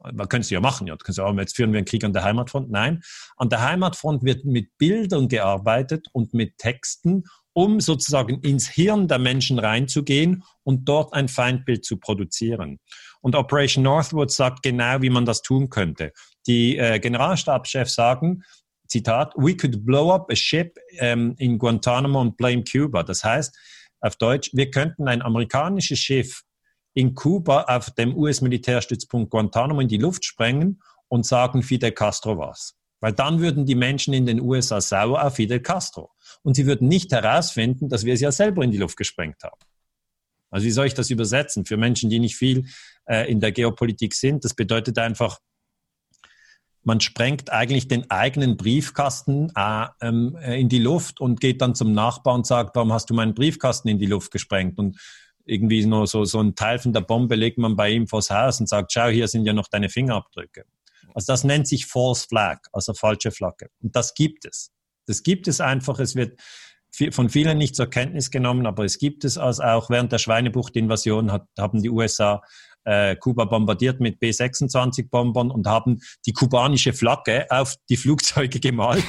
Man 0.00 0.28
könnte 0.28 0.44
es 0.44 0.50
ja 0.50 0.60
machen, 0.60 0.86
ja. 0.86 0.94
Du 0.94 1.04
kannst 1.04 1.18
ja 1.18 1.32
jetzt 1.32 1.56
führen 1.56 1.72
wir 1.72 1.78
einen 1.78 1.86
Krieg 1.86 2.04
an 2.04 2.12
der 2.12 2.24
Heimatfront. 2.24 2.70
Nein. 2.70 3.02
An 3.36 3.48
der 3.48 3.62
Heimatfront 3.62 4.22
wird 4.22 4.44
mit 4.44 4.76
Bildern 4.78 5.28
gearbeitet 5.28 6.06
und 6.12 6.34
mit 6.34 6.56
Texten 6.58 7.24
um 7.58 7.80
sozusagen 7.80 8.40
ins 8.42 8.68
Hirn 8.68 9.08
der 9.08 9.18
Menschen 9.18 9.58
reinzugehen 9.58 10.44
und 10.62 10.88
dort 10.88 11.12
ein 11.12 11.26
Feindbild 11.26 11.84
zu 11.84 11.96
produzieren. 11.96 12.78
Und 13.20 13.34
Operation 13.34 13.82
Northwood 13.82 14.30
sagt 14.30 14.62
genau, 14.62 15.02
wie 15.02 15.10
man 15.10 15.24
das 15.24 15.42
tun 15.42 15.68
könnte. 15.68 16.12
Die 16.46 16.78
äh, 16.78 17.00
Generalstabschefs 17.00 17.94
sagen, 17.94 18.44
Zitat, 18.86 19.34
we 19.36 19.56
could 19.56 19.84
blow 19.84 20.14
up 20.14 20.30
a 20.30 20.36
ship 20.36 20.78
um, 21.00 21.34
in 21.38 21.58
Guantanamo 21.58 22.20
and 22.20 22.36
blame 22.36 22.62
Cuba. 22.62 23.02
Das 23.02 23.24
heißt, 23.24 23.52
auf 24.02 24.14
Deutsch, 24.14 24.50
wir 24.52 24.70
könnten 24.70 25.08
ein 25.08 25.20
amerikanisches 25.20 25.98
Schiff 25.98 26.44
in 26.94 27.14
Kuba 27.14 27.62
auf 27.64 27.90
dem 27.90 28.16
US-Militärstützpunkt 28.16 29.30
Guantanamo 29.30 29.80
in 29.80 29.88
die 29.88 29.98
Luft 29.98 30.24
sprengen 30.24 30.82
und 31.08 31.26
sagen, 31.26 31.62
Fidel 31.62 31.92
Castro 31.92 32.38
war's. 32.38 32.74
Weil 33.00 33.12
dann 33.12 33.40
würden 33.40 33.64
die 33.64 33.76
Menschen 33.76 34.12
in 34.12 34.26
den 34.26 34.40
USA 34.40 34.80
sauer 34.80 35.22
auf 35.22 35.36
Fidel 35.36 35.60
Castro. 35.60 36.10
Und 36.42 36.54
sie 36.54 36.66
würden 36.66 36.88
nicht 36.88 37.12
herausfinden, 37.12 37.88
dass 37.88 38.04
wir 38.04 38.14
es 38.14 38.20
ja 38.20 38.32
selber 38.32 38.64
in 38.64 38.72
die 38.72 38.78
Luft 38.78 38.96
gesprengt 38.96 39.42
haben. 39.44 39.58
Also 40.50 40.66
wie 40.66 40.70
soll 40.70 40.86
ich 40.86 40.94
das 40.94 41.10
übersetzen? 41.10 41.64
Für 41.64 41.76
Menschen, 41.76 42.10
die 42.10 42.18
nicht 42.18 42.36
viel 42.36 42.66
äh, 43.06 43.30
in 43.30 43.40
der 43.40 43.52
Geopolitik 43.52 44.14
sind, 44.14 44.44
das 44.44 44.54
bedeutet 44.54 44.98
einfach, 44.98 45.38
man 46.84 47.00
sprengt 47.00 47.52
eigentlich 47.52 47.86
den 47.86 48.10
eigenen 48.10 48.56
Briefkasten 48.56 49.52
äh, 49.54 49.86
ähm, 50.00 50.36
äh, 50.40 50.58
in 50.58 50.68
die 50.68 50.78
Luft 50.78 51.20
und 51.20 51.40
geht 51.40 51.60
dann 51.60 51.74
zum 51.74 51.92
Nachbar 51.92 52.34
und 52.34 52.46
sagt, 52.46 52.74
warum 52.76 52.92
hast 52.92 53.10
du 53.10 53.14
meinen 53.14 53.34
Briefkasten 53.34 53.88
in 53.88 53.98
die 53.98 54.06
Luft 54.06 54.30
gesprengt? 54.30 54.78
Und 54.78 54.98
irgendwie 55.48 55.84
nur 55.86 56.06
so, 56.06 56.24
so 56.24 56.40
ein 56.40 56.54
Teil 56.54 56.78
von 56.78 56.92
der 56.92 57.00
Bombe 57.00 57.34
legt 57.34 57.58
man 57.58 57.76
bei 57.76 57.90
ihm 57.90 58.06
vors 58.06 58.30
Haus 58.30 58.60
und 58.60 58.68
sagt, 58.68 58.92
schau, 58.92 59.08
hier 59.08 59.28
sind 59.28 59.44
ja 59.46 59.52
noch 59.52 59.68
deine 59.68 59.88
Fingerabdrücke. 59.88 60.64
Also 61.14 61.32
das 61.32 61.44
nennt 61.44 61.66
sich 61.66 61.86
False 61.86 62.26
Flag, 62.28 62.58
also 62.72 62.94
falsche 62.94 63.30
Flagge. 63.30 63.68
Und 63.82 63.96
das 63.96 64.14
gibt 64.14 64.44
es. 64.44 64.70
Das 65.06 65.22
gibt 65.22 65.48
es 65.48 65.60
einfach. 65.60 65.98
Es 65.98 66.14
wird 66.14 66.38
von 67.10 67.28
vielen 67.28 67.58
nicht 67.58 67.76
zur 67.76 67.86
Kenntnis 67.88 68.30
genommen, 68.30 68.66
aber 68.66 68.84
es 68.84 68.98
gibt 68.98 69.24
es 69.24 69.38
also 69.38 69.62
auch 69.62 69.90
während 69.90 70.12
der 70.12 70.18
Schweinebucht-Invasion 70.18 71.32
hat, 71.32 71.46
haben 71.58 71.82
die 71.82 71.90
USA 71.90 72.42
äh, 72.88 73.16
Kuba 73.16 73.44
bombardiert 73.44 74.00
mit 74.00 74.18
B-26-Bombern 74.18 75.50
und 75.50 75.66
haben 75.66 76.00
die 76.24 76.32
kubanische 76.32 76.94
Flagge 76.94 77.46
auf 77.50 77.76
die 77.90 77.98
Flugzeuge 77.98 78.60
gemalt. 78.60 79.04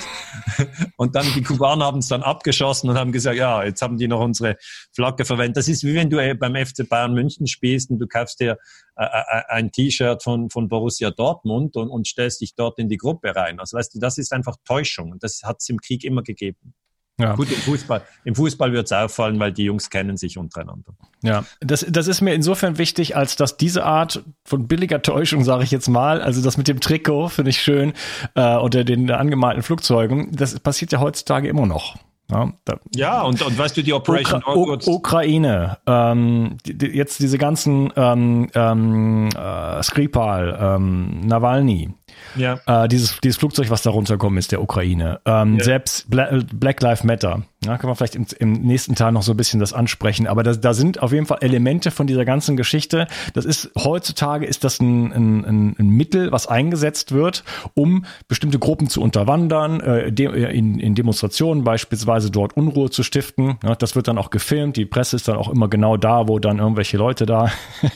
und 0.98 1.16
dann 1.16 1.26
die 1.34 1.42
Kubaner 1.42 1.86
haben 1.86 2.00
es 2.00 2.10
dann 2.10 2.22
abgeschossen 2.22 2.90
und 2.90 2.98
haben 2.98 3.14
gesagt, 3.14 3.38
ja, 3.38 3.64
jetzt 3.64 3.82
haben 3.82 3.98
die 3.98 4.10
noch 4.10 4.20
unsere 4.20 4.58
Flagge 4.94 5.24
verwendet. 5.24 5.58
Das 5.58 5.70
ist 5.70 5.84
wie 5.84 5.96
wenn 5.96 6.10
du 6.10 6.18
äh, 6.18 6.34
beim 6.34 6.56
FC 6.56 6.88
Bayern 6.90 7.14
München 7.14 7.48
spielst 7.48 7.90
und 7.90 8.00
du 8.00 8.08
kaufst 8.08 8.42
dir 8.42 8.58
äh, 8.98 9.06
äh, 9.06 9.44
ein 9.48 9.72
T-Shirt 9.72 10.22
von, 10.24 10.50
von 10.50 10.68
Borussia 10.68 11.12
Dortmund 11.12 11.78
und, 11.78 11.90
und 11.90 12.06
stellst 12.06 12.42
dich 12.42 12.56
dort 12.56 12.80
in 12.80 12.90
die 12.90 12.98
Gruppe 12.98 13.34
rein. 13.34 13.60
Also 13.60 13.78
weißt 13.78 13.96
du, 13.96 14.00
das 14.00 14.18
ist 14.18 14.34
einfach 14.34 14.58
Täuschung 14.66 15.12
und 15.12 15.24
das 15.24 15.42
hat 15.44 15.58
es 15.62 15.70
im 15.70 15.80
Krieg 15.80 16.04
immer 16.04 16.22
gegeben. 16.22 16.74
Ja. 17.20 17.36
Gut, 17.36 17.52
im 17.52 17.58
Fußball, 17.58 18.02
im 18.24 18.34
Fußball 18.34 18.72
wird 18.72 18.86
es 18.86 18.94
auffallen, 18.94 19.40
weil 19.40 19.52
die 19.52 19.66
Jungs 19.66 19.90
kennen 19.90 20.16
sich 20.16 20.38
untereinander. 20.38 20.94
Ja, 21.22 21.44
das, 21.60 21.86
das 21.90 22.08
ist 22.08 22.22
mir 22.22 22.34
insofern 22.34 22.78
wichtig, 22.78 23.18
als 23.18 23.36
dass 23.36 23.58
diese 23.58 23.84
Art 23.84 24.24
von 24.46 24.70
billiger 24.70 25.02
Täuschung, 25.02 25.44
sage 25.44 25.66
ich 25.66 25.72
jetzt 25.72 25.90
mal, 25.90 26.22
also 26.22 26.42
das 26.42 26.58
mit 26.58 26.70
dem 26.70 26.80
Trikot 26.80 27.28
finde 27.28 27.50
ich 27.50 27.62
schön, 27.62 27.92
äh, 28.36 28.56
unter 28.56 28.86
den 28.86 29.12
angemalten 29.12 29.64
Flugzeugen, 29.64 30.32
das 30.32 30.58
passiert 30.62 30.94
ja 30.94 31.02
heutzutage 31.02 31.50
immer 31.50 31.66
noch. 31.66 31.98
Ja, 32.32 32.54
ja 32.96 33.22
und, 33.24 33.42
und 33.42 33.58
weißt 33.58 33.76
du, 33.76 33.82
die 33.82 33.94
Operation 33.94 34.44
Ukra 34.46 34.80
Ukraine, 34.86 35.78
ähm, 35.88 36.58
die, 36.66 36.78
die, 36.78 36.88
jetzt 36.88 37.20
diese 37.20 37.40
ganzen 37.40 37.92
ähm, 37.96 38.50
ähm, 38.54 39.30
äh, 39.36 39.82
Skripal, 39.82 40.58
ähm, 40.62 41.22
Nawalny, 41.22 41.90
Ja. 42.36 42.60
Äh, 42.66 42.88
dieses, 42.88 43.20
dieses 43.22 43.38
Flugzeug, 43.38 43.70
was 43.70 43.82
da 43.82 43.90
runtergekommen 43.90 44.38
ist, 44.38 44.52
der 44.52 44.62
Ukraine. 44.62 45.20
Ähm, 45.26 45.58
ja. 45.58 45.64
Selbst 45.64 46.10
Bla 46.10 46.40
Black 46.54 46.82
Lives 46.82 47.04
Matter. 47.04 47.44
Ja, 47.66 47.78
kann 47.78 47.90
man 47.90 47.98
vielleicht 47.98 48.16
im, 48.16 48.26
im, 48.40 48.54
nächsten 48.54 48.96
Teil 48.96 49.12
noch 49.12 49.22
so 49.22 49.34
ein 49.34 49.38
bisschen 49.38 49.60
das 49.60 49.74
ansprechen. 49.74 50.28
Aber 50.28 50.44
da, 50.44 50.54
da 50.54 50.74
sind 50.74 51.02
auf 51.02 51.12
jeden 51.12 51.26
Fall 51.26 51.40
Elemente 51.42 51.92
von 51.92 52.08
dieser 52.08 52.24
ganzen 52.24 52.56
Geschichte. 52.56 53.08
Das 53.34 53.44
ist 53.44 53.72
heutzutage 53.78 54.46
ist 54.46 54.64
das 54.64 54.80
ein, 54.80 55.12
ein, 55.12 55.76
ein 55.78 55.90
Mittel, 55.90 56.32
was 56.32 56.48
eingesetzt 56.48 57.12
wird, 57.12 57.44
um 57.74 58.06
bestimmte 58.30 58.60
Gruppen 58.60 58.88
zu 58.88 59.02
unterwandern, 59.02 59.82
äh, 59.82 60.12
de, 60.12 60.56
in, 60.56 60.80
in 60.80 60.96
Demonstrationen 60.96 61.66
beispielsweise 61.66 62.32
dort 62.32 62.56
Unruhe 62.56 62.90
zu 62.92 63.04
stiften. 63.04 63.58
Ja, 63.64 63.76
das 63.76 63.96
wird 63.96 64.08
dann 64.08 64.18
auch 64.18 64.30
gefilmt. 64.30 64.78
Die 64.78 64.86
Presse 64.86 65.18
ist 65.18 65.28
dann 65.28 65.36
auch 65.36 65.50
immer 65.50 65.68
genau 65.68 65.98
da, 65.98 66.30
wo 66.30 66.40
dann 66.40 66.60
irgendwelche 66.60 66.96
Leute 66.96 67.26
da 67.26 67.52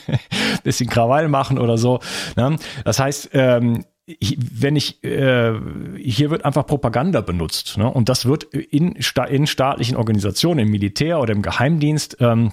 bisschen 0.62 0.90
Krawall 0.90 1.28
machen 1.28 1.58
oder 1.58 1.78
so. 1.78 2.00
Ne? 2.36 2.56
Das 2.84 2.98
heißt, 3.00 3.30
ähm, 3.32 3.84
wenn 4.06 4.76
ich 4.76 5.02
äh, 5.02 5.54
hier 5.96 6.30
wird 6.30 6.44
einfach 6.44 6.66
Propaganda 6.66 7.22
benutzt 7.22 7.78
ne? 7.78 7.90
und 7.90 8.08
das 8.10 8.26
wird 8.26 8.44
in, 8.44 8.92
in 8.92 9.46
staatlichen 9.46 9.96
Organisationen, 9.96 10.60
im 10.60 10.70
Militär 10.70 11.20
oder 11.20 11.32
im 11.32 11.40
Geheimdienst 11.40 12.18
ähm, 12.20 12.52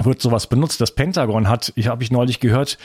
wird 0.00 0.22
sowas 0.22 0.46
benutzt. 0.46 0.80
Das 0.80 0.94
Pentagon 0.94 1.48
hat, 1.48 1.72
ich 1.76 1.88
habe 1.88 2.02
ich 2.02 2.10
neulich 2.10 2.40
gehört, 2.40 2.78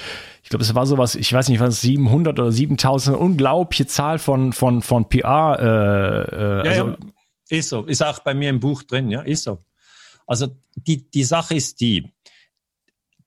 ich 0.44 0.50
glaube, 0.50 0.64
es 0.64 0.74
war 0.76 0.86
sowas, 0.86 1.16
ich 1.16 1.32
weiß 1.32 1.50
nicht, 1.50 1.60
was 1.60 1.82
700 1.82 2.40
oder 2.40 2.52
7000, 2.52 3.16
unglaubliche 3.16 3.86
Zahl 3.86 4.20
von 4.20 4.52
von 4.52 4.82
von 4.82 5.08
PR. 5.10 5.58
Äh, 5.60 6.36
äh, 6.36 6.66
ja, 6.66 6.72
also, 6.72 6.88
ja. 6.88 6.98
Ist 7.50 7.70
so, 7.70 7.86
ist 7.86 8.04
auch 8.04 8.20
bei 8.20 8.34
mir 8.34 8.50
im 8.50 8.60
Buch 8.60 8.84
drin, 8.84 9.10
ja, 9.10 9.22
ist 9.22 9.44
so. 9.44 9.60
Also 10.26 10.48
die 10.76 11.10
die 11.10 11.24
Sache 11.24 11.56
ist 11.56 11.80
die, 11.80 12.12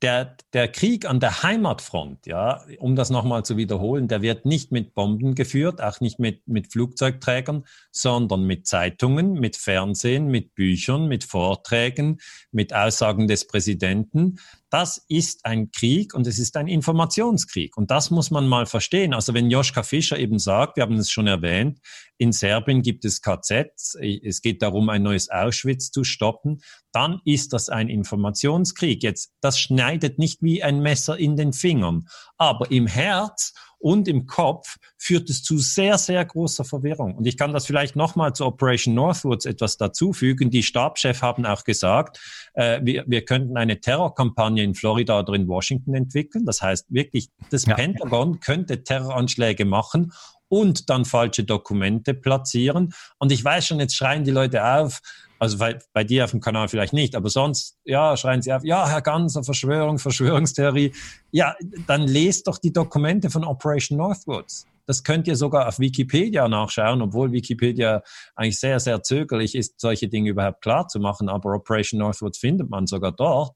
der, 0.03 0.37
der 0.53 0.69
Krieg 0.69 1.09
an 1.09 1.21
der 1.21 1.43
Heimatfront, 1.43 2.27
ja, 2.27 2.63
um 2.79 2.97
das 2.97 3.11
nochmal 3.11 3.45
zu 3.45 3.57
wiederholen, 3.57 4.09
der 4.09 4.23
wird 4.23 4.47
nicht 4.47 4.73
mit 4.73 4.95
Bomben 4.95 5.35
geführt, 5.35 5.83
auch 5.83 6.01
nicht 6.01 6.19
mit, 6.19 6.47
mit 6.49 6.73
Flugzeugträgern, 6.73 7.65
sondern 7.93 8.45
mit 8.45 8.67
Zeitungen, 8.67 9.35
mit 9.35 9.57
Fernsehen, 9.57 10.29
mit 10.29 10.55
Büchern, 10.55 11.09
mit 11.09 11.25
Vorträgen, 11.25 12.21
mit 12.53 12.75
Aussagen 12.75 13.27
des 13.29 13.47
Präsidenten. 13.47 14.39
Das 14.71 15.05
ist 15.09 15.45
ein 15.45 15.73
Krieg 15.73 16.15
und 16.15 16.27
es 16.27 16.39
ist 16.39 16.57
ein 16.57 16.69
Informationskrieg. 16.69 17.77
Und 17.77 17.91
das 17.91 18.11
muss 18.11 18.31
man 18.31 18.47
mal 18.47 18.67
verstehen. 18.67 19.13
Also 19.13 19.35
wenn 19.35 19.51
Joschka 19.51 19.83
Fischer 19.83 20.19
eben 20.19 20.39
sagt, 20.39 20.77
wir 20.77 20.85
haben 20.85 20.97
es 20.97 21.11
schon 21.11 21.27
erwähnt, 21.27 21.81
in 22.19 22.33
Serbien 22.33 22.83
gibt 22.83 23.05
es 23.05 23.23
KZs, 23.23 23.97
es 24.01 24.43
geht 24.43 24.63
darum, 24.63 24.89
ein 24.91 25.03
neues 25.03 25.31
Auschwitz 25.31 25.91
zu 25.91 26.05
stoppen, 26.05 26.61
dann 26.93 27.21
ist 27.25 27.53
das 27.53 27.69
ein 27.69 27.89
Informationskrieg. 27.89 29.03
Jetzt, 29.03 29.33
das 29.41 29.59
schneidet 29.59 30.19
nicht 30.19 30.43
wie 30.43 30.63
ein 30.63 30.81
Messer 30.81 31.19
in 31.19 31.37
den 31.37 31.53
Fingern, 31.53 32.07
aber 32.37 32.71
im 32.71 32.87
Herz 32.87 33.55
und 33.81 34.07
im 34.07 34.27
Kopf 34.27 34.77
führt 34.99 35.29
es 35.31 35.43
zu 35.43 35.59
sehr, 35.59 35.99
sehr 35.99 36.25
großer 36.25 36.65
Verwirrung. 36.65 37.17
Und 37.17 37.27
ich 37.27 37.37
kann 37.37 37.53
das 37.53 37.67
vielleicht 37.67 37.97
nochmal 37.97 38.35
zu 38.35 38.45
Operation 38.45 38.95
Northwoods 38.95 39.47
etwas 39.47 39.79
dazufügen. 39.79 40.51
Die 40.51 40.63
Stabschefs 40.63 41.23
haben 41.23 41.47
auch 41.47 41.65
gesagt, 41.65 42.21
äh, 42.55 42.81
wir, 42.83 43.05
wir 43.07 43.25
könnten 43.25 43.57
eine 43.57 43.81
Terrorkampagne 43.81 44.63
in 44.63 44.75
Florida 44.75 45.19
oder 45.19 45.33
in 45.35 45.49
Washington 45.49 45.95
entwickeln. 45.95 46.45
Das 46.45 46.61
heißt 46.61 46.87
wirklich, 46.91 47.31
das 47.51 47.65
ja. 47.65 47.75
Pentagon 47.75 48.41
könnte 48.41 48.85
Terroranschläge 48.85 49.65
machen 49.65 50.13
und 50.51 50.91
dann 50.91 51.07
falsche 51.07 51.45
Dokumente 51.45 52.13
platzieren. 52.13 52.93
Und 53.19 53.33
ich 53.33 53.43
weiß 53.43 53.67
schon, 53.67 53.81
jetzt 53.81 53.95
schreien 53.97 54.25
die 54.25 54.33
Leute 54.33 54.63
auf, 54.63 55.01
also 55.39 55.57
bei, 55.57 55.79
bei 55.95 56.05
dir 56.05 56.25
auf 56.25 56.33
dem 56.33 56.41
Kanal 56.41 56.69
vielleicht 56.69 56.93
nicht, 56.93 57.17
aber 57.17 57.31
sonst, 57.31 57.79
ja, 57.85 58.15
schreien 58.17 58.43
sie 58.43 58.53
auf, 58.53 58.63
ja, 58.63 58.87
Herr 58.87 59.01
Ganser, 59.01 59.43
Verschwörung, 59.43 59.99
Verschwörungstheorie. 59.99 60.93
Ja, 61.31 61.55
dann 61.87 62.03
lest 62.03 62.47
doch 62.47 62.59
die 62.59 62.73
Dokumente 62.73 63.31
von 63.31 63.45
Operation 63.45 63.97
Northwoods. 63.97 64.67
Das 64.87 65.05
könnt 65.05 65.29
ihr 65.29 65.37
sogar 65.37 65.69
auf 65.69 65.79
Wikipedia 65.79 66.49
nachschauen, 66.49 67.01
obwohl 67.01 67.31
Wikipedia 67.31 68.03
eigentlich 68.35 68.59
sehr, 68.59 68.81
sehr 68.81 69.05
zögerlich 69.05 69.55
ist, 69.55 69.81
solche 69.81 70.09
Dinge 70.09 70.31
überhaupt 70.31 70.63
klar 70.63 70.89
zu 70.89 70.99
machen. 70.99 71.29
Aber 71.29 71.55
Operation 71.55 72.01
Northwoods 72.01 72.39
findet 72.39 72.69
man 72.69 72.89
sogar 72.89 73.13
dort. 73.13 73.55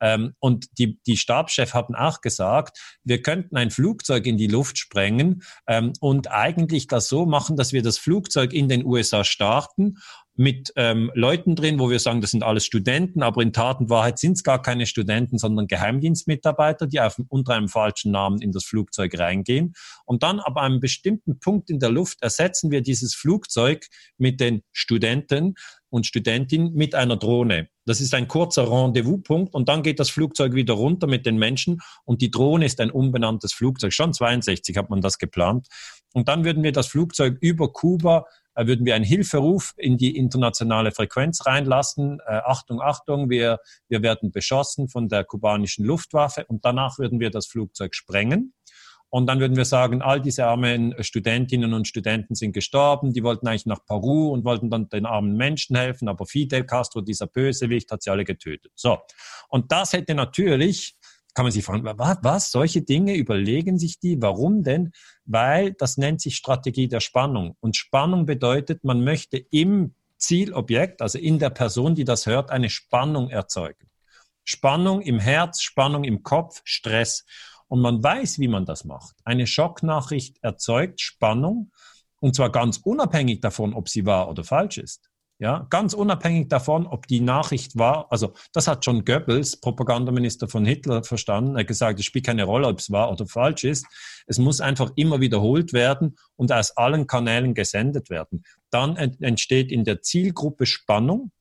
Ähm, 0.00 0.34
und 0.38 0.66
die, 0.78 1.00
die 1.06 1.16
Stabschefs 1.16 1.74
hatten 1.74 1.94
auch 1.94 2.20
gesagt, 2.20 2.98
wir 3.04 3.22
könnten 3.22 3.56
ein 3.56 3.70
Flugzeug 3.70 4.26
in 4.26 4.36
die 4.36 4.46
Luft 4.46 4.78
sprengen 4.78 5.42
ähm, 5.66 5.92
und 6.00 6.30
eigentlich 6.30 6.86
das 6.86 7.08
so 7.08 7.26
machen, 7.26 7.56
dass 7.56 7.72
wir 7.72 7.82
das 7.82 7.98
Flugzeug 7.98 8.52
in 8.52 8.68
den 8.68 8.84
USA 8.84 9.24
starten 9.24 9.96
mit 10.36 10.72
ähm, 10.76 11.10
Leuten 11.14 11.56
drin, 11.56 11.78
wo 11.78 11.88
wir 11.88 11.98
sagen, 11.98 12.20
das 12.20 12.30
sind 12.30 12.42
alles 12.42 12.66
Studenten, 12.66 13.22
aber 13.22 13.42
in 13.42 13.52
Tat 13.52 13.80
und 13.80 13.88
Wahrheit 13.88 14.18
sind 14.18 14.32
es 14.32 14.42
gar 14.42 14.60
keine 14.60 14.86
Studenten, 14.86 15.38
sondern 15.38 15.66
Geheimdienstmitarbeiter, 15.66 16.86
die 16.86 17.00
auf, 17.00 17.20
unter 17.28 17.54
einem 17.54 17.68
falschen 17.68 18.12
Namen 18.12 18.42
in 18.42 18.52
das 18.52 18.64
Flugzeug 18.64 19.18
reingehen. 19.18 19.72
Und 20.04 20.22
dann 20.22 20.38
ab 20.38 20.58
einem 20.58 20.80
bestimmten 20.80 21.40
Punkt 21.40 21.70
in 21.70 21.78
der 21.78 21.90
Luft 21.90 22.22
ersetzen 22.22 22.70
wir 22.70 22.82
dieses 22.82 23.14
Flugzeug 23.14 23.86
mit 24.18 24.40
den 24.40 24.62
Studenten 24.72 25.54
und 25.88 26.06
Studentinnen 26.06 26.74
mit 26.74 26.94
einer 26.94 27.16
Drohne. 27.16 27.68
Das 27.86 28.00
ist 28.00 28.12
ein 28.12 28.28
kurzer 28.28 28.70
Rendezvous-Punkt 28.70 29.54
und 29.54 29.68
dann 29.68 29.82
geht 29.82 30.00
das 30.00 30.10
Flugzeug 30.10 30.54
wieder 30.54 30.74
runter 30.74 31.06
mit 31.06 31.24
den 31.24 31.38
Menschen 31.38 31.80
und 32.04 32.20
die 32.20 32.30
Drohne 32.30 32.66
ist 32.66 32.80
ein 32.80 32.90
unbenanntes 32.90 33.54
Flugzeug. 33.54 33.92
Schon 33.92 34.12
62 34.12 34.76
hat 34.76 34.90
man 34.90 35.00
das 35.00 35.18
geplant. 35.18 35.68
Und 36.12 36.28
dann 36.28 36.44
würden 36.44 36.62
wir 36.62 36.72
das 36.72 36.88
Flugzeug 36.88 37.38
über 37.40 37.72
Kuba 37.72 38.26
würden 38.56 38.86
wir 38.86 38.94
einen 38.94 39.04
Hilferuf 39.04 39.74
in 39.76 39.96
die 39.96 40.16
internationale 40.16 40.92
Frequenz 40.92 41.44
reinlassen. 41.44 42.20
Äh, 42.26 42.40
Achtung, 42.44 42.80
Achtung, 42.80 43.28
wir, 43.28 43.58
wir 43.88 44.02
werden 44.02 44.30
beschossen 44.30 44.88
von 44.88 45.08
der 45.08 45.24
kubanischen 45.24 45.84
Luftwaffe 45.84 46.44
und 46.46 46.64
danach 46.64 46.98
würden 46.98 47.20
wir 47.20 47.30
das 47.30 47.46
Flugzeug 47.46 47.94
sprengen. 47.94 48.54
Und 49.08 49.26
dann 49.28 49.38
würden 49.38 49.56
wir 49.56 49.64
sagen, 49.64 50.02
all 50.02 50.20
diese 50.20 50.46
armen 50.46 50.94
Studentinnen 51.02 51.72
und 51.72 51.86
Studenten 51.86 52.34
sind 52.34 52.52
gestorben, 52.52 53.12
die 53.12 53.22
wollten 53.22 53.46
eigentlich 53.46 53.66
nach 53.66 53.84
Peru 53.86 54.30
und 54.30 54.44
wollten 54.44 54.68
dann 54.68 54.88
den 54.88 55.06
armen 55.06 55.36
Menschen 55.36 55.76
helfen, 55.76 56.08
aber 56.08 56.26
Fidel 56.26 56.64
Castro, 56.64 57.00
dieser 57.00 57.26
Bösewicht, 57.26 57.90
hat 57.92 58.02
sie 58.02 58.10
alle 58.10 58.24
getötet. 58.24 58.72
So. 58.74 58.98
Und 59.48 59.70
das 59.70 59.92
hätte 59.92 60.14
natürlich, 60.14 60.96
kann 61.36 61.44
man 61.44 61.52
sich 61.52 61.66
fragen, 61.66 61.84
was, 61.84 62.18
was, 62.22 62.50
solche 62.50 62.80
Dinge 62.80 63.14
überlegen 63.14 63.78
sich 63.78 64.00
die, 64.00 64.22
warum 64.22 64.62
denn? 64.62 64.92
Weil 65.26 65.74
das 65.74 65.98
nennt 65.98 66.22
sich 66.22 66.34
Strategie 66.34 66.88
der 66.88 67.00
Spannung. 67.00 67.56
Und 67.60 67.76
Spannung 67.76 68.24
bedeutet, 68.24 68.84
man 68.84 69.04
möchte 69.04 69.36
im 69.50 69.94
Zielobjekt, 70.16 71.02
also 71.02 71.18
in 71.18 71.38
der 71.38 71.50
Person, 71.50 71.94
die 71.94 72.04
das 72.04 72.24
hört, 72.24 72.50
eine 72.50 72.70
Spannung 72.70 73.28
erzeugen. 73.28 73.90
Spannung 74.44 75.02
im 75.02 75.18
Herz, 75.18 75.60
Spannung 75.60 76.04
im 76.04 76.22
Kopf, 76.22 76.62
Stress. 76.64 77.26
Und 77.68 77.82
man 77.82 78.02
weiß, 78.02 78.38
wie 78.38 78.48
man 78.48 78.64
das 78.64 78.86
macht. 78.86 79.16
Eine 79.22 79.46
Schocknachricht 79.46 80.38
erzeugt 80.40 81.02
Spannung 81.02 81.70
und 82.20 82.34
zwar 82.34 82.50
ganz 82.50 82.78
unabhängig 82.78 83.40
davon, 83.40 83.74
ob 83.74 83.90
sie 83.90 84.06
wahr 84.06 84.30
oder 84.30 84.42
falsch 84.42 84.78
ist. 84.78 85.10
Ja, 85.38 85.66
ganz 85.68 85.92
unabhängig 85.92 86.48
davon, 86.48 86.86
ob 86.86 87.06
die 87.08 87.20
Nachricht 87.20 87.76
war, 87.76 88.10
also 88.10 88.32
das 88.54 88.68
hat 88.68 88.86
schon 88.86 89.04
Goebbels, 89.04 89.60
Propagandaminister 89.60 90.48
von 90.48 90.64
Hitler, 90.64 91.04
verstanden. 91.04 91.56
Er 91.56 91.60
hat 91.60 91.66
gesagt, 91.66 92.00
es 92.00 92.06
spielt 92.06 92.24
keine 92.24 92.44
Rolle, 92.44 92.68
ob 92.68 92.78
es 92.78 92.90
wahr 92.90 93.12
oder 93.12 93.26
falsch 93.26 93.64
ist. 93.64 93.86
Es 94.26 94.38
muss 94.38 94.62
einfach 94.62 94.92
immer 94.96 95.20
wiederholt 95.20 95.74
werden 95.74 96.16
und 96.36 96.52
aus 96.52 96.74
allen 96.78 97.06
Kanälen 97.06 97.52
gesendet 97.52 98.08
werden. 98.08 98.44
Dann 98.70 98.96
entsteht 98.96 99.70
in 99.70 99.84
der 99.84 100.00
Zielgruppe 100.00 100.64
Spannung. 100.64 101.32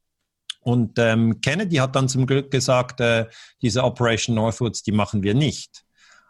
Und 0.60 0.98
ähm, 0.98 1.40
Kennedy 1.40 1.78
hat 1.78 1.96
dann 1.96 2.10
zum 2.10 2.26
Glück 2.26 2.52
gesagt, 2.52 3.00
äh, 3.00 3.28
diese 3.62 3.84
Operation 3.84 4.36
Northwoods, 4.36 4.84
die 4.84 4.92
machen 4.92 5.24
wir 5.24 5.36
nicht. 5.36 5.85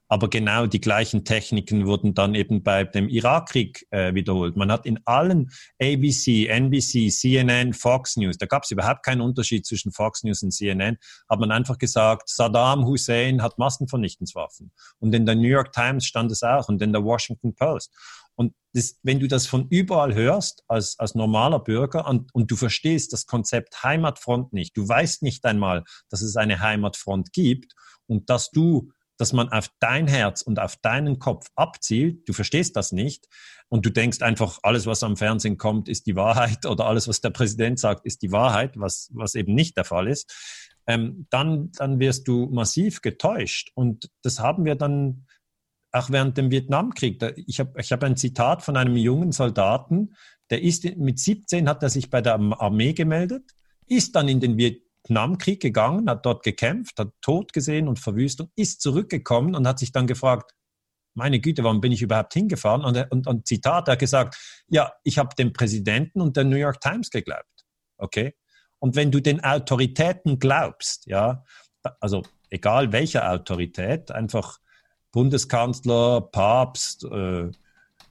Aber 0.07 0.29
genau 0.29 0.67
die 0.67 0.81
gleichen 0.81 1.25
Techniken 1.25 1.85
wurden 1.87 2.13
dann 2.13 2.35
eben 2.35 2.63
bei 2.63 2.83
dem 2.83 3.09
Irakkrieg 3.09 3.87
äh, 3.89 4.13
wiederholt. 4.13 4.55
Man 4.55 4.71
hat 4.71 4.85
in 4.85 4.99
allen 5.05 5.51
ABC, 5.81 6.47
NBC, 6.47 7.09
CNN, 7.09 7.73
Fox 7.73 8.15
News, 8.15 8.37
da 8.37 8.45
gab 8.45 8.63
es 8.63 8.71
überhaupt 8.71 9.03
keinen 9.03 9.21
Unterschied 9.21 9.65
zwischen 9.65 9.91
Fox 9.91 10.23
News 10.23 10.43
und 10.43 10.51
CNN, 10.51 10.97
hat 11.29 11.39
man 11.39 11.51
einfach 11.51 11.77
gesagt, 11.77 12.29
Saddam 12.29 12.85
Hussein 12.85 13.41
hat 13.41 13.57
Massenvernichtungswaffen. 13.57 14.71
Und 14.99 15.15
in 15.15 15.25
der 15.25 15.35
New 15.35 15.47
York 15.47 15.71
Times 15.71 16.05
stand 16.05 16.31
es 16.31 16.43
auch 16.43 16.69
und 16.69 16.81
in 16.81 16.93
der 16.93 17.03
Washington 17.03 17.55
Post. 17.55 17.91
Und 18.35 18.53
das, 18.73 18.99
wenn 19.03 19.19
du 19.19 19.27
das 19.27 19.47
von 19.47 19.67
überall 19.69 20.13
hörst, 20.13 20.63
als, 20.67 20.99
als 20.99 21.15
normaler 21.15 21.59
Bürger, 21.59 22.07
und, 22.07 22.33
und 22.35 22.51
du 22.51 22.55
verstehst 22.55 23.13
das 23.13 23.25
Konzept 23.25 23.83
Heimatfront 23.83 24.53
nicht, 24.53 24.75
du 24.77 24.87
weißt 24.87 25.23
nicht 25.23 25.45
einmal, 25.45 25.83
dass 26.09 26.21
es 26.21 26.35
eine 26.35 26.59
Heimatfront 26.59 27.31
gibt 27.31 27.73
und 28.07 28.29
dass 28.29 28.51
du 28.51 28.91
dass 29.17 29.33
man 29.33 29.49
auf 29.49 29.69
dein 29.79 30.07
Herz 30.07 30.41
und 30.41 30.59
auf 30.59 30.75
deinen 30.77 31.19
Kopf 31.19 31.47
abzielt. 31.55 32.27
Du 32.27 32.33
verstehst 32.33 32.75
das 32.75 32.91
nicht 32.91 33.27
und 33.69 33.85
du 33.85 33.89
denkst 33.89 34.21
einfach, 34.21 34.59
alles, 34.63 34.85
was 34.85 35.03
am 35.03 35.17
Fernsehen 35.17 35.57
kommt, 35.57 35.89
ist 35.89 36.05
die 36.05 36.15
Wahrheit 36.15 36.65
oder 36.65 36.85
alles, 36.85 37.07
was 37.07 37.21
der 37.21 37.29
Präsident 37.29 37.79
sagt, 37.79 38.05
ist 38.05 38.21
die 38.21 38.31
Wahrheit, 38.31 38.77
was, 38.77 39.09
was 39.13 39.35
eben 39.35 39.53
nicht 39.53 39.77
der 39.77 39.85
Fall 39.85 40.07
ist. 40.07 40.33
Ähm, 40.87 41.25
dann, 41.29 41.71
dann 41.73 41.99
wirst 41.99 42.27
du 42.27 42.47
massiv 42.47 43.01
getäuscht. 43.01 43.71
Und 43.73 44.09
das 44.21 44.39
haben 44.39 44.65
wir 44.65 44.75
dann 44.75 45.25
auch 45.91 46.09
während 46.09 46.37
dem 46.37 46.51
Vietnamkrieg. 46.51 47.23
Ich 47.47 47.59
habe 47.59 47.79
ich 47.79 47.91
hab 47.91 48.03
ein 48.03 48.17
Zitat 48.17 48.61
von 48.61 48.77
einem 48.77 48.95
jungen 48.97 49.31
Soldaten, 49.31 50.13
der 50.49 50.61
ist 50.61 50.83
mit 50.97 51.19
17 51.19 51.67
hat 51.67 51.81
er 51.81 51.89
sich 51.89 52.09
bei 52.09 52.21
der 52.21 52.35
Armee 52.35 52.93
gemeldet, 52.93 53.51
ist 53.87 54.15
dann 54.15 54.27
in 54.27 54.39
den 54.39 54.57
Viet 54.57 54.84
Vietnamkrieg 55.05 55.61
gegangen, 55.61 56.09
hat 56.09 56.25
dort 56.25 56.43
gekämpft, 56.43 56.99
hat 56.99 57.13
Tod 57.21 57.53
gesehen 57.53 57.87
und 57.87 57.99
Verwüstung, 57.99 58.51
ist 58.55 58.81
zurückgekommen 58.81 59.55
und 59.55 59.67
hat 59.67 59.79
sich 59.79 59.91
dann 59.91 60.07
gefragt, 60.07 60.51
meine 61.13 61.39
Güte, 61.39 61.63
warum 61.63 61.79
bin 61.79 61.91
ich 61.91 62.01
überhaupt 62.01 62.33
hingefahren? 62.33 62.83
Und, 62.83 63.11
und, 63.11 63.27
und 63.27 63.47
Zitat, 63.47 63.87
er 63.87 63.93
hat 63.93 63.99
gesagt, 63.99 64.35
ja, 64.67 64.91
ich 65.03 65.17
habe 65.17 65.35
dem 65.35 65.53
Präsidenten 65.53 66.21
und 66.21 66.35
der 66.35 66.43
New 66.43 66.57
York 66.57 66.81
Times 66.81 67.09
geglaubt. 67.09 67.65
Okay? 67.97 68.35
Und 68.79 68.95
wenn 68.95 69.11
du 69.11 69.21
den 69.21 69.43
Autoritäten 69.43 70.39
glaubst, 70.39 71.05
ja, 71.05 71.43
also 72.01 72.23
egal 72.49 72.91
welcher 72.91 73.31
Autorität, 73.31 74.11
einfach 74.11 74.57
Bundeskanzler, 75.11 76.21
Papst, 76.21 77.05
äh, 77.05 77.51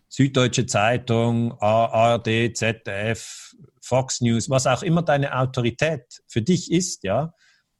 Süddeutsche 0.09 0.65
Zeitung, 0.67 1.61
ARD, 1.61 2.57
ZDF, 2.57 3.55
Fox 3.85 4.21
News, 4.21 4.49
was 4.49 4.67
auch 4.67 4.83
immer 4.83 5.03
deine 5.03 5.37
Autorität 5.39 6.23
für 6.27 6.43
dich 6.43 6.73
ist, 6.73 7.05
ja, 7.05 7.35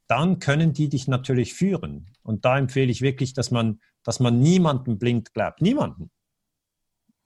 dann 0.07 0.39
können 0.39 0.73
die 0.73 0.87
dich 0.89 1.07
natürlich 1.07 1.53
führen. 1.53 2.11
Und 2.21 2.45
da 2.45 2.57
empfehle 2.57 2.91
ich 2.91 3.01
wirklich, 3.01 3.33
dass 3.33 3.51
man, 3.51 3.79
dass 4.03 4.19
man 4.19 4.39
niemanden 4.39 4.99
blind 4.99 5.33
glaubt. 5.33 5.61
Niemanden. 5.61 6.11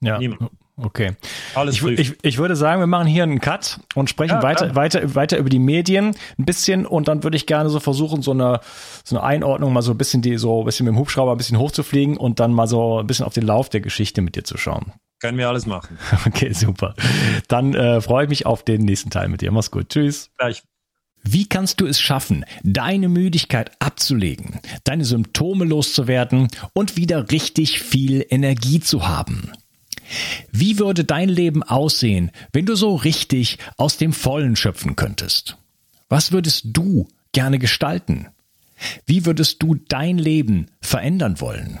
Ja. 0.02 0.18
Niemanden. 0.18 0.48
Okay. 0.76 1.14
Alles 1.54 1.82
ich, 1.82 1.98
ich, 1.98 2.16
ich, 2.22 2.38
würde 2.38 2.56
sagen, 2.56 2.80
wir 2.80 2.86
machen 2.86 3.06
hier 3.06 3.22
einen 3.22 3.40
Cut 3.40 3.80
und 3.94 4.08
sprechen 4.08 4.36
ja, 4.36 4.42
weiter, 4.42 4.74
weiter, 4.74 5.14
weiter 5.14 5.36
über 5.36 5.50
die 5.50 5.58
Medien 5.58 6.16
ein 6.38 6.46
bisschen 6.46 6.86
und 6.86 7.06
dann 7.06 7.22
würde 7.22 7.36
ich 7.36 7.44
gerne 7.44 7.68
so 7.68 7.80
versuchen, 7.80 8.22
so 8.22 8.30
eine, 8.30 8.60
so 9.04 9.18
eine 9.18 9.26
Einordnung 9.26 9.74
mal 9.74 9.82
so 9.82 9.90
ein 9.90 9.98
bisschen 9.98 10.22
die, 10.22 10.38
so 10.38 10.60
ein 10.60 10.64
bisschen 10.64 10.86
mit 10.86 10.94
dem 10.94 10.98
Hubschrauber 10.98 11.32
ein 11.32 11.36
bisschen 11.36 11.58
hochzufliegen 11.58 12.16
und 12.16 12.40
dann 12.40 12.54
mal 12.54 12.66
so 12.66 13.00
ein 13.00 13.06
bisschen 13.06 13.26
auf 13.26 13.34
den 13.34 13.44
Lauf 13.44 13.68
der 13.68 13.82
Geschichte 13.82 14.22
mit 14.22 14.36
dir 14.36 14.44
zu 14.44 14.56
schauen. 14.56 14.94
Können 15.20 15.38
wir 15.38 15.48
alles 15.48 15.66
machen. 15.66 15.98
Okay, 16.26 16.52
super. 16.52 16.94
Dann 17.48 17.74
äh, 17.74 18.00
freue 18.00 18.24
ich 18.24 18.30
mich 18.30 18.46
auf 18.46 18.64
den 18.64 18.82
nächsten 18.82 19.10
Teil 19.10 19.28
mit 19.28 19.42
dir. 19.42 19.50
Mach's 19.52 19.70
gut. 19.70 19.90
Tschüss. 19.90 20.30
Gleich. 20.38 20.62
Wie 21.22 21.46
kannst 21.46 21.80
du 21.80 21.86
es 21.86 22.00
schaffen, 22.00 22.46
deine 22.62 23.08
Müdigkeit 23.08 23.72
abzulegen, 23.78 24.58
deine 24.84 25.04
Symptome 25.04 25.66
loszuwerden 25.66 26.48
und 26.72 26.96
wieder 26.96 27.30
richtig 27.30 27.80
viel 27.80 28.24
Energie 28.30 28.80
zu 28.80 29.06
haben? 29.06 29.52
Wie 30.50 30.78
würde 30.78 31.04
dein 31.04 31.28
Leben 31.28 31.62
aussehen, 31.62 32.30
wenn 32.52 32.66
du 32.66 32.74
so 32.74 32.96
richtig 32.96 33.58
aus 33.76 33.98
dem 33.98 34.12
Vollen 34.14 34.56
schöpfen 34.56 34.96
könntest? 34.96 35.58
Was 36.08 36.32
würdest 36.32 36.64
du 36.68 37.06
gerne 37.32 37.58
gestalten? 37.58 38.28
Wie 39.04 39.26
würdest 39.26 39.62
du 39.62 39.74
dein 39.74 40.18
Leben 40.18 40.66
verändern 40.80 41.40
wollen? 41.40 41.80